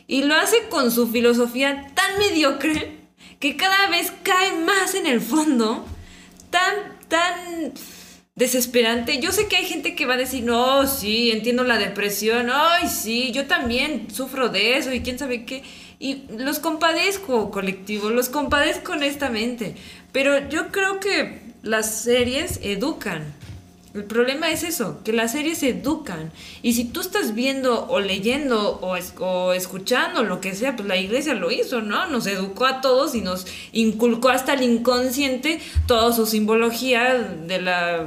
Y 0.07 0.23
lo 0.23 0.35
hace 0.35 0.69
con 0.71 0.91
su 0.91 1.09
filosofía 1.09 1.93
tan 1.95 2.19
mediocre 2.19 2.97
que 3.39 3.57
cada 3.57 3.89
vez 3.91 4.13
cae 4.23 4.53
más 4.61 4.95
en 4.95 5.07
el 5.07 5.21
fondo, 5.21 5.85
tan, 6.51 6.99
tan 7.09 7.75
desesperante. 8.39 9.19
Yo 9.19 9.33
sé 9.33 9.49
que 9.49 9.57
hay 9.57 9.67
gente 9.67 9.97
que 9.97 10.07
va 10.07 10.15
a 10.15 10.17
decir, 10.17 10.45
no, 10.45 10.87
sí, 10.87 11.33
entiendo 11.33 11.65
la 11.65 11.77
depresión, 11.77 12.49
ay, 12.53 12.89
sí, 12.89 13.33
yo 13.33 13.47
también 13.47 14.07
sufro 14.15 14.49
de 14.49 14.79
eso 14.79 14.93
y 14.93 15.01
quién 15.01 15.19
sabe 15.19 15.45
qué. 15.45 15.65
Y 15.99 16.23
los 16.39 16.61
compadezco, 16.61 17.51
colectivo, 17.51 18.11
los 18.11 18.29
compadezco 18.29 18.93
honestamente. 18.93 19.75
Pero 20.13 20.49
yo 20.49 20.69
creo 20.69 21.01
que 21.01 21.41
las 21.63 22.03
series 22.03 22.61
educan. 22.63 23.35
El 23.93 24.05
problema 24.05 24.51
es 24.53 24.63
eso, 24.63 25.01
que 25.03 25.13
las 25.13 25.33
series 25.33 25.61
educan. 25.65 26.31
Y 26.63 26.75
si 26.75 26.85
tú 26.85 27.01
estás 27.01 27.35
viendo 27.35 27.89
o 27.89 27.99
leyendo 27.99 28.79
o, 28.81 28.97
o 29.25 29.53
escuchando 29.53 30.23
lo 30.23 30.41
que 30.41 30.55
sea, 30.55 30.77
pues 30.77 30.87
la 30.87 30.97
iglesia 30.97 31.35
lo 31.35 31.51
hizo, 31.51 31.81
¿no? 31.81 32.07
Nos 32.07 32.29
educó 32.29 32.67
a 32.67 32.81
todos 32.81 33.17
y 33.17 33.21
nos 33.21 33.47
inculcó 33.73 34.29
hasta 34.29 34.55
el 34.55 34.63
inconsciente 34.63 35.59
toda 35.87 36.13
su 36.13 36.27
simbología 36.27 37.15
de 37.15 37.61
la 37.61 38.07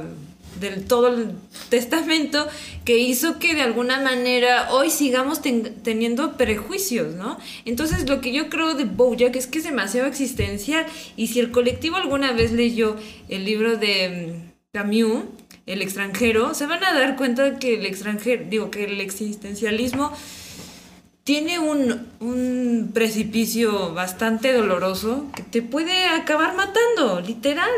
del 0.62 0.84
todo 0.86 1.08
el 1.08 1.32
testamento 1.68 2.48
que 2.86 2.96
hizo 2.96 3.38
que 3.38 3.54
de 3.54 3.60
alguna 3.60 4.00
manera 4.00 4.72
hoy 4.72 4.88
sigamos 4.88 5.42
ten- 5.42 5.74
teniendo 5.82 6.38
prejuicios, 6.38 7.14
¿no? 7.14 7.36
Entonces 7.66 8.08
lo 8.08 8.22
que 8.22 8.32
yo 8.32 8.48
creo 8.48 8.74
de 8.74 8.84
Bojack 8.84 9.36
es 9.36 9.46
que 9.46 9.58
es 9.58 9.64
demasiado 9.64 10.08
existencial 10.08 10.86
y 11.18 11.26
si 11.26 11.40
el 11.40 11.50
colectivo 11.50 11.96
alguna 11.96 12.32
vez 12.32 12.52
leyó 12.52 12.96
el 13.28 13.44
libro 13.44 13.76
de 13.76 14.32
mm, 14.34 14.52
Camus, 14.72 15.24
El 15.66 15.82
extranjero, 15.82 16.54
se 16.54 16.66
van 16.66 16.82
a 16.82 16.92
dar 16.92 17.14
cuenta 17.16 17.58
que 17.58 17.74
el 17.74 17.84
extranjero, 17.86 18.44
digo 18.48 18.70
que 18.70 18.84
el 18.84 19.00
existencialismo 19.00 20.10
tiene 21.24 21.60
un, 21.60 22.08
un 22.18 22.90
precipicio 22.92 23.94
bastante 23.94 24.52
doloroso 24.52 25.26
que 25.36 25.42
te 25.44 25.62
puede 25.62 26.06
acabar 26.06 26.56
matando, 26.56 27.20
literal. 27.20 27.70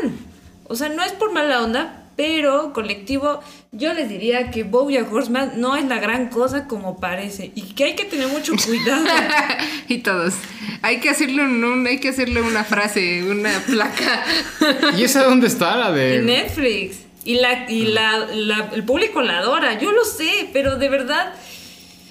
O 0.67 0.75
sea, 0.75 0.89
no 0.89 1.03
es 1.03 1.11
por 1.11 1.31
mala 1.31 1.61
onda, 1.63 2.04
pero 2.15 2.71
colectivo, 2.73 3.41
yo 3.71 3.93
les 3.93 4.07
diría 4.07 4.49
que 4.51 4.63
Bojack 4.63 5.11
Horseman 5.11 5.53
no 5.57 5.75
es 5.75 5.83
la 5.85 5.99
gran 5.99 6.29
cosa 6.29 6.65
como 6.67 6.99
parece 6.99 7.51
y 7.55 7.61
que 7.73 7.83
hay 7.85 7.95
que 7.95 8.05
tener 8.05 8.27
mucho 8.29 8.53
cuidado. 8.65 9.05
y 9.89 9.97
todos. 9.99 10.33
Hay 10.81 10.99
que 10.99 11.09
hacerle 11.09 11.43
un, 11.43 11.63
un- 11.63 11.85
hay 11.87 11.99
que 11.99 12.09
hacerle 12.09 12.41
una 12.41 12.63
frase, 12.63 13.23
una 13.29 13.59
placa. 13.65 14.23
¿Y 14.97 15.03
esa 15.03 15.23
dónde 15.23 15.47
está 15.47 15.75
la 15.75 15.91
de...? 15.91 16.15
en 16.17 16.25
Netflix. 16.27 16.99
Y, 17.25 17.35
la, 17.39 17.69
y 17.69 17.87
la, 17.87 18.27
la- 18.33 18.69
el 18.73 18.83
público 18.83 19.21
la 19.21 19.39
adora, 19.39 19.79
yo 19.79 19.91
lo 19.91 20.05
sé, 20.05 20.49
pero 20.53 20.77
de 20.77 20.89
verdad, 20.89 21.33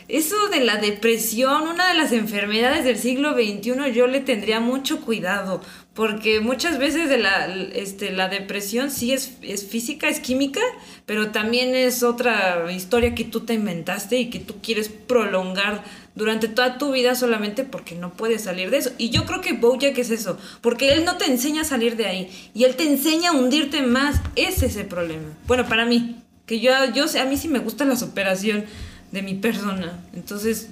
eso 0.09 0.49
de 0.49 0.61
la 0.61 0.77
depresión, 0.77 1.63
una 1.69 1.89
de 1.89 1.95
las 1.95 2.11
enfermedades 2.13 2.85
del 2.85 2.99
siglo 2.99 3.33
XXI, 3.35 3.93
yo 3.95 4.07
le 4.09 4.21
tendría 4.21 4.59
mucho 4.61 5.01
cuidado, 5.01 5.63
porque 5.95 6.41
muchas 6.41 6.79
veces 6.79 7.09
de 7.09 7.19
la, 7.19 7.47
este, 7.47 8.11
la 8.11 8.29
depresión 8.29 8.91
sí 8.91 9.13
es, 9.13 9.35
es 9.43 9.67
física, 9.67 10.09
es 10.09 10.19
química, 10.19 10.61
pero 11.07 11.31
también 11.31 11.75
es 11.77 12.03
otra 12.03 12.71
historia 12.73 13.15
que 13.15 13.25
tú 13.25 13.41
te 13.41 13.55
inventaste 13.55 14.19
y 14.19 14.29
que 14.29 14.41
tú 14.41 14.57
quieres 14.61 14.89
prolongar 14.89 15.85
durante 16.17 16.49
toda 16.49 16.79
tu 16.79 16.93
vida 16.93 17.15
solamente 17.15 17.65
porque 17.65 17.95
no 17.95 18.13
puedes 18.13 18.43
salir 18.43 18.71
de 18.71 18.79
eso. 18.79 18.91
Y 18.99 19.11
yo 19.11 19.25
creo 19.25 19.41
que 19.41 19.53
Bojack 19.53 19.97
es 19.99 20.11
eso, 20.11 20.37
porque 20.61 20.93
él 20.95 21.05
no 21.05 21.17
te 21.17 21.27
enseña 21.27 21.63
a 21.63 21.65
salir 21.65 21.97
de 21.97 22.07
ahí 22.07 22.51
y 22.55 22.65
él 22.65 22.75
te 22.75 22.85
enseña 22.85 23.31
a 23.31 23.33
hundirte 23.35 23.83
más. 23.83 24.21
Ese 24.35 24.67
es 24.67 24.77
el 24.77 24.87
problema. 24.87 25.29
Bueno, 25.47 25.67
para 25.69 25.87
mí, 25.87 26.17
que 26.45 26.59
yo, 26.59 26.73
yo 26.93 27.07
a 27.21 27.25
mí 27.25 27.37
sí 27.37 27.47
me 27.47 27.61
gusta 27.61 27.85
la 27.85 27.97
superación 27.97 28.65
de 29.13 29.23
mi 29.23 29.35
persona. 29.35 30.01
Entonces, 30.13 30.71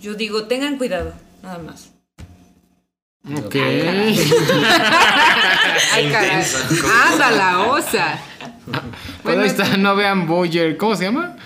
yo 0.00 0.14
digo, 0.14 0.44
tengan 0.44 0.78
cuidado, 0.78 1.12
nada 1.42 1.58
más. 1.58 1.95
Ok. 3.34 3.54
Ay, 5.92 6.08
caray. 6.10 6.44
Anda 7.12 7.30
la 7.32 7.60
osa. 7.70 8.18
Bueno, 9.22 9.42
ahí 9.42 9.48
está, 9.48 9.76
no 9.76 9.94
vean 9.96 10.26
Boyer. 10.26 10.76
¿Cómo 10.76 10.94
se 10.96 11.04
llama? 11.04 11.36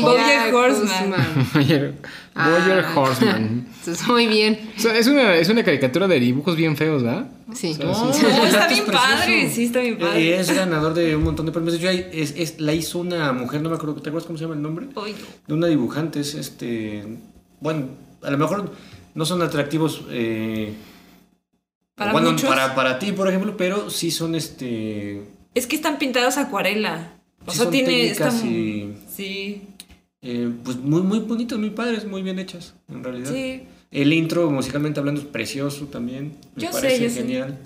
Bojack 0.00 0.52
Horseman. 0.54 1.48
Boyer, 1.54 1.94
Boyer 2.34 2.84
Ah. 2.84 2.92
Horseman. 2.94 3.66
Entonces, 3.78 4.06
muy 4.08 4.26
bien. 4.26 4.72
O 4.76 4.80
sea, 4.80 4.96
es, 4.96 5.06
una, 5.06 5.34
es 5.34 5.48
una 5.48 5.62
caricatura 5.64 6.08
de 6.08 6.18
dibujos 6.20 6.56
bien 6.56 6.76
feos, 6.76 7.02
¿verdad? 7.02 7.26
Sí. 7.54 7.76
No, 7.80 8.10
está 8.44 8.66
es 8.66 8.70
bien 8.70 8.86
padre, 8.86 9.50
sí, 9.50 9.64
está 9.66 9.80
bien 9.80 9.98
padre. 9.98 10.20
Eh, 10.34 10.40
Es 10.40 10.50
ganador 10.54 10.94
de 10.94 11.14
un 11.16 11.24
montón 11.24 11.46
de 11.46 11.52
premios. 11.52 11.78
Yo 11.78 11.88
ahí- 11.90 12.06
es, 12.12 12.34
es- 12.36 12.60
la 12.60 12.72
hizo 12.74 12.98
una 13.00 13.32
mujer, 13.32 13.60
no 13.60 13.68
me 13.70 13.76
acuerdo, 13.76 13.94
¿te 14.00 14.08
acuerdas 14.08 14.26
cómo 14.26 14.38
se 14.38 14.44
llama 14.44 14.54
el 14.54 14.62
nombre? 14.62 14.86
De 15.46 15.54
una 15.54 15.66
dibujante, 15.66 16.20
es 16.20 16.34
este. 16.34 17.18
Bueno, 17.60 17.86
a 18.22 18.30
lo 18.30 18.38
mejor 18.38 18.72
no 19.14 19.24
son 19.26 19.42
atractivos. 19.42 20.02
eh, 20.10 20.74
Para 22.02 22.12
bueno, 22.12 22.30
muchos. 22.32 22.48
Para, 22.48 22.74
para 22.74 22.98
ti, 22.98 23.12
por 23.12 23.28
ejemplo, 23.28 23.56
pero 23.56 23.90
sí 23.90 24.10
son 24.10 24.34
este. 24.34 25.22
Es 25.54 25.66
que 25.66 25.76
están 25.76 25.98
pintados 25.98 26.36
acuarela. 26.38 27.12
O 27.46 27.50
Sí 27.50 27.56
sea, 27.56 27.64
son 27.64 27.72
tiene. 27.72 27.88
técnicas 27.88 28.34
está- 28.36 28.46
y- 28.46 28.94
Sí, 29.14 29.62
eh, 30.22 30.50
pues 30.64 30.76
muy, 30.76 31.02
muy 31.02 31.18
bonitas, 31.20 31.58
muy 31.58 31.70
padres, 31.70 32.06
muy 32.06 32.22
bien 32.22 32.38
hechas, 32.38 32.74
en 32.88 33.02
realidad. 33.04 33.30
sí. 33.32 33.62
El 33.90 34.12
intro, 34.14 34.50
musicalmente 34.50 35.00
hablando, 35.00 35.20
es 35.20 35.26
precioso 35.26 35.84
también. 35.86 36.32
Me 36.56 36.62
Yo 36.62 36.72
sé, 36.72 36.80
parece 36.80 37.02
yo 37.02 37.10
sé. 37.10 37.20
genial. 37.20 37.58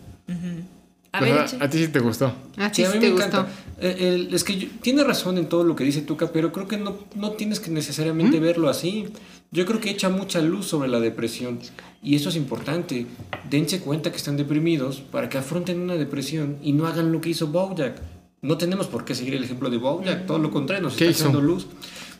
A 1.16 1.20
ver, 1.20 1.32
a, 1.38 1.64
a 1.64 1.70
ti 1.70 1.78
sí 1.78 1.88
te 1.88 2.00
gustó. 2.00 2.32
A 2.56 2.68
Sí, 2.68 2.76
ti 2.76 2.84
a 2.84 2.90
sí 2.90 2.94
mí 2.98 3.00
te 3.00 3.06
me 3.06 3.12
gustó. 3.12 3.26
encanta. 3.40 3.52
Eh, 3.80 3.96
el- 4.28 4.34
es 4.34 4.44
que 4.44 4.56
yo- 4.58 4.68
tiene 4.82 5.04
razón 5.04 5.38
en 5.38 5.46
todo 5.48 5.64
lo 5.64 5.74
que 5.76 5.84
dice 5.84 6.02
Tuca, 6.02 6.30
pero 6.32 6.52
creo 6.52 6.66
que 6.68 6.76
no, 6.76 6.96
no 7.14 7.32
tienes 7.32 7.60
que 7.60 7.70
necesariamente 7.70 8.38
verlo 8.40 8.68
así. 8.68 9.06
Yo 9.52 9.64
creo 9.64 9.80
que 9.80 9.90
echa 9.90 10.08
mucha 10.08 10.40
luz 10.40 10.66
sobre 10.66 10.88
la 10.88 10.98
depresión 11.00 11.58
y 12.02 12.16
eso 12.16 12.28
es 12.30 12.36
importante. 12.36 13.06
Dense 13.48 13.80
cuenta 13.80 14.10
que 14.10 14.16
están 14.16 14.36
deprimidos 14.36 15.00
para 15.00 15.28
que 15.28 15.38
afronten 15.38 15.80
una 15.80 15.94
depresión 15.94 16.56
y 16.62 16.72
no 16.72 16.86
hagan 16.86 17.12
lo 17.12 17.20
que 17.20 17.30
hizo 17.30 17.46
Bojack. 17.48 18.00
No 18.42 18.58
tenemos 18.58 18.86
por 18.86 19.04
qué 19.04 19.14
seguir 19.14 19.34
el 19.34 19.44
ejemplo 19.44 19.70
de 19.70 19.78
Bojack, 19.78 20.26
todo 20.26 20.38
lo 20.38 20.50
contrario, 20.50 20.82
nos 20.84 20.94
¿Qué 20.94 21.08
está 21.08 21.18
hizo? 21.20 21.28
echando 21.30 21.40
luz. 21.40 21.66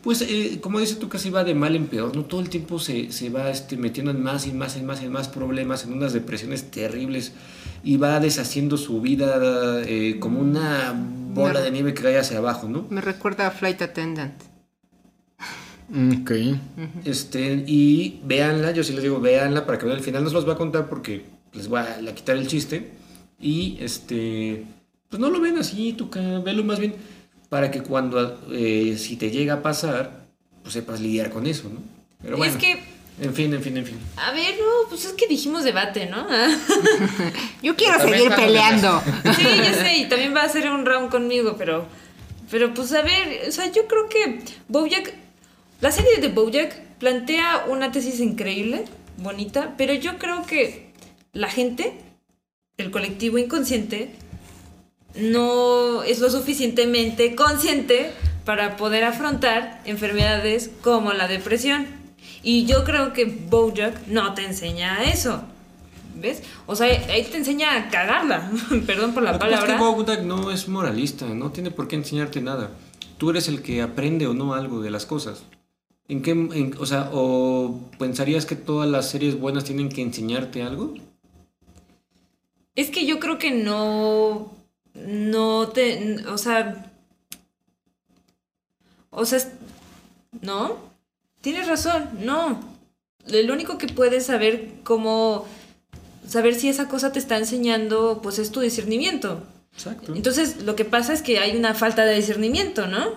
Pues, 0.07 0.23
eh, 0.23 0.61
como 0.61 0.79
dice 0.79 0.95
tú, 0.95 1.09
casi 1.09 1.31
va 1.31 1.43
de 1.43 1.53
mal 1.53 1.75
en 1.75 1.89
peor, 1.89 2.15
¿no? 2.15 2.25
Todo 2.25 2.41
el 2.41 2.49
tiempo 2.49 2.79
se, 2.79 3.11
se 3.11 3.29
va 3.29 3.51
este, 3.51 3.77
metiendo 3.77 4.13
en 4.13 4.23
más 4.23 4.47
y 4.47 4.53
más 4.53 4.77
y 4.77 4.83
más 4.83 5.03
y 5.03 5.09
más 5.09 5.27
problemas, 5.27 5.83
en 5.83 5.95
unas 5.95 6.13
depresiones 6.13 6.71
terribles 6.71 7.33
y 7.83 7.97
va 7.97 8.21
deshaciendo 8.21 8.77
su 8.77 9.01
vida 9.01 9.83
eh, 9.85 10.19
como 10.21 10.39
una 10.39 10.95
bola 11.35 11.61
de 11.61 11.73
nieve 11.73 11.93
que 11.93 12.05
cae 12.05 12.19
hacia 12.21 12.39
abajo, 12.39 12.69
¿no? 12.69 12.87
Me 12.89 13.01
recuerda 13.01 13.49
a 13.49 13.51
Flight 13.51 13.83
Attendant. 13.83 14.41
Ok. 15.91 16.31
Este, 17.05 17.65
y 17.67 18.21
véanla, 18.25 18.71
yo 18.71 18.85
sí 18.85 18.93
les 18.93 19.03
digo, 19.03 19.19
véanla 19.19 19.67
para 19.67 19.77
que 19.77 19.87
vean 19.87 19.99
el 19.99 20.05
final. 20.05 20.23
No 20.23 20.29
se 20.29 20.37
los 20.37 20.45
voy 20.45 20.55
a 20.55 20.57
contar 20.57 20.89
porque 20.89 21.25
les 21.53 21.67
voy 21.67 21.81
a, 21.81 21.99
a 22.09 22.15
quitar 22.15 22.37
el 22.37 22.47
chiste. 22.47 22.93
Y 23.41 23.77
este, 23.81 24.67
pues 25.09 25.21
no 25.21 25.31
lo 25.31 25.41
ven 25.41 25.59
así, 25.59 25.95
tú 25.95 26.09
velo 26.45 26.63
más 26.63 26.79
bien 26.79 26.95
para 27.49 27.71
que 27.71 27.83
cuando, 27.83 28.41
eh, 28.53 28.97
si 28.99 29.17
te 29.17 29.31
llega 29.31 29.55
a 29.55 29.63
pasar, 29.63 30.25
pues 30.63 30.75
sepas 30.75 31.01
lidiar 31.01 31.31
con 31.31 31.47
eso, 31.47 31.69
¿no? 31.69 31.81
Pero 32.23 32.37
bueno. 32.37 32.53
Es 32.53 32.59
que, 32.59 32.79
En 33.21 33.33
fin, 33.35 33.53
en 33.55 33.63
fin, 33.63 33.77
en 33.77 33.87
fin. 33.87 33.99
a 34.17 34.33
ver, 34.33 34.55
no, 34.59 34.89
pues 34.89 35.05
es 35.05 35.13
que 35.13 35.27
dijimos 35.27 35.65
debate, 35.65 36.07
¿no? 36.07 36.27
Yo 37.63 37.77
quiero 37.77 38.01
seguir 38.01 38.31
peleando. 38.35 39.03
Sí, 39.37 39.43
yo 39.43 39.73
sé, 39.75 39.97
y 39.99 40.09
también 40.09 40.35
va 40.35 40.43
a 40.43 40.49
ser 40.49 40.71
un 40.71 40.85
round 40.85 41.11
conmigo, 41.11 41.55
pero. 41.57 41.87
Pero 42.51 42.73
pues 42.75 42.93
a 42.93 43.03
ver, 43.03 43.49
o 43.49 43.51
sea, 43.51 43.73
yo 43.73 43.87
creo 43.89 44.09
que 44.09 44.41
Bojack. 44.69 45.15
La 45.81 45.91
serie 45.91 46.19
de 46.21 46.29
Bojack 46.29 46.79
plantea 46.99 47.65
una 47.69 47.91
tesis 47.91 48.21
increíble, 48.21 48.85
bonita, 49.19 49.75
pero 49.77 49.93
yo 49.95 50.17
creo 50.19 50.47
que 50.47 50.93
la 51.33 51.49
gente, 51.49 51.99
el 52.77 52.91
colectivo 52.93 53.39
inconsciente, 53.39 54.15
no 55.19 56.03
es 56.03 56.19
lo 56.21 56.31
suficientemente 56.31 57.35
consciente 57.35 58.11
para 58.45 58.77
poder 58.77 59.05
afrontar 59.05 59.81
enfermedades 59.85 60.71
como 60.83 61.13
la 61.13 61.27
depresión. 61.29 61.87
Y 62.43 62.65
yo 62.67 62.85
creo 62.85 63.13
que 63.13 63.25
Bojack 63.25 64.07
no 64.07 64.35
te 64.35 64.45
enseña 64.45 65.03
eso. 65.05 65.43
¿Ves? 66.15 66.43
O 66.67 66.77
sea, 66.77 66.87
ahí 67.11 67.25
te 67.25 67.37
enseña 67.39 67.77
a 67.77 67.89
cagarla. 67.91 68.51
Perdón 68.87 69.13
por 69.15 69.23
la 69.23 69.33
Lo 69.33 69.39
que 69.39 69.45
pasa 69.47 69.55
es 69.55 69.61
palabra. 69.63 69.77
que 69.77 69.83
Bojack 70.03 70.23
no 70.23 70.51
es 70.51 70.69
moralista, 70.69 71.27
no 71.27 71.51
tiene 71.51 71.71
por 71.71 71.89
qué 71.89 71.97
enseñarte 71.97 72.41
nada. 72.41 72.71
Tú 73.19 73.31
eres 73.31 73.49
el 73.49 73.63
que 73.63 73.83
aprende 73.83 74.27
o 74.27 74.35
no 74.35 74.55
algo 74.55 74.81
de 74.81 74.91
las 74.91 75.07
cosas. 75.07 75.43
¿En 76.09 76.23
qué, 76.23 76.31
en- 76.31 76.75
o 76.79 76.87
sea, 76.87 77.11
o 77.13 77.81
pensarías 77.99 78.47
que 78.47 78.55
todas 78.55 78.89
las 78.89 79.11
series 79.11 79.39
buenas 79.41 79.65
tienen 79.65 79.89
que 79.89 80.03
enseñarte 80.03 80.63
algo? 80.63 80.95
Es 82.75 82.91
que 82.91 83.07
yo 83.07 83.19
creo 83.19 83.39
que 83.39 83.51
no. 83.51 84.53
No 85.05 85.69
te. 85.69 86.25
O 86.29 86.39
sea. 86.39 86.93
O 89.11 89.25
sea. 89.25 89.41
¿No? 90.41 90.79
Tienes 91.41 91.69
razón, 91.69 92.11
no. 92.21 92.61
El 93.27 93.51
único 93.51 93.79
que 93.79 93.89
puedes 93.89 94.27
saber 94.27 94.71
cómo. 94.85 95.47
Saber 96.27 96.55
si 96.55 96.69
esa 96.69 96.89
cosa 96.89 97.13
te 97.13 97.19
está 97.19 97.39
enseñando, 97.39 98.21
pues 98.23 98.39
es 98.39 98.51
tu 98.51 98.61
discernimiento. 98.61 99.43
Exacto. 99.73 100.15
Entonces, 100.15 100.63
lo 100.63 100.75
que 100.75 100.85
pasa 100.85 101.13
es 101.13 101.23
que 101.23 101.39
hay 101.39 101.57
una 101.57 101.75
falta 101.75 102.05
de 102.05 102.17
discernimiento, 102.17 102.87
¿no? 102.87 103.13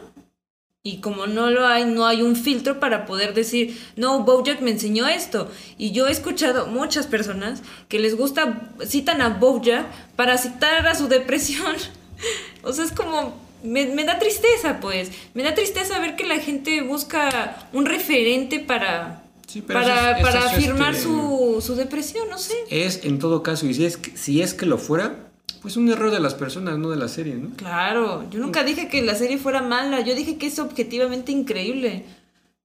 Y 0.82 1.02
como 1.02 1.28
no 1.28 1.50
lo 1.52 1.68
hay, 1.68 1.84
no 1.84 2.06
hay 2.08 2.22
un 2.22 2.38
filtro 2.38 2.80
para 2.80 3.06
poder 3.06 3.34
decir, 3.34 3.78
no, 3.98 4.24
Bojack 4.24 4.62
me 4.62 4.72
enseñó 4.72 5.08
esto. 5.10 5.52
Y 5.78 5.92
yo 5.92 6.08
he 6.08 6.12
escuchado 6.12 6.68
muchas 6.68 7.06
personas 7.06 7.62
que 7.90 8.00
les 8.00 8.16
gusta, 8.16 8.70
citan 8.88 9.22
a 9.22 9.28
Bojack 9.28 9.86
para 10.16 10.38
citar 10.38 10.88
a 10.88 10.96
su 10.96 11.10
depresión. 11.10 11.76
o 12.64 12.72
sea, 12.72 12.86
es 12.86 12.94
como, 12.94 13.36
me, 13.62 13.88
me 13.88 14.06
da 14.06 14.20
tristeza, 14.20 14.80
pues. 14.80 15.12
Me 15.34 15.44
da 15.44 15.54
tristeza 15.54 16.00
ver 16.00 16.16
que 16.16 16.26
la 16.26 16.38
gente 16.40 16.82
busca 16.82 17.68
un 17.74 17.86
referente 17.86 18.60
para, 18.62 19.24
Sí, 19.48 19.62
para, 19.62 19.82
eso 19.82 20.18
es- 20.18 20.24
para 20.24 20.40
eso 20.40 20.48
afirmar 20.48 20.92
este, 20.94 21.04
su, 21.04 21.62
su 21.62 21.76
depresión, 21.76 22.30
no 22.30 22.38
sé. 22.38 22.54
Es 22.70 23.04
en 23.04 23.20
todo 23.20 23.44
caso, 23.44 23.66
y 23.68 23.74
si 23.74 23.84
es 23.86 23.98
que, 23.98 24.16
si 24.16 24.42
es 24.42 24.54
que 24.54 24.66
lo 24.66 24.78
fuera, 24.78 25.29
pues 25.62 25.76
un 25.78 25.90
error 25.90 26.12
de 26.12 26.20
las 26.20 26.34
personas, 26.36 26.78
no 26.78 26.90
de 26.90 26.98
la 26.98 27.08
serie, 27.08 27.36
¿no? 27.36 27.56
Claro, 27.56 28.30
yo 28.30 28.40
nunca 28.40 28.64
dije 28.64 28.88
que 28.88 29.02
la 29.02 29.16
serie 29.16 29.38
fuera 29.38 29.62
mala, 29.62 30.02
yo 30.02 30.16
dije 30.16 30.38
que 30.38 30.48
es 30.48 30.60
objetivamente 30.60 31.32
increíble, 31.32 32.06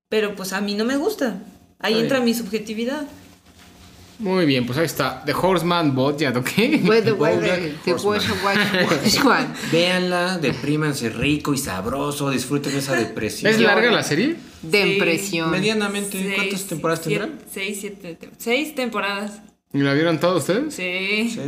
pero 0.08 0.34
pues 0.36 0.52
a 0.52 0.60
mí 0.60 0.74
no 0.74 0.84
me 0.84 0.96
gusta. 0.96 1.42
Ahí 1.80 1.98
entra 1.98 2.20
mi 2.20 2.34
subjetividad. 2.34 3.06
Muy 4.20 4.46
bien, 4.46 4.64
pues 4.64 4.78
ahí 4.78 4.84
está. 4.86 5.22
The 5.26 5.34
Horseman 5.34 5.92
Bojack, 5.94 6.36
¿ok? 6.36 6.46
Wait, 6.84 7.04
the- 7.04 7.12
wait, 7.12 7.34
Bojack 7.40 7.58
the- 7.60 7.74
the 7.84 7.92
Horseman. 7.94 8.38
watch- 8.44 8.44
watch- 8.44 8.90
watch 9.04 9.24
one. 9.24 9.46
Véanla, 9.72 10.38
deprímanse 10.38 11.08
rico 11.10 11.52
y 11.52 11.58
sabroso, 11.58 12.30
disfruten 12.30 12.76
esa 12.76 12.94
depresión. 12.94 13.50
¿Es 13.52 13.60
larga 13.60 13.90
la 13.90 14.04
serie? 14.04 14.36
De 14.62 15.18
Sí. 15.18 15.40
Medianamente, 15.50 16.12
Seis, 16.22 16.34
¿cuántas 16.36 16.64
temporadas 16.66 17.00
siete- 17.04 17.24
tendrá? 17.26 17.44
Seis, 17.52 17.78
siete, 17.80 18.18
seis 18.38 18.74
temporadas. 18.76 19.40
¿Y 19.72 19.78
la 19.78 19.92
vieron 19.94 20.20
todos 20.20 20.42
ustedes? 20.42 20.72
Sí. 20.72 21.30
Sí. 21.34 21.40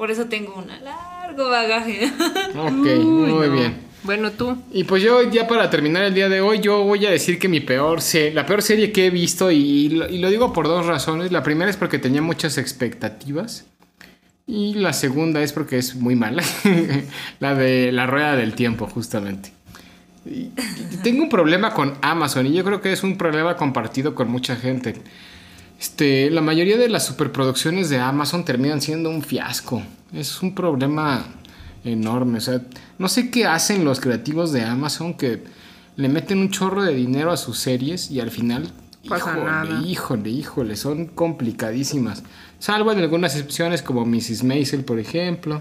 Por 0.00 0.10
eso 0.10 0.24
tengo 0.28 0.54
un 0.54 0.66
largo 0.82 1.50
bagaje. 1.50 2.10
Ok, 2.56 2.70
Uy, 2.86 3.04
muy 3.04 3.46
no. 3.48 3.52
bien. 3.52 3.74
Bueno, 4.02 4.30
tú. 4.30 4.56
Y 4.72 4.84
pues 4.84 5.02
yo 5.02 5.22
ya 5.30 5.46
para 5.46 5.68
terminar 5.68 6.04
el 6.04 6.14
día 6.14 6.30
de 6.30 6.40
hoy, 6.40 6.60
yo 6.60 6.84
voy 6.84 7.04
a 7.04 7.10
decir 7.10 7.38
que 7.38 7.48
mi 7.48 7.60
peor 7.60 8.00
se 8.00 8.32
la 8.32 8.46
peor 8.46 8.62
serie 8.62 8.92
que 8.92 9.04
he 9.08 9.10
visto, 9.10 9.50
y, 9.50 9.90
lo- 9.90 10.08
y 10.08 10.16
lo 10.16 10.30
digo 10.30 10.54
por 10.54 10.68
dos 10.68 10.86
razones. 10.86 11.32
La 11.32 11.42
primera 11.42 11.70
es 11.70 11.76
porque 11.76 11.98
tenía 11.98 12.22
muchas 12.22 12.56
expectativas. 12.56 13.66
Y 14.46 14.72
la 14.72 14.94
segunda 14.94 15.42
es 15.42 15.52
porque 15.52 15.76
es 15.76 15.94
muy 15.94 16.16
mala. 16.16 16.42
la 17.40 17.54
de 17.54 17.92
la 17.92 18.06
rueda 18.06 18.36
del 18.36 18.54
tiempo, 18.54 18.86
justamente. 18.86 19.52
Y- 20.24 20.48
y 20.94 20.96
tengo 21.02 21.22
un 21.24 21.28
problema 21.28 21.74
con 21.74 21.92
Amazon 22.00 22.46
y 22.46 22.54
yo 22.54 22.64
creo 22.64 22.80
que 22.80 22.90
es 22.92 23.02
un 23.02 23.18
problema 23.18 23.54
compartido 23.58 24.14
con 24.14 24.30
mucha 24.30 24.56
gente. 24.56 24.94
Este, 25.80 26.28
la 26.28 26.42
mayoría 26.42 26.76
de 26.76 26.90
las 26.90 27.06
superproducciones 27.06 27.88
de 27.88 27.98
Amazon 27.98 28.44
terminan 28.44 28.82
siendo 28.82 29.08
un 29.08 29.22
fiasco. 29.22 29.82
Es 30.12 30.42
un 30.42 30.54
problema 30.54 31.24
enorme. 31.84 32.36
O 32.36 32.40
sea, 32.42 32.60
no 32.98 33.08
sé 33.08 33.30
qué 33.30 33.46
hacen 33.46 33.82
los 33.86 33.98
creativos 33.98 34.52
de 34.52 34.62
Amazon 34.62 35.14
que 35.14 35.42
le 35.96 36.08
meten 36.10 36.38
un 36.38 36.50
chorro 36.50 36.82
de 36.82 36.94
dinero 36.94 37.32
a 37.32 37.38
sus 37.38 37.58
series 37.58 38.10
y 38.10 38.20
al 38.20 38.30
final, 38.30 38.70
Pasa 39.08 39.30
híjole, 39.30 39.44
nada. 39.46 39.82
híjole, 39.86 40.30
híjole, 40.30 40.76
son 40.76 41.06
complicadísimas. 41.06 42.22
Salvo 42.58 42.92
en 42.92 42.98
algunas 42.98 43.34
excepciones 43.34 43.80
como 43.80 44.04
Mrs. 44.04 44.44
Maisel, 44.44 44.84
por 44.84 44.98
ejemplo. 44.98 45.58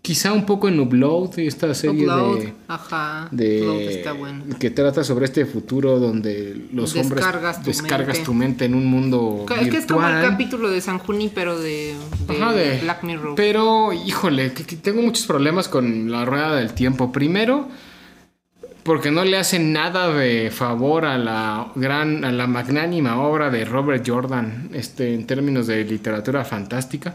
Quizá 0.00 0.32
un 0.32 0.46
poco 0.46 0.66
en 0.68 0.80
Upload, 0.80 1.38
esta 1.40 1.74
serie 1.74 2.04
Upload. 2.04 2.38
de 2.38 2.54
Ajá. 2.68 3.28
de 3.30 3.60
Upload 3.60 3.80
está 3.82 4.12
bueno. 4.12 4.44
que 4.58 4.70
trata 4.70 5.04
sobre 5.04 5.26
este 5.26 5.44
futuro 5.44 5.98
donde 5.98 6.68
los 6.72 6.94
Descargas 6.94 7.56
hombres 7.58 7.62
tu 7.62 7.82
descargas 7.82 8.06
mente. 8.16 8.24
tu 8.24 8.34
mente 8.34 8.64
en 8.64 8.74
un 8.74 8.86
mundo 8.86 9.44
Es 9.60 9.68
que 9.68 9.76
es 9.76 9.84
como 9.86 10.00
el 10.06 10.14
virtual. 10.14 10.30
capítulo 10.30 10.70
de 10.70 10.80
San 10.80 10.98
Junipero 10.98 11.58
de, 11.58 11.94
de 12.28 12.36
Ajá, 12.36 12.52
de- 12.54 12.78
Black 12.80 13.02
Mirror. 13.04 13.34
Pero, 13.34 13.92
híjole, 13.92 14.54
que, 14.54 14.64
que 14.64 14.76
tengo 14.76 15.02
muchos 15.02 15.26
problemas 15.26 15.68
con 15.68 16.10
la 16.10 16.24
rueda 16.24 16.56
del 16.56 16.72
tiempo. 16.72 17.12
Primero, 17.12 17.68
porque 18.90 19.12
no 19.12 19.24
le 19.24 19.36
hacen 19.36 19.72
nada 19.72 20.12
de 20.12 20.50
favor 20.50 21.04
a 21.04 21.16
la 21.16 21.70
gran, 21.76 22.24
a 22.24 22.32
la 22.32 22.48
magnánima 22.48 23.20
obra 23.22 23.48
de 23.48 23.64
Robert 23.64 24.02
Jordan, 24.04 24.68
este, 24.74 25.14
en 25.14 25.28
términos 25.28 25.68
de 25.68 25.84
literatura 25.84 26.44
fantástica. 26.44 27.14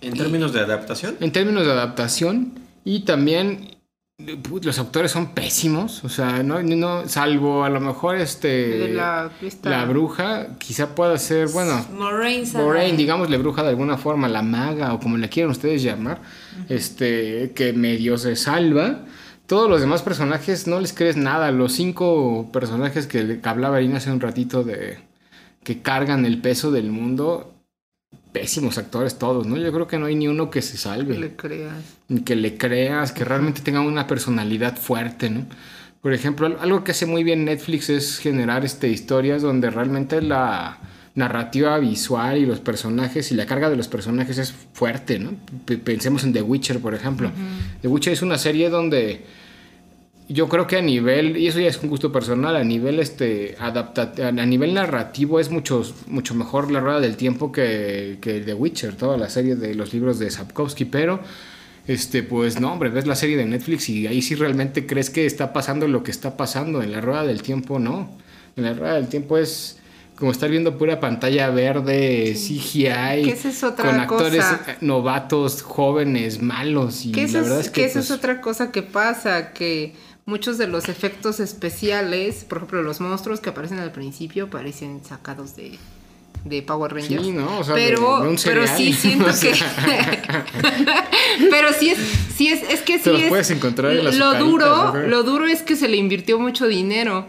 En 0.00 0.16
términos 0.16 0.52
de 0.52 0.60
adaptación, 0.60 1.16
En 1.18 1.32
términos 1.32 1.66
de 1.66 1.72
adaptación 1.72 2.52
y 2.84 3.00
también 3.00 3.76
eh, 4.18 4.36
pu- 4.40 4.62
los 4.62 4.78
autores 4.78 5.10
son 5.10 5.34
pésimos, 5.34 6.04
o 6.04 6.08
sea, 6.08 6.44
no, 6.44 6.62
no 6.62 7.08
salvo 7.08 7.64
a 7.64 7.70
lo 7.70 7.80
mejor 7.80 8.14
este 8.14 8.48
De 8.48 8.88
la, 8.94 9.32
la 9.64 9.84
bruja, 9.86 10.56
quizá 10.58 10.94
pueda 10.94 11.18
ser, 11.18 11.48
bueno, 11.48 11.84
Moraine. 11.92 12.46
Moraine, 12.54 12.96
digámosle 12.96 13.36
bruja 13.36 13.64
de 13.64 13.70
alguna 13.70 13.96
forma, 13.98 14.28
la 14.28 14.42
maga 14.42 14.94
o 14.94 15.00
como 15.00 15.16
le 15.16 15.28
quieran 15.28 15.50
ustedes 15.50 15.82
llamar, 15.82 16.20
este 16.68 17.50
que 17.56 17.72
medio 17.72 18.16
se 18.16 18.36
salva. 18.36 19.00
Todos 19.50 19.68
los 19.68 19.80
demás 19.80 20.02
personajes 20.02 20.68
no 20.68 20.78
les 20.78 20.92
crees 20.92 21.16
nada. 21.16 21.50
Los 21.50 21.72
cinco 21.72 22.48
personajes 22.52 23.08
que, 23.08 23.40
que 23.40 23.48
hablaba 23.48 23.80
Irina 23.80 23.96
hace 23.96 24.12
un 24.12 24.20
ratito 24.20 24.62
de 24.62 24.98
que 25.64 25.82
cargan 25.82 26.24
el 26.24 26.40
peso 26.40 26.70
del 26.70 26.92
mundo, 26.92 27.52
pésimos 28.30 28.78
actores 28.78 29.18
todos, 29.18 29.48
¿no? 29.48 29.56
Yo 29.56 29.72
creo 29.72 29.88
que 29.88 29.98
no 29.98 30.06
hay 30.06 30.14
ni 30.14 30.28
uno 30.28 30.50
que 30.50 30.62
se 30.62 30.76
salve 30.78 31.18
le 31.18 31.34
creas. 31.34 31.74
que 32.24 32.36
le 32.36 32.56
creas, 32.56 33.10
que 33.10 33.24
realmente 33.24 33.60
tenga 33.60 33.80
una 33.80 34.06
personalidad 34.06 34.76
fuerte, 34.78 35.30
¿no? 35.30 35.46
Por 36.00 36.12
ejemplo, 36.14 36.46
al- 36.46 36.58
algo 36.60 36.84
que 36.84 36.92
hace 36.92 37.06
muy 37.06 37.24
bien 37.24 37.44
Netflix 37.44 37.90
es 37.90 38.18
generar 38.18 38.64
este, 38.64 38.86
historias 38.88 39.42
donde 39.42 39.68
realmente 39.70 40.22
la 40.22 40.78
narrativa 41.16 41.76
visual 41.80 42.38
y 42.38 42.46
los 42.46 42.60
personajes 42.60 43.32
y 43.32 43.34
la 43.34 43.46
carga 43.46 43.68
de 43.68 43.76
los 43.76 43.88
personajes 43.88 44.38
es 44.38 44.52
fuerte, 44.72 45.18
¿no? 45.18 45.32
Pensemos 45.84 46.22
en 46.22 46.32
The 46.32 46.42
Witcher, 46.42 46.78
por 46.78 46.94
ejemplo. 46.94 47.32
The 47.82 47.88
Witcher 47.88 48.12
es 48.12 48.22
una 48.22 48.38
serie 48.38 48.70
donde 48.70 49.24
yo 50.32 50.48
creo 50.48 50.66
que 50.66 50.76
a 50.76 50.82
nivel, 50.82 51.36
y 51.36 51.48
eso 51.48 51.58
ya 51.58 51.68
es 51.68 51.82
un 51.82 51.90
gusto 51.90 52.12
personal, 52.12 52.54
a 52.54 52.62
nivel 52.62 53.00
este 53.00 53.56
adapta, 53.58 54.12
a 54.18 54.46
nivel 54.46 54.74
narrativo 54.74 55.40
es 55.40 55.50
mucho, 55.50 55.82
mucho 56.06 56.34
mejor 56.36 56.70
la 56.70 56.78
rueda 56.78 57.00
del 57.00 57.16
tiempo 57.16 57.50
que, 57.50 58.18
que 58.20 58.40
The 58.40 58.54
Witcher, 58.54 58.94
toda 58.94 59.16
la 59.16 59.28
serie 59.28 59.56
de 59.56 59.74
los 59.74 59.92
libros 59.92 60.20
de 60.20 60.30
Sapkowski, 60.30 60.84
pero 60.84 61.20
este, 61.88 62.22
pues 62.22 62.60
no, 62.60 62.72
hombre, 62.72 62.90
ves 62.90 63.08
la 63.08 63.16
serie 63.16 63.36
de 63.36 63.44
Netflix 63.44 63.88
y 63.88 64.06
ahí 64.06 64.22
sí 64.22 64.36
realmente 64.36 64.86
crees 64.86 65.10
que 65.10 65.26
está 65.26 65.52
pasando 65.52 65.88
lo 65.88 66.04
que 66.04 66.12
está 66.12 66.36
pasando. 66.36 66.80
En 66.82 66.92
la 66.92 67.00
rueda 67.00 67.24
del 67.24 67.42
tiempo, 67.42 67.80
no. 67.80 68.08
En 68.56 68.64
la 68.64 68.74
rueda 68.74 68.94
del 68.94 69.08
tiempo 69.08 69.36
es 69.36 69.80
como 70.14 70.30
estar 70.30 70.50
viendo 70.50 70.76
pura 70.76 71.00
pantalla 71.00 71.48
verde, 71.48 72.34
CGI, 72.36 73.30
es 73.30 73.64
otra 73.64 73.90
con 73.90 74.00
actores 74.00 74.44
cosa. 74.44 74.60
eh, 74.68 74.76
novatos, 74.82 75.62
jóvenes, 75.62 76.42
malos. 76.42 77.06
Y 77.06 77.12
Que 77.12 77.26
la 77.26 77.40
verdad 77.40 77.60
es, 77.60 77.70
que 77.70 77.80
que. 77.80 77.86
esa 77.86 78.00
es 78.00 78.06
pues, 78.08 78.18
otra 78.18 78.40
cosa 78.42 78.70
que 78.70 78.82
pasa, 78.82 79.52
que 79.54 79.94
muchos 80.30 80.56
de 80.56 80.66
los 80.66 80.88
efectos 80.88 81.40
especiales, 81.40 82.44
por 82.44 82.58
ejemplo, 82.58 82.82
los 82.82 83.00
monstruos 83.00 83.40
que 83.40 83.50
aparecen 83.50 83.78
al 83.80 83.92
principio 83.92 84.48
parecen 84.48 85.02
sacados 85.04 85.56
de, 85.56 85.78
de 86.44 86.62
Power 86.62 86.94
Rangers. 86.94 87.22
Sí, 87.22 87.32
¿no? 87.32 87.58
O 87.58 87.64
sea, 87.64 87.74
pero, 87.74 88.18
de- 88.20 88.24
de 88.24 88.28
un 88.30 88.38
pero 88.42 88.66
sí 88.66 88.92
siento 89.04 89.26
O 89.26 89.32
sea. 89.32 89.52
que. 89.52 89.58
pero 91.50 91.72
sí 91.72 91.90
es, 91.90 91.98
sí 92.36 92.48
es, 92.48 92.62
es 92.70 92.80
que 92.80 92.98
sí 92.98 93.04
Te 93.04 93.12
los 93.12 93.22
es. 93.22 93.28
puedes 93.28 93.50
encontrar 93.50 93.92
en 93.92 94.04
las 94.04 94.16
lo 94.16 94.34
duro, 94.34 94.94
lo 95.06 95.22
duro 95.22 95.46
es 95.46 95.62
que 95.62 95.76
se 95.76 95.88
le 95.88 95.96
invirtió 95.96 96.38
mucho 96.38 96.66
dinero. 96.66 97.26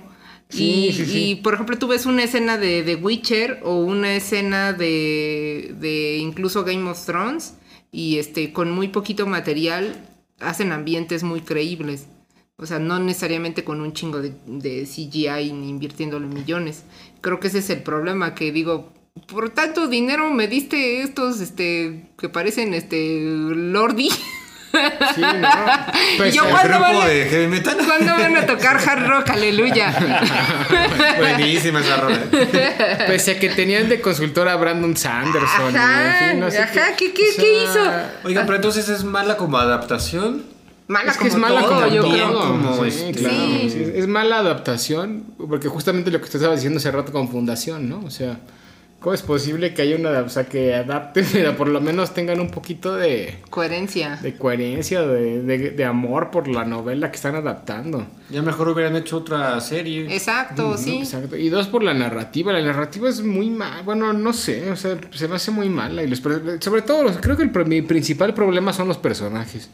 Sí, 0.49 0.87
y, 0.89 0.93
sí, 0.93 1.05
sí. 1.05 1.23
y, 1.31 1.35
por 1.35 1.53
ejemplo, 1.53 1.77
tú 1.77 1.87
ves 1.87 2.05
una 2.05 2.23
escena 2.23 2.57
de 2.57 2.83
The 2.83 2.95
Witcher 2.95 3.61
o 3.63 3.79
una 3.79 4.15
escena 4.15 4.73
de, 4.73 5.73
de 5.79 6.17
incluso 6.17 6.65
Game 6.65 6.89
of 6.89 7.05
Thrones 7.05 7.53
y 7.93 8.17
este 8.17 8.51
con 8.51 8.69
muy 8.69 8.89
poquito 8.89 9.25
material 9.27 9.95
hacen 10.41 10.73
ambientes 10.73 11.23
muy 11.23 11.39
creíbles. 11.39 12.07
O 12.61 12.65
sea, 12.67 12.77
no 12.79 12.99
necesariamente 12.99 13.63
con 13.63 13.81
un 13.81 13.91
chingo 13.93 14.21
de, 14.21 14.33
de 14.45 14.83
CGI 14.85 15.51
ni 15.51 15.69
invirtiéndole 15.69 16.27
millones. 16.27 16.83
Creo 17.21 17.39
que 17.39 17.47
ese 17.47 17.57
es 17.59 17.69
el 17.71 17.81
problema, 17.81 18.35
que 18.35 18.51
digo, 18.51 18.93
por 19.27 19.49
tanto 19.49 19.87
dinero 19.87 20.29
me 20.31 20.47
diste 20.47 21.01
estos, 21.01 21.41
este, 21.41 22.11
que 22.19 22.29
parecen, 22.29 22.73
este, 22.73 23.19
Lordi. 23.19 24.09
Sí, 25.15 25.19
¿no? 25.19 25.49
Pues, 26.15 26.33
Yo 26.33 26.45
eh, 26.45 26.47
¿Cuándo 26.49 26.69
grupo 26.77 26.81
van 26.93 26.95
a- 27.01 27.05
de 27.09 27.25
heavy 27.25 27.47
metal. 27.47 27.77
¿Cuándo 27.85 28.13
van 28.13 28.37
a 28.37 28.45
tocar 28.45 28.77
hard 28.77 29.05
rock? 29.05 29.29
Aleluya. 29.31 29.93
Buenísima 31.17 31.81
esa 31.81 31.97
rola. 31.97 32.19
Pese 33.05 33.31
a 33.31 33.39
que 33.39 33.49
tenían 33.49 33.89
de 33.89 33.99
consultor 33.99 34.47
a 34.47 34.55
Brandon 34.55 34.95
Sanderson. 34.95 35.73
y, 35.73 35.75
Ajá, 35.75 36.25
en 36.25 36.31
fin, 36.31 36.39
no 36.39 36.51
sé 36.51 36.59
ajá, 36.59 36.95
¿qué- 36.97 37.11
qué- 37.13 37.23
o 37.23 37.33
sea, 37.33 37.43
qué 37.43 37.63
hizo? 37.65 37.91
Oigan, 38.23 38.45
pero 38.45 38.55
entonces 38.55 38.87
es 38.87 39.03
mala 39.03 39.35
como 39.35 39.57
adaptación. 39.57 40.43
Mala 40.91 41.11
Es 41.11 41.17
que 41.17 41.27
es 41.27 41.33
como 41.33 41.47
mala 41.47 41.61
todo, 41.61 41.73
como 41.81 41.87
yo 41.87 42.01
creo. 42.09 42.33
como 42.39 42.83
sí, 42.85 42.89
este- 43.07 43.19
claro, 43.19 43.35
Sí. 43.69 43.91
es 43.95 44.07
mala 44.07 44.39
adaptación, 44.39 45.23
porque 45.49 45.67
justamente 45.69 46.11
lo 46.11 46.17
que 46.19 46.25
usted 46.25 46.39
estaba 46.39 46.55
diciendo 46.55 46.77
hace 46.79 46.91
rato 46.91 47.11
con 47.13 47.29
Fundación, 47.29 47.87
¿no? 47.87 48.01
O 48.05 48.09
sea, 48.09 48.39
¿cómo 48.99 49.13
es 49.13 49.21
posible 49.21 49.73
que 49.73 49.83
haya 49.83 49.95
una, 49.95 50.09
o 50.19 50.29
sea, 50.29 50.45
que 50.49 50.75
adapten, 50.75 51.25
pero 51.31 51.55
por 51.57 51.67
lo 51.69 51.79
menos 51.81 52.13
tengan 52.13 52.39
un 52.41 52.49
poquito 52.51 52.93
de, 52.95 53.37
Coherencia. 53.49 54.17
de 54.21 54.35
coherencia, 54.35 55.01
de, 55.03 55.41
de- 55.43 55.69
de 55.71 55.85
amor 55.85 56.29
por 56.29 56.47
la 56.49 56.65
novela 56.65 57.09
que 57.09 57.15
están 57.15 57.35
adaptando? 57.35 58.05
Ya 58.29 58.41
mejor 58.41 58.67
hubieran 58.69 58.95
hecho 58.97 59.17
otra 59.17 59.59
serie. 59.61 60.13
Exacto, 60.13 60.71
¿no? 60.71 60.77
sí. 60.77 60.97
Exacto. 60.99 61.37
Y 61.37 61.47
dos 61.49 61.67
por 61.67 61.83
la 61.83 61.93
narrativa. 61.93 62.51
La 62.51 62.61
narrativa 62.61 63.07
es 63.09 63.21
muy 63.23 63.49
mal. 63.49 63.83
Bueno, 63.83 64.11
no 64.13 64.33
sé. 64.33 64.69
O 64.71 64.75
sea, 64.75 64.97
se 65.13 65.27
me 65.29 65.35
hace 65.35 65.51
muy 65.51 65.69
mala. 65.69 66.03
Y 66.03 66.07
los 66.07 66.19
sobre 66.19 66.81
todo, 66.81 67.03
los- 67.03 67.17
creo 67.17 67.37
que 67.37 67.43
el, 67.43 67.51
mi 67.65 67.81
principal 67.81 68.33
problema 68.33 68.71
son 68.73 68.87
los 68.89 68.97
personajes. 68.97 69.69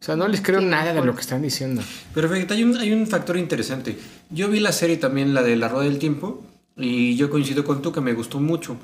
O 0.00 0.04
sea, 0.04 0.16
no 0.16 0.26
les 0.28 0.40
creo 0.40 0.60
Sí, 0.60 0.66
nada 0.66 0.94
de 0.94 1.04
lo 1.04 1.14
que 1.14 1.20
están 1.20 1.42
diciendo. 1.42 1.82
Pero 2.14 2.28
fíjate, 2.28 2.54
hay 2.54 2.64
un, 2.64 2.76
hay 2.78 2.92
un 2.92 3.06
factor 3.06 3.36
interesante. 3.36 3.98
Yo 4.30 4.48
vi 4.48 4.58
la 4.58 4.72
serie 4.72 4.96
también, 4.96 5.34
la 5.34 5.42
de 5.42 5.56
La 5.56 5.68
Rueda 5.68 5.84
del 5.84 5.98
Tiempo, 5.98 6.42
y 6.76 7.16
yo 7.16 7.28
coincido 7.28 7.64
con 7.64 7.82
tú 7.82 7.92
que 7.92 8.00
me 8.00 8.14
gustó 8.14 8.40
mucho. 8.40 8.76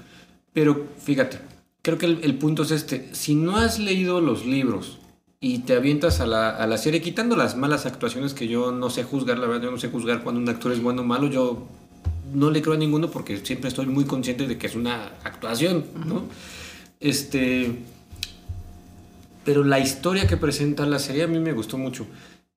Pero 0.53 0.87
fíjate, 1.03 1.39
creo 1.81 1.97
que 1.97 2.07
el, 2.07 2.21
el 2.23 2.35
punto 2.37 2.65
es 2.65 2.71
este. 2.71 3.09
Si 3.13 3.35
no 3.35 3.57
has 3.57 3.79
leído 3.79 4.21
los 4.21 4.45
libros 4.45 4.99
y 5.41 5.61
te 5.61 5.75
avientas 5.75 6.21
a 6.21 6.27
la, 6.27 6.51
a 6.51 6.67
la 6.67 6.77
serie, 6.77 7.01
quitando 7.01 7.35
las 7.35 7.57
malas 7.57 7.87
actuaciones 7.87 8.35
que 8.35 8.47
yo 8.47 8.71
no 8.71 8.91
sé 8.91 9.03
juzgar, 9.03 9.39
la 9.39 9.47
verdad, 9.47 9.65
yo 9.65 9.71
no 9.71 9.79
sé 9.79 9.89
juzgar 9.89 10.23
cuando 10.23 10.41
un 10.41 10.49
actor 10.51 10.73
es 10.73 10.83
bueno 10.83 11.01
o 11.01 11.05
malo, 11.05 11.29
yo 11.29 11.67
no 12.35 12.51
le 12.51 12.61
creo 12.61 12.75
a 12.75 12.79
ninguno 12.79 13.11
porque 13.11 13.39
siempre 13.39 13.69
estoy 13.69 13.87
muy 13.87 14.05
consciente 14.05 14.47
de 14.47 14.59
que 14.59 14.67
es 14.67 14.75
una 14.75 15.13
actuación, 15.25 15.87
¿no? 16.05 16.25
Este 17.01 17.79
pero 19.47 19.65
la 19.65 19.79
historia 19.79 20.27
que 20.27 20.37
presenta 20.37 20.85
la 20.85 20.99
serie 20.99 21.23
a 21.23 21.27
mí 21.29 21.39
me 21.41 21.53
gustó 21.55 21.79
mucho. 21.79 22.07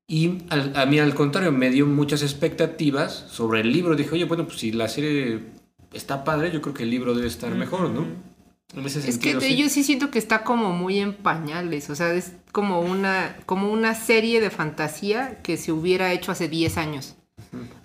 Y 0.07 0.39
al- 0.49 0.75
a 0.75 0.85
mí 0.87 0.99
al 0.99 1.13
contrario, 1.15 1.51
me 1.53 1.69
dio 1.69 1.85
muchas 1.85 2.23
expectativas 2.23 3.25
sobre 3.31 3.61
el 3.61 3.71
libro. 3.71 3.95
Dije, 3.95 4.09
oye, 4.15 4.25
bueno, 4.25 4.45
pues 4.45 4.59
si 4.59 4.71
la 4.73 4.87
serie 4.89 5.39
está 5.93 6.23
padre, 6.23 6.51
yo 6.51 6.61
creo 6.61 6.73
que 6.73 6.83
el 6.83 6.89
libro 6.89 7.13
debe 7.13 7.27
estar 7.27 7.53
mejor, 7.55 7.91
¿no? 7.91 8.05
En 8.75 8.85
ese 8.85 8.99
Es 8.99 9.05
que 9.05 9.11
sentido, 9.11 9.39
de- 9.39 9.47
sí. 9.47 9.55
yo 9.57 9.69
sí 9.69 9.83
siento 9.83 10.11
que 10.11 10.19
está 10.19 10.43
como 10.43 10.71
muy 10.73 10.99
en 10.99 11.13
pañales, 11.13 11.89
o 11.89 11.95
sea, 11.95 12.13
es 12.13 12.33
como 12.51 12.81
una, 12.81 13.37
como 13.45 13.71
una 13.71 13.95
serie 13.95 14.41
de 14.41 14.49
fantasía 14.49 15.41
que 15.43 15.57
se 15.57 15.71
hubiera 15.71 16.11
hecho 16.13 16.31
hace 16.31 16.47
10 16.49 16.77
años. 16.77 17.15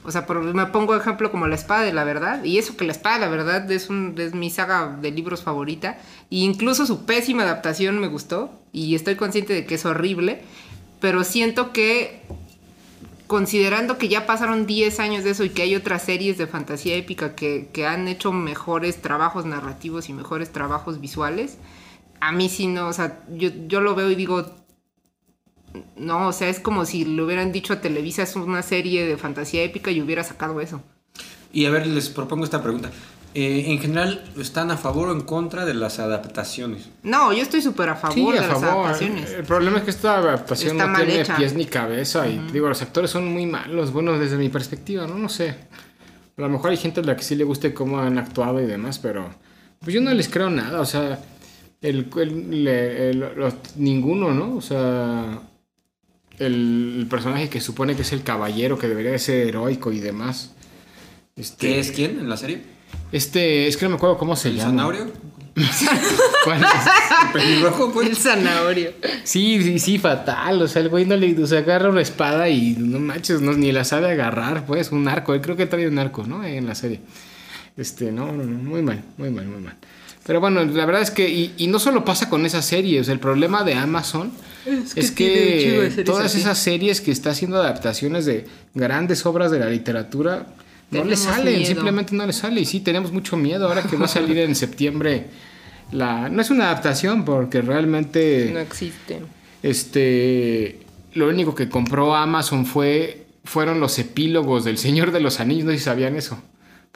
O 0.05 0.11
sea, 0.12 0.26
me 0.28 0.66
pongo 0.66 0.94
ejemplo 0.94 1.30
como 1.30 1.48
La 1.48 1.55
Espada 1.55 1.82
de 1.82 1.92
la 1.92 2.05
Verdad, 2.05 2.44
y 2.44 2.59
eso 2.59 2.76
que 2.76 2.84
La 2.84 2.92
Espada 2.92 3.16
de 3.16 3.20
la 3.22 3.30
Verdad 3.30 3.70
es 3.72 3.88
mi 3.90 4.50
saga 4.50 4.98
de 5.00 5.11
libros 5.11 5.42
favorita, 5.42 5.98
e 6.30 6.36
incluso 6.36 6.84
su 6.84 7.07
pésima 7.07 7.42
adaptación 7.42 7.98
me 7.98 8.09
gustó, 8.09 8.52
y 8.72 8.94
estoy 8.94 9.16
consciente 9.16 9.55
de 9.55 9.64
que 9.64 9.76
es 9.76 9.86
horrible, 9.86 10.42
pero 11.00 11.24
siento 11.24 11.72
que 11.72 12.20
considerando 13.26 13.96
que 13.96 14.09
ya 14.09 14.26
pasaron 14.26 14.66
10 14.66 15.00
años 15.00 15.24
de 15.24 15.30
eso 15.30 15.44
y 15.44 15.50
que 15.50 15.62
hay 15.62 15.74
otras 15.74 16.02
series 16.02 16.36
de 16.36 16.46
fantasía 16.46 16.94
épica 16.94 17.34
que, 17.34 17.70
que 17.72 17.86
han 17.86 18.07
hecho 18.07 18.30
mejores 18.32 19.00
trabajos 19.00 19.46
narrativos 19.46 20.09
y 20.09 20.12
mejores 20.12 20.52
trabajos 20.52 21.00
visuales, 21.00 21.57
a 22.20 22.32
mí 22.32 22.48
sí 22.48 22.66
no, 22.66 22.88
o 22.88 22.92
sea, 22.92 23.20
yo, 23.30 23.50
yo 23.66 23.80
lo 23.80 23.94
veo 23.94 24.11
y 24.11 24.14
digo, 24.14 24.46
no, 25.96 26.28
o 26.28 26.32
sea, 26.32 26.48
es 26.48 26.60
como 26.60 26.84
si 26.84 27.04
le 27.04 27.22
hubieran 27.22 27.52
dicho 27.52 27.72
a 27.72 27.80
Televisa 27.80 28.22
es 28.22 28.36
una 28.36 28.62
serie 28.62 29.06
de 29.06 29.16
fantasía 29.16 29.62
épica 29.62 29.90
y 29.90 30.00
hubiera 30.00 30.22
sacado 30.24 30.60
eso. 30.60 30.82
Y 31.52 31.66
a 31.66 31.70
ver, 31.70 31.86
les 31.86 32.08
propongo 32.10 32.44
esta 32.44 32.62
pregunta. 32.62 32.90
Eh, 33.36 33.64
en 33.72 33.80
general, 33.80 34.24
¿están 34.38 34.70
a 34.70 34.76
favor 34.76 35.08
o 35.08 35.12
en 35.12 35.22
contra 35.22 35.64
de 35.64 35.74
las 35.74 35.98
adaptaciones? 35.98 36.88
No, 37.02 37.32
yo 37.32 37.42
estoy 37.42 37.62
súper 37.62 37.88
a 37.88 37.96
favor 37.96 38.14
Sí, 38.14 38.32
de 38.32 38.38
a 38.38 38.46
las 38.46 38.60
favor. 38.60 38.86
adaptaciones. 38.86 39.32
El 39.32 39.42
problema 39.44 39.78
es 39.78 39.84
que 39.84 39.90
esta 39.90 40.18
adaptación 40.18 40.76
Está 40.76 40.86
no 40.86 40.96
tiene 40.98 41.20
hecha. 41.20 41.36
pies 41.36 41.54
ni 41.54 41.64
cabeza. 41.66 42.28
Y 42.28 42.38
digo, 42.52 42.68
los 42.68 42.80
actores 42.82 43.10
son 43.10 43.26
muy 43.32 43.46
malos. 43.46 43.92
Bueno, 43.92 44.16
desde 44.18 44.36
mi 44.36 44.48
perspectiva, 44.50 45.06
¿no? 45.08 45.16
No 45.16 45.28
sé. 45.28 45.48
A 46.36 46.40
lo 46.42 46.48
mejor 46.48 46.70
hay 46.70 46.76
gente 46.76 47.00
a 47.00 47.02
la 47.04 47.16
que 47.16 47.24
sí 47.24 47.34
le 47.34 47.42
guste 47.44 47.74
cómo 47.74 47.98
han 47.98 48.18
actuado 48.18 48.60
y 48.60 48.66
demás, 48.66 49.00
pero 49.00 49.28
pues 49.80 49.92
yo 49.94 50.00
no 50.00 50.12
les 50.14 50.28
creo 50.28 50.48
nada. 50.50 50.80
O 50.80 50.86
sea, 50.86 51.18
el, 51.80 52.08
el- 52.16 52.68
el- 52.68 53.18
los- 53.36 53.54
ninguno, 53.76 54.32
¿no? 54.32 54.54
O 54.56 54.60
sea, 54.62 55.40
el, 56.39 56.97
el 57.01 57.07
personaje 57.09 57.49
que 57.49 57.61
supone 57.61 57.97
que 57.97 58.03
es 58.03 58.12
el 58.12 58.22
caballero, 58.22 58.78
que 58.78 58.89
debería 58.89 59.12
de 59.12 59.18
ser 59.18 59.49
heroico 59.49 59.93
y 59.93 60.01
demás. 60.01 60.53
Este, 61.37 61.66
¿Qué 61.66 61.80
es 61.80 61.91
quién 61.91 62.18
en 62.20 62.28
la 62.28 62.37
serie? 62.37 62.62
Este, 63.12 63.66
es 63.66 63.76
que 63.76 63.85
no 63.87 63.91
me 63.91 63.97
acuerdo 63.97 64.18
cómo 64.18 64.37
se 64.37 64.49
¿El 64.49 64.57
llama. 64.57 64.70
zanahorio? 64.70 65.12
¿Cuál 66.45 66.62
es? 66.62 66.68
¿El 67.26 67.32
pelirrojo, 67.32 67.93
pues? 67.93 68.09
El 68.09 68.16
zanahorio. 68.16 68.93
Sí, 69.22 69.62
sí, 69.62 69.78
sí, 69.78 69.99
fatal. 69.99 70.62
O 70.62 70.68
sea, 70.68 70.82
el 70.82 70.89
güey 70.89 71.07
no 71.07 71.16
le 71.16 71.41
o 71.43 71.47
sea, 71.47 71.61
agarra 71.61 71.91
una 71.91 72.03
espada 72.03 72.49
y 72.49 72.76
no 72.78 72.99
manches, 72.99 73.41
no, 73.41 73.53
ni 73.53 73.70
la 73.72 73.85
sabe 73.85 74.11
agarrar, 74.11 74.66
pues, 74.66 74.91
un 74.91 75.07
arco. 75.09 75.35
Él 75.35 75.41
creo 75.41 75.57
que 75.57 75.66
trae 75.66 75.87
un 75.89 75.99
arco, 75.99 76.24
¿no? 76.26 76.45
En 76.45 76.66
la 76.66 76.74
serie. 76.74 77.01
Este, 77.76 78.11
no, 78.12 78.32
no, 78.32 78.45
no, 78.45 78.59
muy 78.62 78.82
mal, 78.82 79.03
muy 79.16 79.30
mal, 79.30 79.47
muy 79.47 79.61
mal. 79.62 79.76
Pero 80.26 80.41
bueno, 80.41 80.64
la 80.64 80.87
verdad 80.87 81.03
es 81.03 81.11
que, 81.11 81.28
y, 81.28 81.55
y 81.57 81.66
no 81.66 81.78
solo 81.78 82.05
pasa 82.05 82.28
con 82.28 82.47
esa 82.47 82.62
serie, 82.62 83.01
o 83.01 83.05
sea, 83.05 83.12
el 83.12 83.20
problema 83.20 83.62
de 83.62 83.74
Amazon 83.74 84.32
es 84.66 85.10
que 85.10 86.02
todas 86.04 86.26
así. 86.26 86.40
esas 86.40 86.58
series 86.58 87.00
que 87.00 87.10
está 87.10 87.30
haciendo 87.30 87.56
adaptaciones 87.56 88.24
de 88.24 88.46
grandes 88.74 89.24
obras 89.26 89.50
de 89.50 89.58
la 89.58 89.66
literatura, 89.66 90.46
no 90.90 91.04
le 91.04 91.16
salen, 91.16 91.54
miedo. 91.54 91.66
simplemente 91.66 92.14
no 92.14 92.26
le 92.26 92.32
sale. 92.32 92.60
Y 92.60 92.64
sí, 92.64 92.80
tenemos 92.80 93.12
mucho 93.12 93.36
miedo 93.36 93.66
ahora 93.66 93.82
que 93.82 93.96
va 93.96 94.04
a 94.06 94.08
salir 94.08 94.38
en 94.38 94.54
septiembre. 94.54 95.26
La, 95.92 96.28
no 96.28 96.40
es 96.40 96.50
una 96.50 96.64
adaptación 96.66 97.24
porque 97.24 97.62
realmente... 97.62 98.50
No 98.52 98.60
existe. 98.60 99.20
Este, 99.62 100.80
lo 101.14 101.28
único 101.28 101.54
que 101.54 101.68
compró 101.68 102.14
Amazon 102.14 102.66
fue 102.66 103.24
fueron 103.44 103.78
los 103.78 103.98
epílogos 103.98 104.64
del 104.64 104.78
Señor 104.78 105.12
de 105.12 105.20
los 105.20 105.38
Anillos, 105.38 105.66
no 105.66 105.72
sé 105.72 105.78
si 105.78 105.84
sabían 105.84 106.16
eso. 106.16 106.42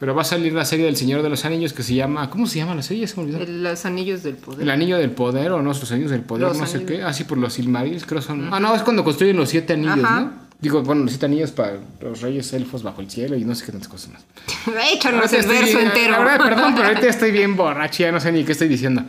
Pero 0.00 0.14
va 0.14 0.22
a 0.22 0.24
salir 0.24 0.52
la 0.52 0.64
serie 0.64 0.86
del 0.86 0.96
Señor 0.96 1.22
de 1.22 1.28
los 1.28 1.44
Anillos 1.44 1.72
que 1.72 1.82
se 1.82 1.92
llama, 1.94 2.30
¿cómo 2.30 2.46
se 2.46 2.58
llama 2.60 2.74
la 2.74 2.82
serie? 2.82 3.00
Ya 3.02 3.08
se 3.08 3.16
me 3.16 3.22
olvidó. 3.24 3.38
El- 3.40 3.64
los 3.64 3.84
anillos 3.84 4.22
del 4.22 4.36
poder. 4.36 4.62
El 4.62 4.70
Anillo 4.70 4.96
del 4.96 5.10
Poder 5.10 5.50
o 5.50 5.58
no, 5.60 5.70
los 5.70 5.90
Anillos 5.92 6.12
del 6.12 6.20
Poder, 6.20 6.48
Los 6.48 6.58
no 6.58 6.66
sé 6.66 6.84
qué. 6.84 7.02
Así 7.02 7.24
por 7.24 7.36
los 7.36 7.54
Silmarils, 7.54 8.06
creo 8.06 8.22
son. 8.22 8.48
Ah, 8.52 8.60
no, 8.60 8.74
es 8.76 8.82
cuando 8.82 9.02
construyen 9.02 9.36
los 9.36 9.48
siete 9.48 9.72
anillos, 9.72 9.98
Ajá. 10.04 10.20
¿no? 10.20 10.32
Digo, 10.60 10.82
bueno, 10.82 11.02
los 11.02 11.10
siete 11.12 11.26
anillos 11.26 11.50
para 11.50 11.78
los 12.00 12.20
reyes 12.20 12.52
elfos 12.52 12.82
bajo 12.84 13.00
el 13.00 13.10
cielo 13.10 13.36
y 13.36 13.44
no 13.44 13.54
sé 13.56 13.64
qué 13.66 13.72
tantas 13.72 13.88
cosas 13.88 14.12
más. 14.12 14.24
Échanos 14.94 15.32
el 15.32 15.46
verso 15.46 15.80
entero. 15.80 16.12
La 16.12 16.18
verdad, 16.20 16.38
perdón, 16.44 16.74
pero 16.76 16.88
ahorita 16.88 17.06
estoy 17.08 17.32
bien 17.32 17.56
borracho, 17.56 18.04
ya 18.04 18.12
no 18.12 18.20
sé 18.20 18.30
ni 18.30 18.44
qué 18.44 18.52
estoy 18.52 18.68
diciendo. 18.68 19.02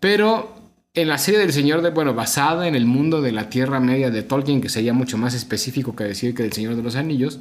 Pero 0.00 0.54
en 0.92 1.08
la 1.08 1.16
serie 1.18 1.40
del 1.40 1.52
Señor 1.52 1.80
de, 1.82 1.90
bueno, 1.90 2.12
basada 2.14 2.68
en 2.68 2.74
el 2.74 2.84
mundo 2.86 3.22
de 3.22 3.32
la 3.32 3.48
Tierra 3.48 3.80
Media 3.80 4.10
de 4.10 4.22
Tolkien, 4.22 4.60
que 4.60 4.68
sería 4.68 4.92
mucho 4.92 5.16
más 5.18 5.32
específico 5.34 5.96
que 5.96 6.04
decir 6.04 6.34
que 6.34 6.42
del 6.42 6.52
Señor 6.52 6.76
de 6.76 6.82
los 6.82 6.96
Anillos, 6.96 7.40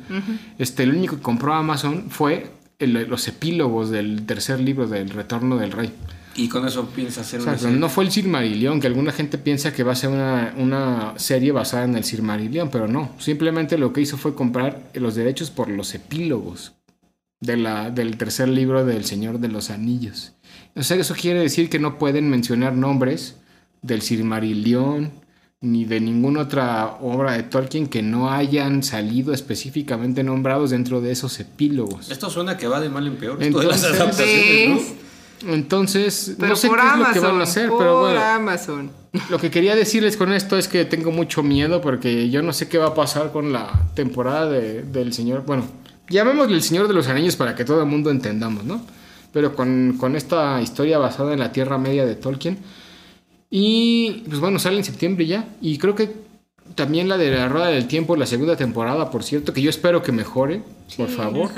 este, 0.59 0.85
lo 0.85 0.93
único 0.97 1.17
que 1.17 1.21
compró 1.21 1.53
Amazon 1.53 2.05
fue 2.09 2.47
el- 2.79 3.07
los 3.09 3.27
epílogos 3.27 3.89
del 3.89 4.25
tercer 4.25 4.59
libro 4.59 4.87
del 4.87 5.09
Retorno 5.09 5.57
del 5.57 5.71
Rey. 5.71 5.91
Y 6.37 6.49
con 6.49 6.67
eso 6.67 6.89
piensa 6.89 7.21
hacer 7.21 7.39
O 7.39 7.43
una 7.43 7.53
sea, 7.53 7.59
serie. 7.69 7.77
no 7.79 7.87
fue 7.87 8.03
el 8.03 8.11
Silmarillion, 8.11 8.81
que 8.81 8.87
alguna 8.87 9.13
gente 9.13 9.37
piensa 9.37 9.71
que 9.71 9.83
va 9.83 9.93
a 9.93 9.95
ser 9.95 10.09
una, 10.09 10.53
una 10.57 11.13
serie 11.17 11.53
basada 11.53 11.85
en 11.85 11.95
el 11.95 12.03
Silmarillion, 12.03 12.69
pero 12.69 12.89
no. 12.89 13.11
Simplemente 13.19 13.77
lo 13.77 13.93
que 13.93 14.01
hizo 14.01 14.17
fue 14.17 14.35
comprar 14.35 14.89
los 14.95 15.15
derechos 15.15 15.49
por 15.49 15.69
los 15.69 15.93
epílogos 15.95 16.73
de 17.39 17.55
la, 17.55 17.89
del 17.89 18.17
tercer 18.17 18.49
libro 18.49 18.85
del 18.85 19.05
Señor 19.05 19.39
de 19.39 19.47
los 19.47 19.69
Anillos. 19.69 20.33
O 20.75 20.83
sea, 20.83 20.97
eso 20.97 21.15
quiere 21.15 21.39
decir 21.39 21.69
que 21.69 21.79
no 21.79 21.97
pueden 21.97 22.29
mencionar 22.29 22.73
nombres 22.73 23.37
del 23.81 24.01
Silmarillion 24.01 25.11
ni 25.65 25.83
de 25.85 25.99
ninguna 25.99 26.41
otra 26.41 26.97
obra 27.01 27.33
de 27.33 27.43
Tolkien 27.43 27.87
que 27.87 28.01
no 28.01 28.31
hayan 28.31 28.83
salido 28.83 29.33
específicamente 29.33 30.23
nombrados 30.23 30.69
dentro 30.71 31.01
de 31.01 31.11
esos 31.11 31.39
epílogos. 31.39 32.11
Esto 32.11 32.29
suena 32.29 32.57
que 32.57 32.67
va 32.67 32.79
de 32.79 32.89
mal 32.89 33.07
en 33.07 33.15
peor. 33.17 33.41
esto 33.41 33.59
de 33.59 33.65
las 33.67 33.83
Entonces- 33.83 34.01
adaptaciones, 34.01 34.81
¿no? 35.43 35.53
Entonces, 35.53 36.35
Pero 36.37 36.49
no 36.49 36.55
sé 36.55 36.67
por 36.69 36.79
qué 36.79 36.87
es 36.87 36.97
lo 36.97 37.13
que 37.13 37.19
van 37.19 37.39
a 37.39 37.43
hacer, 37.43 37.69
por 37.69 37.79
pero 37.79 37.99
bueno. 38.01 38.19
Amazon. 38.19 38.89
Lo 39.29 39.37
que 39.39 39.49
quería 39.51 39.75
decirles 39.75 40.17
con 40.17 40.33
esto 40.33 40.57
es 40.57 40.67
que 40.67 40.83
tengo 40.85 41.11
mucho 41.11 41.41
miedo 41.43 41.79
porque 41.81 42.29
yo 42.29 42.41
no 42.41 42.51
sé 42.51 42.67
qué 42.67 42.77
va 42.77 42.87
a 42.87 42.93
pasar 42.93 43.31
con 43.31 43.53
la 43.53 43.69
temporada 43.93 44.49
de- 44.49 44.81
del 44.83 45.13
Señor. 45.13 45.43
Bueno, 45.45 45.65
llamémosle 46.09 46.55
el 46.55 46.61
Señor 46.63 46.87
de 46.87 46.93
los 46.93 47.07
Anillos 47.07 47.35
para 47.35 47.55
que 47.55 47.63
todo 47.63 47.79
el 47.81 47.85
mundo 47.87 48.11
entendamos, 48.11 48.63
¿no? 48.65 48.81
Pero 49.31 49.55
con, 49.55 49.95
con 49.99 50.15
esta 50.15 50.61
historia 50.61 50.97
basada 50.97 51.33
en 51.33 51.39
la 51.39 51.51
Tierra 51.51 51.77
Media 51.77 52.05
de 52.05 52.15
Tolkien. 52.15 52.57
Y 53.57 54.25
pues 54.27 54.41
bueno, 54.41 54.59
sale 54.59 54.75
en 54.75 54.83
septiembre 54.83 55.25
ya. 55.25 55.47
Y 55.61 55.77
creo 55.77 55.95
que 55.95 56.11
también 56.75 57.07
la 57.07 57.17
de 57.17 57.31
la 57.31 57.47
Rueda 57.47 57.67
del 57.67 57.87
Tiempo, 57.87 58.17
la 58.17 58.25
segunda 58.25 58.57
temporada, 58.57 59.09
por 59.09 59.23
cierto, 59.23 59.53
que 59.53 59.61
yo 59.61 59.69
espero 59.69 60.03
que 60.03 60.11
mejore, 60.11 60.61
por 60.97 61.07
favor. 61.07 61.51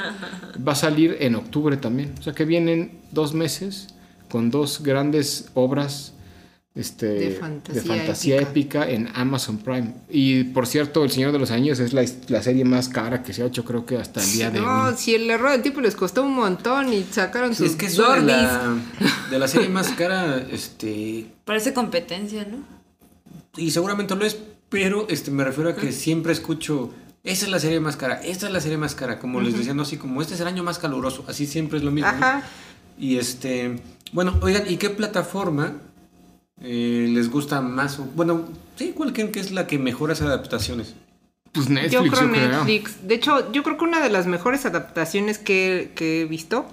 Va 0.65 0.73
a 0.73 0.75
salir 0.75 1.17
en 1.21 1.33
octubre 1.33 1.75
también. 1.75 2.13
O 2.19 2.21
sea 2.21 2.33
que 2.33 2.45
vienen 2.45 2.99
dos 3.09 3.33
meses 3.33 3.95
con 4.29 4.51
dos 4.51 4.83
grandes 4.83 5.49
obras 5.55 6.13
este, 6.77 7.05
De 7.07 7.29
de 7.29 7.81
fantasía 7.81 8.35
épica. 8.41 8.83
épica. 8.83 8.89
en 8.89 9.09
Amazon 9.15 9.57
Prime. 9.57 9.93
Y 10.09 10.43
por 10.45 10.67
cierto, 10.67 11.03
El 11.03 11.11
Señor 11.11 11.31
de 11.31 11.39
los 11.39 11.51
Anillos 11.51 11.79
es 11.79 11.91
la, 11.93 12.05
la 12.27 12.41
serie 12.43 12.63
más 12.65 12.87
cara 12.87 13.23
que 13.23 13.33
se 13.33 13.43
ha 13.43 13.47
hecho, 13.47 13.65
creo 13.65 13.85
que 13.85 13.97
hasta 13.97 14.23
el 14.23 14.31
día 14.31 14.51
de 14.51 14.59
No, 14.61 14.85
hoy. 14.85 14.93
si 14.97 15.15
el 15.15 15.29
error 15.29 15.51
del 15.51 15.61
tipo 15.63 15.81
les 15.81 15.95
costó 15.95 16.23
un 16.23 16.33
montón 16.35 16.93
y 16.93 17.03
sacaron 17.03 17.51
Sí, 17.55 17.63
sus 17.63 17.71
es 17.71 17.75
que 17.75 17.85
eso 17.87 18.13
de 18.13 18.21
la, 18.21 18.75
de 19.31 19.39
la 19.39 19.47
serie 19.47 19.69
más 19.69 19.89
cara, 19.89 20.45
este, 20.51 21.25
Parece 21.45 21.73
competencia, 21.73 22.45
¿no? 22.49 22.57
y 23.57 23.71
seguramente 23.71 24.15
lo 24.15 24.23
es, 24.23 24.37
pero 24.69 25.07
este, 25.09 25.31
me 25.31 25.43
refiero 25.43 25.71
a 25.71 25.75
que 25.75 25.91
siempre 25.91 26.31
escucho, 26.31 26.93
esa 27.23 27.45
es 27.45 27.51
la 27.51 27.59
serie 27.59 27.79
más 27.79 27.97
cara, 27.97 28.21
esta 28.23 28.45
es 28.45 28.53
la 28.53 28.61
serie 28.61 28.77
más 28.77 28.93
cara, 28.93 29.17
como 29.17 29.41
les 29.41 29.57
decía, 29.57 29.73
no 29.73 29.81
así 29.81 29.97
como 29.97 30.21
este 30.21 30.35
es 30.35 30.41
el 30.41 30.47
año 30.47 30.63
más 30.63 30.77
caluroso, 30.77 31.25
así 31.27 31.47
siempre 31.47 31.79
es 31.79 31.83
lo 31.83 31.89
mismo. 31.91 32.11
¿no? 32.11 32.17
Ajá. 32.17 32.43
Y 32.99 33.17
este, 33.17 33.79
bueno, 34.11 34.37
oigan, 34.41 34.63
¿y 34.69 34.77
qué 34.77 34.89
plataforma 34.91 35.73
eh, 36.61 37.07
les 37.09 37.29
gusta 37.29 37.61
más? 37.61 37.99
Bueno, 38.15 38.45
sí, 38.75 38.93
¿cuál 38.95 39.13
creen 39.13 39.31
que 39.31 39.39
es 39.39 39.51
la 39.51 39.67
que 39.67 39.77
mejora 39.79 40.13
esas 40.13 40.27
adaptaciones? 40.27 40.95
Pues 41.51 41.69
Netflix, 41.69 41.91
Yo 41.93 42.03
yo 42.05 42.11
creo 42.11 42.29
creo. 42.31 42.49
Netflix. 42.51 43.07
De 43.07 43.15
hecho, 43.15 43.51
yo 43.51 43.63
creo 43.63 43.77
que 43.77 43.83
una 43.85 44.01
de 44.01 44.09
las 44.09 44.27
mejores 44.27 44.65
adaptaciones 44.65 45.37
que, 45.39 45.91
que 45.95 46.21
he 46.21 46.25
visto 46.25 46.65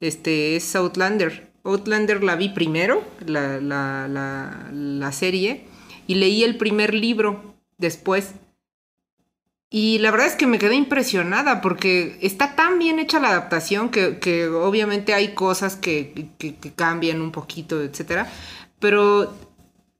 este, 0.00 0.56
es 0.56 0.74
Outlander. 0.76 1.50
Outlander 1.64 2.22
la 2.22 2.36
vi 2.36 2.48
primero, 2.48 3.02
la, 3.24 3.60
la, 3.60 4.08
la, 4.08 4.68
la 4.72 5.12
serie, 5.12 5.64
y 6.06 6.16
leí 6.16 6.42
el 6.44 6.56
primer 6.56 6.92
libro 6.94 7.54
después. 7.78 8.32
Y 9.70 9.98
la 10.00 10.10
verdad 10.10 10.26
es 10.26 10.34
que 10.34 10.46
me 10.46 10.58
quedé 10.58 10.74
impresionada 10.74 11.62
porque 11.62 12.18
está 12.20 12.54
tan 12.56 12.78
bien 12.78 12.98
hecha 12.98 13.20
la 13.20 13.28
adaptación 13.30 13.88
que, 13.88 14.18
que 14.18 14.46
obviamente 14.48 15.14
hay 15.14 15.32
cosas 15.34 15.76
que, 15.76 16.28
que- 16.36 16.56
que 16.56 16.72
cambian 16.72 17.22
un 17.22 17.32
poquito, 17.32 17.80
etcétera. 17.82 18.30
Pero 18.82 19.32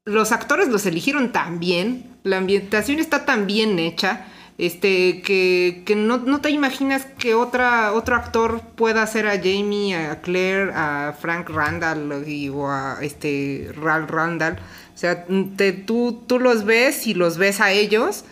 los 0.04 0.32
actores 0.32 0.68
los 0.68 0.84
eligieron 0.84 1.32
tan 1.32 1.58
bien, 1.60 2.04
la 2.24 2.36
ambientación 2.36 2.98
está 2.98 3.24
tan 3.24 3.46
bien 3.46 3.78
hecha, 3.78 4.26
este, 4.58 5.22
que, 5.22 5.82
que 5.86 5.96
no, 5.96 6.18
no 6.18 6.40
te 6.42 6.50
imaginas 6.50 7.06
que 7.18 7.34
otra, 7.34 7.92
otro 7.94 8.16
actor 8.16 8.60
pueda 8.76 9.02
hacer 9.02 9.26
a 9.26 9.36
Jamie, 9.38 9.96
a 9.96 10.20
Claire, 10.20 10.72
a 10.74 11.14
Frank 11.18 11.48
Randall 11.48 12.12
o 12.52 12.68
a 12.68 12.98
este, 13.00 13.70
Ralph 13.80 14.10
Randall. 14.10 14.58
O 14.94 14.98
sea, 14.98 15.24
te- 15.56 15.72
tú, 15.72 16.22
tú 16.26 16.38
los 16.38 16.64
ves 16.64 17.06
y 17.06 17.14
los 17.14 17.38
ves 17.38 17.60
a 17.60 17.72
ellos 17.72 18.24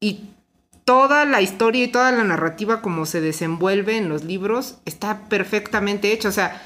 y 0.00 0.24
toda 0.84 1.24
la 1.24 1.40
historia 1.40 1.84
y 1.84 1.88
toda 1.92 2.10
la 2.12 2.24
narrativa 2.24 2.82
como 2.82 3.06
se 3.06 3.20
desenvuelve 3.20 3.96
en 3.96 4.08
los 4.08 4.24
libros 4.24 4.78
está 4.84 5.20
perfectamente 5.28 6.12
hecha. 6.12 6.28
O 6.28 6.32
sea, 6.32 6.60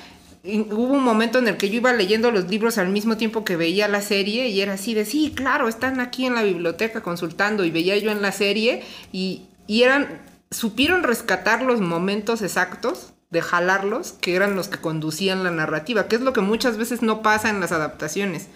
hubo 0.71 0.95
un 0.95 1.03
momento 1.03 1.39
en 1.39 1.49
el 1.49 1.57
que 1.57 1.69
yo 1.69 1.77
iba 1.77 1.93
leyendo 1.93 2.31
los 2.31 2.49
libros 2.49 2.79
al 2.79 2.89
mismo 2.89 3.17
tiempo 3.17 3.45
que 3.45 3.57
veía 3.57 3.89
la 3.89 4.01
serie 4.01 4.49
y 4.49 4.61
era 4.61 4.75
así 4.75 4.95
de, 4.95 5.05
sí, 5.05 5.33
claro, 5.35 5.69
están 5.69 6.01
aquí 6.01 6.27
en 6.27 6.35
la 6.35 6.43
biblioteca 6.43 7.03
consultando 7.03 7.65
y 7.65 7.71
veía 7.71 7.97
yo 7.99 8.11
en 8.11 8.23
la 8.23 8.33
serie 8.33 8.83
y, 9.13 9.43
y 9.67 9.83
eran, 9.83 10.23
supieron 10.51 11.03
rescatar 11.03 11.63
los 11.63 11.81
momentos 11.81 12.43
exactos 12.43 13.13
de 13.31 13.43
jalarlos 13.43 14.13
que 14.13 14.37
eran 14.37 14.55
los 14.55 14.69
que 14.69 14.79
conducían 14.79 15.45
la 15.45 15.51
narrativa, 15.51 16.09
que 16.09 16.17
es 16.17 16.23
lo 16.23 16.33
que 16.33 16.41
muchas 16.41 16.77
veces 16.77 17.03
no 17.03 17.23
pasa 17.23 17.51
en 17.51 17.61
las 17.61 17.73
adaptaciones, 17.73 18.49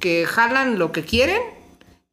que 0.00 0.26
jalan 0.26 0.78
lo 0.78 0.92
que 0.92 1.04
quieren 1.04 1.40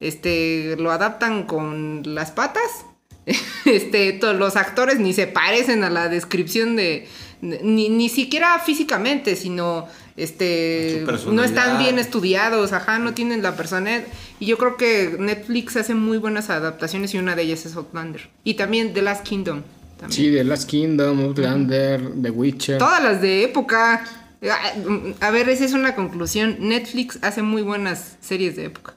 este, 0.02 0.76
lo 0.78 0.92
adaptan 0.92 1.44
con 1.44 2.02
las 2.04 2.32
patas. 2.32 2.86
Este, 3.64 4.20
los 4.34 4.56
actores 4.56 5.00
ni 5.00 5.14
se 5.14 5.28
parecen 5.28 5.84
a 5.84 5.92
la 5.92 6.10
descripción 6.10 6.76
de, 6.76 7.08
ni, 7.42 7.90
ni 7.90 8.10
siquiera 8.10 8.60
físicamente, 8.60 9.36
sino 9.36 9.88
este, 10.18 11.06
no 11.32 11.44
están 11.44 11.80
bien 11.80 11.98
estudiados, 11.98 12.74
ajá, 12.74 13.00
no 13.00 13.14
tienen 13.14 13.42
la 13.42 13.56
personalidad. 13.56 14.04
Y 14.40 14.46
yo 14.46 14.58
creo 14.58 14.78
que 14.78 15.16
Netflix 15.20 15.76
hace 15.78 15.96
muy 15.96 16.18
buenas 16.18 16.50
adaptaciones 16.50 17.14
y 17.14 17.18
una 17.18 17.36
de 17.36 17.44
ellas 17.44 17.66
es 17.66 17.76
Outlander. 17.76 18.30
Y 18.44 18.56
también 18.56 18.94
The 18.94 19.02
Last 19.02 19.24
Kingdom. 19.24 19.64
también. 20.00 20.16
Sí, 20.16 20.32
The 20.32 20.44
Last 20.44 20.70
Kingdom, 20.70 21.20
Outlander, 21.22 22.02
The 22.22 22.30
Witcher. 22.30 22.78
Todas 22.78 23.04
las 23.04 23.22
de 23.22 23.44
época. 23.44 24.06
A 25.20 25.32
ver, 25.32 25.50
esa 25.50 25.66
es 25.66 25.74
una 25.74 25.96
conclusión. 25.96 26.58
Netflix 26.60 27.20
hace 27.22 27.42
muy 27.42 27.62
buenas 27.62 28.18
series 28.22 28.56
de 28.56 28.66
época. 28.66 28.96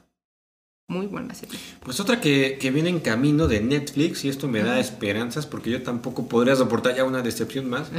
Muy 0.87 1.07
buenas 1.07 1.39
series. 1.39 1.59
Pues 1.83 1.99
otra 1.99 2.21
que, 2.21 2.57
que 2.59 2.69
viene 2.69 2.89
en 2.89 2.99
camino 2.99 3.47
de 3.47 3.59
Netflix, 3.59 4.23
y 4.23 4.29
esto 4.29 4.47
me 4.47 4.61
da 4.61 4.79
esperanzas 4.79 5.47
porque 5.47 5.71
yo 5.71 5.81
tampoco 5.81 6.27
podría 6.27 6.55
soportar 6.55 6.95
ya 6.95 7.03
una 7.03 7.23
decepción 7.23 7.67
más, 7.67 7.89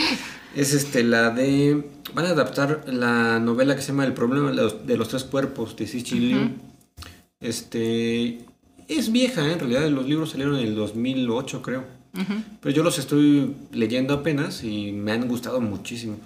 es 0.54 0.74
este 0.74 1.04
la 1.04 1.30
de... 1.30 1.88
Van 2.12 2.26
a 2.26 2.30
adaptar 2.30 2.84
la 2.86 3.38
novela 3.40 3.74
que 3.74 3.80
se 3.80 3.88
llama 3.88 4.04
El 4.04 4.12
problema 4.12 4.50
de 4.50 4.56
los, 4.56 4.86
de 4.86 4.96
los 4.98 5.08
tres 5.08 5.24
cuerpos 5.24 5.74
de 5.76 5.86
Cixi 5.86 6.20
Liu. 6.20 6.50
Este... 7.40 8.44
Es 8.88 9.10
vieja, 9.10 9.48
¿eh? 9.48 9.52
en 9.52 9.60
realidad 9.60 9.88
los 9.88 10.06
libros 10.06 10.30
salieron 10.30 10.58
en 10.58 10.66
el 10.66 10.74
2008 10.74 11.62
creo. 11.62 11.84
Pero 12.60 12.74
yo 12.74 12.82
los 12.82 12.98
estoy 12.98 13.56
leyendo 13.72 14.14
apenas 14.14 14.62
y 14.62 14.92
me 14.92 15.12
han 15.12 15.26
gustado 15.26 15.60
muchísimo. 15.60 16.18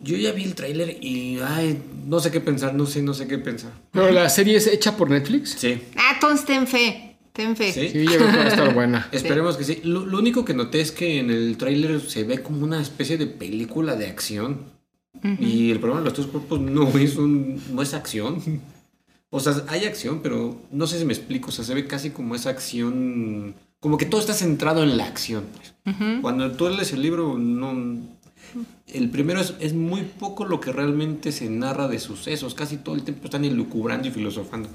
Yo 0.00 0.16
ya 0.16 0.32
vi 0.32 0.44
el 0.44 0.54
tráiler 0.54 0.98
y 1.02 1.38
ay, 1.42 1.80
no 2.06 2.20
sé 2.20 2.30
qué 2.30 2.40
pensar, 2.40 2.74
no 2.74 2.84
sé, 2.86 3.00
no 3.02 3.14
sé 3.14 3.26
qué 3.26 3.38
pensar. 3.38 3.72
Pero 3.92 4.10
la 4.10 4.28
serie 4.28 4.56
es 4.56 4.66
hecha 4.66 4.96
por 4.96 5.08
Netflix. 5.10 5.56
Sí. 5.58 5.80
Ah, 5.96 6.12
entonces 6.14 6.44
ten 6.46 6.66
fe. 6.66 7.16
Ten 7.32 7.56
fe. 7.56 7.72
Sí. 7.72 7.88
Sí, 7.88 8.04
yo 8.04 8.16
creo 8.16 8.30
que 8.30 8.36
va 8.36 8.44
a 8.44 8.48
estar 8.48 8.74
buena. 8.74 9.08
Esperemos 9.12 9.56
que 9.56 9.64
sí. 9.64 9.80
Lo, 9.84 10.04
lo 10.04 10.18
único 10.18 10.44
que 10.44 10.52
noté 10.54 10.80
es 10.80 10.92
que 10.92 11.18
en 11.20 11.30
el 11.30 11.56
tráiler 11.56 12.00
se 12.00 12.24
ve 12.24 12.42
como 12.42 12.64
una 12.64 12.80
especie 12.80 13.16
de 13.16 13.26
película 13.26 13.96
de 13.96 14.06
acción. 14.06 14.72
Y 15.40 15.70
el 15.70 15.78
problema 15.80 16.00
de 16.00 16.04
los 16.06 16.14
tres 16.14 16.26
cuerpos 16.26 16.60
no 16.60 16.86
es 16.98 17.16
un, 17.16 17.60
no 17.72 17.80
es 17.80 17.94
acción. 17.94 18.42
O 19.30 19.40
sea, 19.40 19.54
hay 19.68 19.84
acción, 19.84 20.20
pero 20.22 20.60
no 20.70 20.86
sé 20.86 20.98
si 20.98 21.04
me 21.04 21.12
explico. 21.14 21.48
O 21.48 21.52
sea, 21.52 21.64
se 21.64 21.72
ve 21.74 21.86
casi 21.86 22.10
como 22.10 22.34
esa 22.34 22.50
acción. 22.50 23.54
Como 23.80 23.96
que 23.96 24.06
todo 24.06 24.20
está 24.20 24.34
centrado 24.34 24.82
en 24.82 24.96
la 24.96 25.06
acción. 25.06 25.44
pues. 25.54 25.96
Cuando 26.20 26.52
tú 26.52 26.68
lees 26.68 26.92
el 26.92 27.00
libro, 27.02 27.38
no. 27.38 28.02
El 28.86 29.10
primero 29.10 29.40
es, 29.40 29.54
es 29.60 29.74
muy 29.74 30.02
poco 30.02 30.44
lo 30.44 30.60
que 30.60 30.72
realmente 30.72 31.32
se 31.32 31.48
narra 31.48 31.88
de 31.88 31.98
sucesos. 31.98 32.54
Casi 32.54 32.76
todo 32.76 32.94
el 32.94 33.02
tiempo 33.02 33.24
están 33.24 33.44
elucubrando 33.44 34.08
y 34.08 34.10
filosofando. 34.10 34.68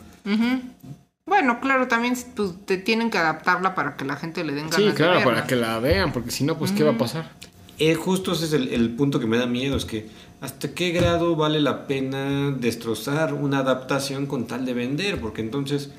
Bueno, 1.26 1.60
claro, 1.62 1.88
también 1.88 2.16
pues, 2.36 2.54
te 2.66 2.78
tienen 2.78 3.10
que 3.10 3.18
adaptarla 3.18 3.76
para 3.76 3.96
que 3.96 4.04
la 4.04 4.16
gente 4.16 4.44
le 4.44 4.54
den 4.54 4.70
ganas 4.70 4.78
Sí, 4.78 4.84
de 4.84 4.94
claro, 4.94 5.24
para 5.24 5.46
que 5.46 5.56
la 5.56 5.80
vean, 5.80 6.12
porque 6.12 6.32
si 6.32 6.44
no, 6.44 6.58
pues, 6.58 6.72
¿qué 6.72 6.84
va 6.84 6.92
a 6.92 6.98
pasar? 6.98 7.32
Eh, 7.78 7.96
justo 7.96 8.34
ese 8.34 8.46
es 8.46 8.54
el, 8.54 8.70
el 8.70 8.90
punto 8.90 9.20
que 9.20 9.28
me 9.28 9.38
da 9.38 9.46
miedo, 9.46 9.78
es 9.78 9.86
que 9.86 10.10
hasta 10.42 10.74
qué 10.74 10.92
grado 10.92 11.36
vale 11.36 11.60
la 11.60 11.86
pena 11.86 12.52
destrozar 12.52 13.34
una 13.34 13.60
adaptación 13.60 14.26
con 14.26 14.48
tal 14.48 14.66
de 14.66 14.74
vender, 14.74 15.20
porque 15.20 15.42
entonces, 15.42 15.92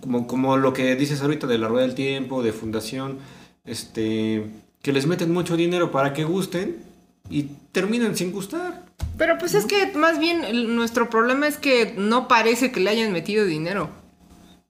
como, 0.00 0.26
como 0.26 0.56
lo 0.56 0.72
que 0.72 0.96
dices 0.96 1.22
ahorita 1.22 1.46
de 1.46 1.58
la 1.58 1.68
rueda 1.68 1.86
del 1.86 1.94
tiempo, 1.94 2.42
de 2.42 2.52
fundación, 2.52 3.18
este, 3.64 4.44
que 4.82 4.92
les 4.92 5.06
meten 5.06 5.32
mucho 5.32 5.56
dinero 5.56 5.92
para 5.92 6.14
que 6.14 6.24
gusten 6.24 6.87
y 7.30 7.44
terminan 7.72 8.16
sin 8.16 8.32
gustar. 8.32 8.84
Pero 9.16 9.36
pues 9.38 9.54
es 9.54 9.64
que 9.66 9.92
más 9.94 10.18
bien 10.18 10.44
el- 10.44 10.74
nuestro 10.76 11.10
problema 11.10 11.46
es 11.46 11.56
que 11.56 11.94
no 11.96 12.28
parece 12.28 12.70
que 12.72 12.80
le 12.80 12.90
hayan 12.90 13.12
metido 13.12 13.44
dinero. 13.44 13.90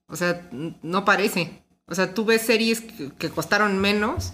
O 0.06 0.16
sea, 0.16 0.48
no 0.82 1.04
parece. 1.04 1.62
O 1.86 1.94
sea, 1.94 2.14
tú 2.14 2.24
ves 2.24 2.42
series 2.42 2.80
que, 2.80 3.10
que 3.18 3.28
costaron 3.30 3.78
menos 3.78 4.32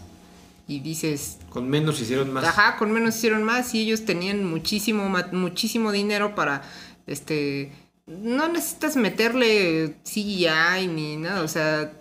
y 0.66 0.80
dices, 0.80 1.38
Con 1.50 1.68
menos 1.68 2.00
hicieron 2.00 2.32
más. 2.32 2.44
ajá, 2.44 2.76
con 2.78 2.90
menos 2.92 3.16
hicieron 3.16 3.42
más 3.42 3.74
y 3.74 3.82
ellos 3.82 4.04
tenían 4.04 4.44
muchísimo, 4.44 5.08
muchísimo 5.32 5.92
dinero 5.92 6.34
para, 6.34 6.62
este, 7.06 7.72
no 8.06 8.48
necesitas 8.48 8.96
meterle 8.96 9.96
CGI 10.04 10.86
ni 10.88 11.16
nada, 11.16 11.42
o 11.42 11.48
sea, 11.48 11.92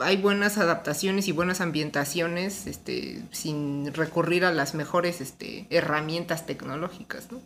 hay 0.00 0.16
buenas 0.16 0.58
adaptaciones 0.58 1.28
y 1.28 1.32
buenas 1.32 1.60
ambientaciones 1.60 2.66
este, 2.66 3.22
sin 3.30 3.92
recurrir 3.94 4.44
a 4.44 4.52
las 4.52 4.74
mejores 4.74 5.20
este, 5.20 5.66
herramientas 5.70 6.46
tecnológicas, 6.46 7.30
¿no? 7.30 7.40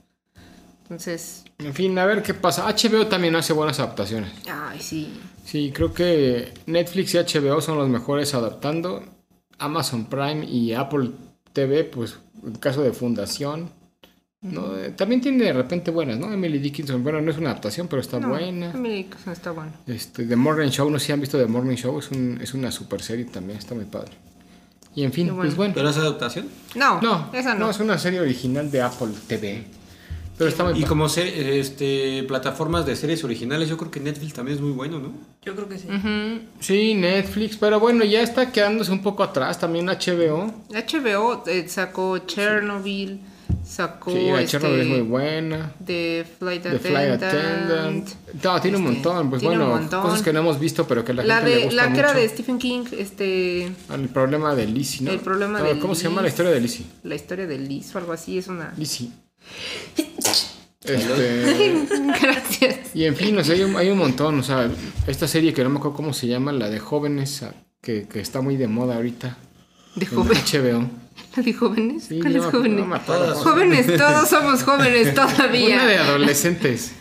Entonces, 0.82 1.44
En 1.58 1.74
fin, 1.74 1.98
a 1.98 2.06
ver 2.06 2.22
qué 2.22 2.32
pasa. 2.32 2.66
HBO 2.66 3.08
también 3.08 3.36
hace 3.36 3.52
buenas 3.52 3.78
adaptaciones. 3.78 4.32
ay, 4.50 4.80
sí. 4.80 5.20
Sí, 5.44 5.70
creo 5.74 5.92
que 5.92 6.54
Netflix 6.66 7.14
y 7.14 7.18
HBO 7.18 7.60
son 7.60 7.76
los 7.76 7.88
mejores 7.88 8.34
adaptando. 8.34 9.04
Amazon 9.58 10.06
Prime 10.06 10.46
y 10.46 10.72
Apple 10.72 11.10
TV, 11.52 11.84
pues 11.84 12.18
en 12.42 12.54
caso 12.54 12.82
de 12.82 12.92
fundación. 12.92 13.70
¿No? 14.42 14.76
Eh, 14.76 14.90
También 14.90 15.20
tiene 15.20 15.44
de 15.44 15.52
repente 15.52 15.90
buenas, 15.90 16.18
¿no? 16.18 16.32
Emily 16.32 16.58
Dickinson, 16.58 17.02
bueno, 17.02 17.20
no 17.20 17.30
es 17.30 17.38
una 17.38 17.50
adaptación, 17.50 17.88
pero 17.88 18.00
está 18.02 18.20
No, 18.20 18.28
buena. 18.28 18.70
Emily 18.70 18.96
Dickinson 19.04 19.32
está 19.32 19.50
bueno. 19.50 19.72
Este, 19.86 20.24
The 20.24 20.36
Morning 20.36 20.68
Show, 20.70 20.88
no 20.90 20.98
sé 20.98 21.06
si 21.06 21.12
han 21.12 21.20
visto 21.20 21.38
The 21.38 21.46
Morning 21.46 21.76
Show, 21.76 21.98
es, 21.98 22.10
un- 22.10 22.38
es 22.40 22.54
una 22.54 22.70
super 22.70 23.02
serie 23.02 23.24
también, 23.26 23.58
está 23.58 23.74
muy 23.74 23.84
padre. 23.84 24.12
Y 24.94 25.04
en 25.04 25.12
fin, 25.12 25.26
Qué 25.26 25.32
bueno. 25.32 25.44
pues 25.48 25.56
bueno. 25.56 25.74
¿Pero 25.74 25.88
es 25.90 25.96
adaptación? 25.96 26.48
No, 26.74 27.00
No, 27.00 27.30
esa 27.32 27.54
no. 27.54 27.70
es 27.70 27.78
una 27.80 27.98
serie 27.98 28.20
original 28.20 28.70
de 28.70 28.82
Apple 28.82 29.08
TV. 29.26 29.64
Pero 30.36 30.50
está 30.50 30.62
muy 30.62 30.72
Y 30.72 30.74
padre. 30.76 30.86
como 30.88 31.08
se- 31.08 31.58
este, 31.58 32.22
plataformas 32.28 32.86
de 32.86 32.94
series 32.94 33.24
originales, 33.24 33.68
yo 33.68 33.76
creo 33.76 33.90
que 33.90 33.98
Netflix 33.98 34.34
también 34.34 34.56
es 34.56 34.62
muy 34.62 34.70
bueno, 34.70 35.00
¿no? 35.00 35.12
Yo 35.44 35.54
creo 35.56 35.68
que 35.68 35.78
sí. 35.78 35.88
Sí, 36.60 36.94
Netflix, 36.94 37.56
pero 37.56 37.80
bueno, 37.80 38.04
ya 38.04 38.22
está 38.22 38.52
quedándose 38.52 38.92
un 38.92 39.02
poco 39.02 39.24
atrás 39.24 39.58
también 39.58 39.88
HBO. 39.88 40.52
HBO 40.70 41.42
eh, 41.48 41.68
sacó 41.68 42.18
Chernobyl, 42.18 43.20
sacó 43.64 44.10
Sí, 44.12 44.26
la 44.26 44.40
este, 44.40 44.46
Chernobyl 44.58 44.80
es 44.80 44.86
muy 44.86 45.00
buena. 45.00 45.72
The 45.84 46.26
Flight 46.38 46.62
The 46.62 46.78
Flight 46.78 47.22
Attendant. 47.22 48.08
No, 48.42 48.60
tiene 48.60 48.76
un 48.76 48.84
Este, 48.84 48.94
montón, 48.94 49.30
pues 49.30 49.42
bueno, 49.42 49.66
montón. 49.68 50.02
cosas 50.02 50.22
que 50.22 50.32
no 50.32 50.40
hemos 50.40 50.58
visto, 50.58 50.86
pero 50.86 51.04
que 51.04 51.12
la, 51.14 51.24
La, 51.24 51.36
gente 51.36 51.50
le 51.50 51.56
de, 51.58 51.64
gusta 51.66 51.86
la 51.86 51.92
que 51.92 51.98
era 52.00 52.12
de 52.14 52.28
Stephen 52.28 52.58
King, 52.58 52.84
este, 52.92 53.64
El 53.92 54.08
problema 54.12 54.54
de 54.54 54.66
Lizzie, 54.66 55.04
¿no? 55.06 55.12
El 55.12 55.20
problema 55.20 55.58
No, 55.58 55.64
de 55.64 55.78
¿Cómo 55.78 55.94
se 55.94 56.04
llama 56.04 56.22
la 56.22 56.28
historia 56.28 56.50
de 56.52 56.60
Lizzie? 56.60 56.86
la 57.02 57.14
historia 57.14 57.46
de 57.46 57.58
Liz 57.58 57.94
o 57.94 57.98
algo 57.98 58.12
así, 58.12 58.38
es 58.38 58.48
una... 58.48 58.72
Lizzie. 58.76 59.10
Este, 60.84 61.86
Gracias. 62.22 62.94
y 62.94 63.04
en 63.04 63.16
fin, 63.16 63.36
o 63.36 63.44
sea, 63.44 63.54
hay, 63.54 63.62
un, 63.62 63.76
hay 63.76 63.90
un 63.90 63.98
montón, 63.98 64.38
o 64.38 64.42
sea, 64.42 64.70
esta 65.06 65.26
serie 65.28 65.52
que 65.52 65.62
no 65.62 65.70
me 65.70 65.78
acuerdo 65.78 65.96
cómo 65.96 66.12
se 66.14 66.26
llama, 66.28 66.52
la 66.52 66.70
de 66.70 66.78
jóvenes, 66.78 67.44
que, 67.82 68.06
que 68.08 68.20
está 68.20 68.40
muy 68.40 68.56
de 68.56 68.68
moda 68.68 68.94
ahorita. 68.96 69.36
¿De 69.96 70.04
en 70.06 70.10
jóvenes? 70.14 70.44
HBO. 70.54 70.88
¿La 71.38 71.42
de 71.44 71.52
jóvenes? 71.54 72.04
Sí, 72.08 72.20
¿Cuáles 72.20 72.44
jóvenes? 72.44 72.86
no 72.86 73.34
Jóvenes, 73.34 73.86
todos 73.96 74.28
somos 74.28 74.62
jóvenes 74.64 75.14
todavía. 75.14 75.76
Una 75.76 75.86
de 75.86 75.96
adolescentes. 75.98 76.92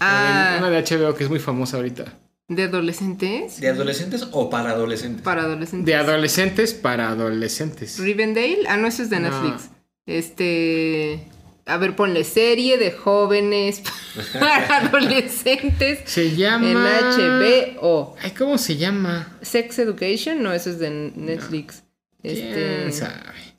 Ah. 0.00 0.56
Una 0.58 0.70
de 0.70 0.82
HBO 0.82 1.14
que 1.14 1.24
es 1.24 1.30
muy 1.30 1.38
famosa 1.38 1.76
ahorita. 1.76 2.04
¿De 2.48 2.64
adolescentes? 2.64 3.60
¿De 3.60 3.68
adolescentes 3.68 4.26
o 4.32 4.50
para 4.50 4.70
adolescentes? 4.70 5.22
Para 5.22 5.42
adolescentes. 5.42 5.86
De 5.86 5.94
adolescentes 5.94 6.74
para 6.74 7.08
adolescentes. 7.10 7.98
Rivendale. 7.98 8.58
Ah, 8.68 8.76
no, 8.76 8.86
eso 8.88 9.02
es 9.02 9.10
de 9.10 9.20
No. 9.20 9.30
Netflix. 9.30 9.70
Este. 10.06 11.28
A 11.64 11.76
ver, 11.76 11.94
ponle 11.94 12.24
serie 12.24 12.76
de 12.76 12.90
jóvenes 12.90 13.82
para 14.32 14.78
adolescentes 14.78 16.00
Se 16.06 16.34
llama. 16.34 16.68
en 16.68 16.76
HBO. 16.76 18.16
Ay, 18.20 18.32
¿cómo 18.32 18.58
se 18.58 18.76
llama? 18.76 19.28
Sex 19.42 19.78
Education, 19.78 20.42
no, 20.42 20.52
eso 20.52 20.70
es 20.70 20.78
de 20.80 20.90
Netflix. 21.14 21.84
Este. 22.22 22.78
¿Quién 22.80 22.92
sabe? 22.92 23.51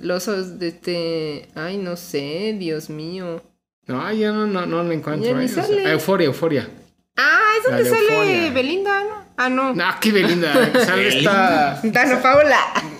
Los 0.00 0.28
os- 0.28 0.58
de 0.58 0.68
este. 0.68 1.48
Ay, 1.54 1.76
no 1.78 1.96
sé, 1.96 2.56
Dios 2.58 2.90
mío. 2.90 3.42
No, 3.86 4.12
ya 4.12 4.30
no, 4.32 4.46
no, 4.46 4.64
no 4.66 4.82
lo 4.82 4.92
encuentro. 4.92 5.26
Ya 5.30 5.36
ni 5.36 5.44
eh, 5.46 5.50
o 5.50 5.54
sea, 5.54 5.64
sale. 5.64 5.90
euforia, 5.92 6.26
euforia. 6.26 6.68
Ah, 7.16 7.40
es 7.58 7.64
La 7.70 7.76
donde 7.76 7.90
de 7.90 7.96
sale. 7.96 8.50
Belinda, 8.50 9.02
¿no? 9.04 9.22
Ah, 9.36 9.48
no. 9.48 9.74
No, 9.74 9.84
qué 10.00 10.12
Belinda. 10.12 10.52
Sale 10.84 11.08
esta. 11.18 11.80
Dana 11.82 12.22
Paula. 12.22 12.58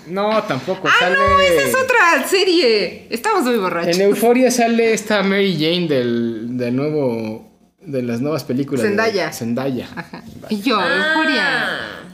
No, 0.08 0.42
tampoco. 0.44 0.88
Ah, 0.88 0.94
sale. 0.98 1.16
no, 1.16 1.40
esa 1.40 1.68
es 1.68 1.74
otra 1.74 2.26
serie. 2.26 3.06
Estamos 3.10 3.44
muy 3.44 3.56
borrachos. 3.58 3.94
En 3.96 4.02
Euforia 4.02 4.50
sale 4.50 4.92
esta 4.92 5.22
Mary 5.22 5.54
Jane 5.54 5.86
del, 5.88 6.56
del 6.58 6.74
nuevo. 6.74 7.48
De 7.80 8.02
las 8.02 8.20
nuevas 8.20 8.44
películas. 8.44 8.82
de 8.82 8.88
Zendaya. 8.88 9.32
Zendaya. 9.32 9.88
Ajá. 9.94 10.22
Y 10.48 10.60
yo, 10.62 10.78
Ah. 10.80 11.12
Euforia. 11.14 11.68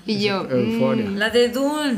Y 0.06 0.24
yo, 0.24 0.46
Euforia. 0.50 1.04
mm, 1.10 1.16
La 1.16 1.30
de 1.30 1.48
Dune. 1.50 1.96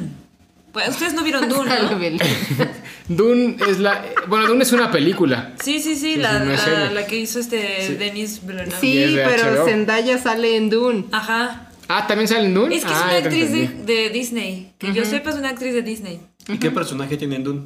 Pues 0.72 0.88
ustedes 0.88 1.14
no 1.14 1.22
vieron 1.22 1.48
Dune. 1.48 1.70
Belinda. 1.98 2.24
Dune 3.08 3.56
es 3.68 3.78
la. 3.78 4.04
Bueno, 4.28 4.46
Dune 4.46 4.62
es 4.62 4.72
una 4.72 4.90
película. 4.90 5.52
Sí, 5.62 5.80
sí, 5.80 5.96
sí, 5.96 6.14
Sí, 6.14 6.16
la, 6.16 6.56
sí, 6.56 6.70
la, 6.94 7.06
que 7.06 7.16
hizo 7.16 7.40
este 7.40 7.96
Denis 7.98 8.40
Villeneuve. 8.46 8.76
Sí, 8.80 8.96
de 8.96 9.24
pero 9.24 9.56
HBO. 9.56 9.64
Zendaya 9.64 10.18
sale 10.18 10.56
en 10.56 10.70
Dune. 10.70 11.04
Ajá. 11.12 11.70
Ah, 11.88 12.06
¿también 12.06 12.28
sale 12.28 12.46
en 12.46 12.54
Dune? 12.54 12.76
Es 12.76 12.84
que 12.84 12.92
es 12.92 12.96
ah, 12.96 13.06
una 13.08 13.16
actriz 13.16 13.50
de 13.86 14.10
Disney. 14.10 14.72
Que 14.78 14.92
yo 14.92 15.04
sepa 15.04 15.30
es 15.30 15.36
una 15.36 15.48
actriz 15.48 15.74
de 15.74 15.82
Disney. 15.82 16.20
¿Y 16.46 16.58
qué 16.58 16.70
personaje 16.70 17.16
tiene 17.16 17.36
en 17.36 17.44
Dune? 17.44 17.62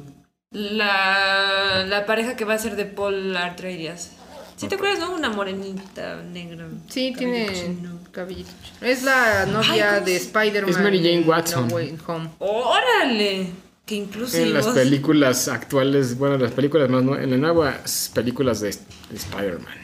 La, 0.51 1.85
la 1.87 2.05
pareja 2.05 2.35
que 2.35 2.45
va 2.45 2.55
a 2.55 2.57
ser 2.57 2.75
de 2.75 2.85
Paul 2.85 3.35
Atreides. 3.37 4.11
¿Sí 4.57 4.67
te 4.67 4.75
acuerdas, 4.75 4.99
no? 4.99 5.13
Una 5.13 5.29
morenita 5.29 6.21
negra. 6.23 6.67
Sí, 6.89 7.11
cabello 7.13 7.17
tiene 7.33 7.53
chino. 7.53 7.99
cabellito. 8.11 8.49
Es 8.81 9.03
la 9.03 9.45
novia 9.45 9.71
Ay, 9.71 9.95
¿cómo 9.95 10.05
de 10.05 10.15
Spider-Man. 10.15 10.69
Es 10.69 10.79
Mary 10.79 10.97
Jane 10.99 11.21
Watson. 11.27 11.67
No 11.67 11.75
Way 11.75 11.97
Home. 12.07 12.29
¡Órale! 12.39 13.49
¡Qué 13.85 13.95
inclusivos! 13.95 14.47
En 14.47 14.53
las 14.53 14.67
películas 14.67 15.47
actuales, 15.47 16.17
bueno, 16.17 16.37
las 16.37 16.51
películas 16.53 16.89
más 16.89 17.03
nue- 17.03 17.21
en 17.21 17.31
las 17.31 17.39
nuevas 17.39 18.11
películas 18.13 18.61
de, 18.61 18.69
de 18.69 19.15
Spider-Man. 19.15 19.75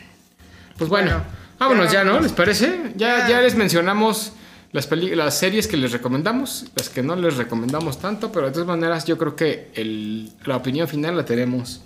Pues 0.78 0.90
bueno, 0.90 1.12
Bueno, 1.12 1.24
vámonos 1.60 1.92
ya 1.92 2.04
¿no? 2.04 2.20
¿Les 2.20 2.32
parece? 2.32 2.94
Ya, 2.96 3.20
Ya. 3.20 3.30
ya 3.30 3.42
les 3.42 3.56
mencionamos 3.56 4.32
las, 4.72 4.88
peli- 4.88 5.14
las 5.16 5.38
series 5.38 5.68
que 5.68 5.78
les 5.78 5.92
recomendamos, 5.92 6.66
las 6.76 6.90
que 6.90 7.04
no 7.04 7.16
les 7.16 7.36
recomendamos 7.38 8.00
tanto, 8.00 8.32
pero 8.32 8.48
de 8.48 8.54
todas 8.54 8.68
maneras 8.68 9.06
yo 9.06 9.18
creo 9.18 9.36
que 9.36 9.70
el- 9.76 10.32
la 10.46 10.56
opinión 10.58 10.88
final 10.88 11.16
la 11.18 11.26
tenemos 11.26 11.82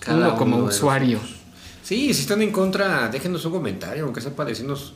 Cada 0.00 0.16
uno 0.16 0.36
como 0.36 0.56
uno 0.56 0.66
usuario. 0.66 1.20
Sí, 1.84 2.12
si 2.14 2.22
están 2.22 2.42
en 2.42 2.50
contra, 2.50 3.08
déjenos 3.08 3.44
un 3.44 3.52
comentario, 3.52 4.04
aunque 4.04 4.20
sea 4.20 4.34
para 4.34 4.48
decirnos 4.48 4.94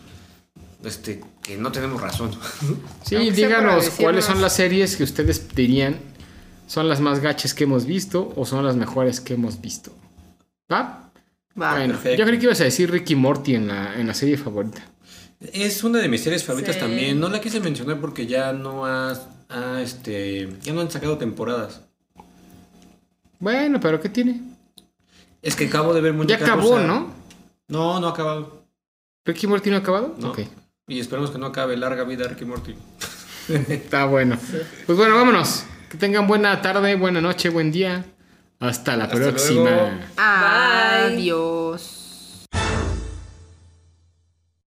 este, 0.84 1.20
que 1.42 1.56
no 1.56 1.70
tenemos 1.70 2.00
razón. 2.00 2.30
Sí, 3.04 3.14
Aunque 3.16 3.32
díganos 3.32 3.84
decirnos- 3.84 4.00
cuáles 4.00 4.24
son 4.24 4.40
las 4.42 4.54
series 4.54 4.96
que 4.96 5.04
ustedes 5.04 5.48
dirían 5.54 5.96
son 6.66 6.88
las 6.88 7.00
más 7.00 7.20
gachas 7.20 7.54
que 7.54 7.64
hemos 7.64 7.86
visto 7.86 8.32
o 8.36 8.44
son 8.44 8.64
las 8.64 8.76
mejores 8.76 9.20
que 9.20 9.34
hemos 9.34 9.60
visto. 9.60 9.90
¿Va? 10.70 11.10
Va. 11.60 11.72
bueno, 11.72 11.94
perfecto. 11.94 12.18
yo 12.18 12.26
creí 12.26 12.38
que 12.38 12.44
ibas 12.44 12.60
a 12.60 12.64
decir 12.64 12.90
Ricky 12.90 13.14
Morty 13.16 13.54
en 13.54 13.68
la, 13.68 13.94
en 13.98 14.06
la 14.06 14.14
serie 14.14 14.36
favorita. 14.36 14.82
Es 15.52 15.82
una 15.84 15.98
de 16.00 16.08
mis 16.08 16.22
series 16.22 16.44
favoritas 16.44 16.74
Sí. 16.74 16.80
también. 16.80 17.18
No 17.20 17.28
la 17.28 17.40
quise 17.40 17.60
mencionar 17.60 18.00
porque 18.00 18.26
ya 18.26 18.52
no 18.52 18.84
ha, 18.86 19.12
ha, 19.48 19.80
este, 19.82 20.48
ya 20.62 20.72
no 20.72 20.80
han 20.82 20.90
sacado 20.90 21.16
temporadas. 21.18 21.80
Bueno, 23.38 23.78
pero 23.80 24.00
¿qué 24.00 24.08
tiene? 24.08 24.40
Es 25.42 25.54
que 25.56 25.66
acabo 25.66 25.94
de 25.94 26.00
ver 26.00 26.12
mucha 26.14 26.38
Ya 26.38 26.44
acabó, 26.44 26.78
¿no? 26.80 27.12
No, 27.68 28.00
no 28.00 28.06
ha 28.08 28.10
acabado. 28.10 28.64
¿Ricky 29.24 29.46
Morty 29.46 29.70
no 29.70 29.76
ha 29.76 29.80
acabado? 29.80 30.14
No. 30.18 30.30
Ok. 30.30 30.40
Y 30.88 31.00
esperemos 31.00 31.30
que 31.30 31.38
no 31.38 31.46
acabe. 31.46 31.76
Larga 31.76 32.04
vida, 32.04 32.26
Ricky 32.28 32.44
Morty. 32.44 32.74
Está 33.68 34.04
bueno. 34.06 34.38
Pues 34.86 34.98
bueno, 34.98 35.14
vámonos. 35.16 35.64
Que 35.90 35.96
tengan 35.98 36.26
buena 36.26 36.60
tarde, 36.62 36.96
buena 36.96 37.20
noche, 37.20 37.48
buen 37.50 37.70
día. 37.72 38.04
Hasta 38.60 38.96
la 38.96 39.04
Hasta 39.04 39.16
próxima. 39.16 39.70
luego. 39.70 39.90
Adiós. 40.16 41.97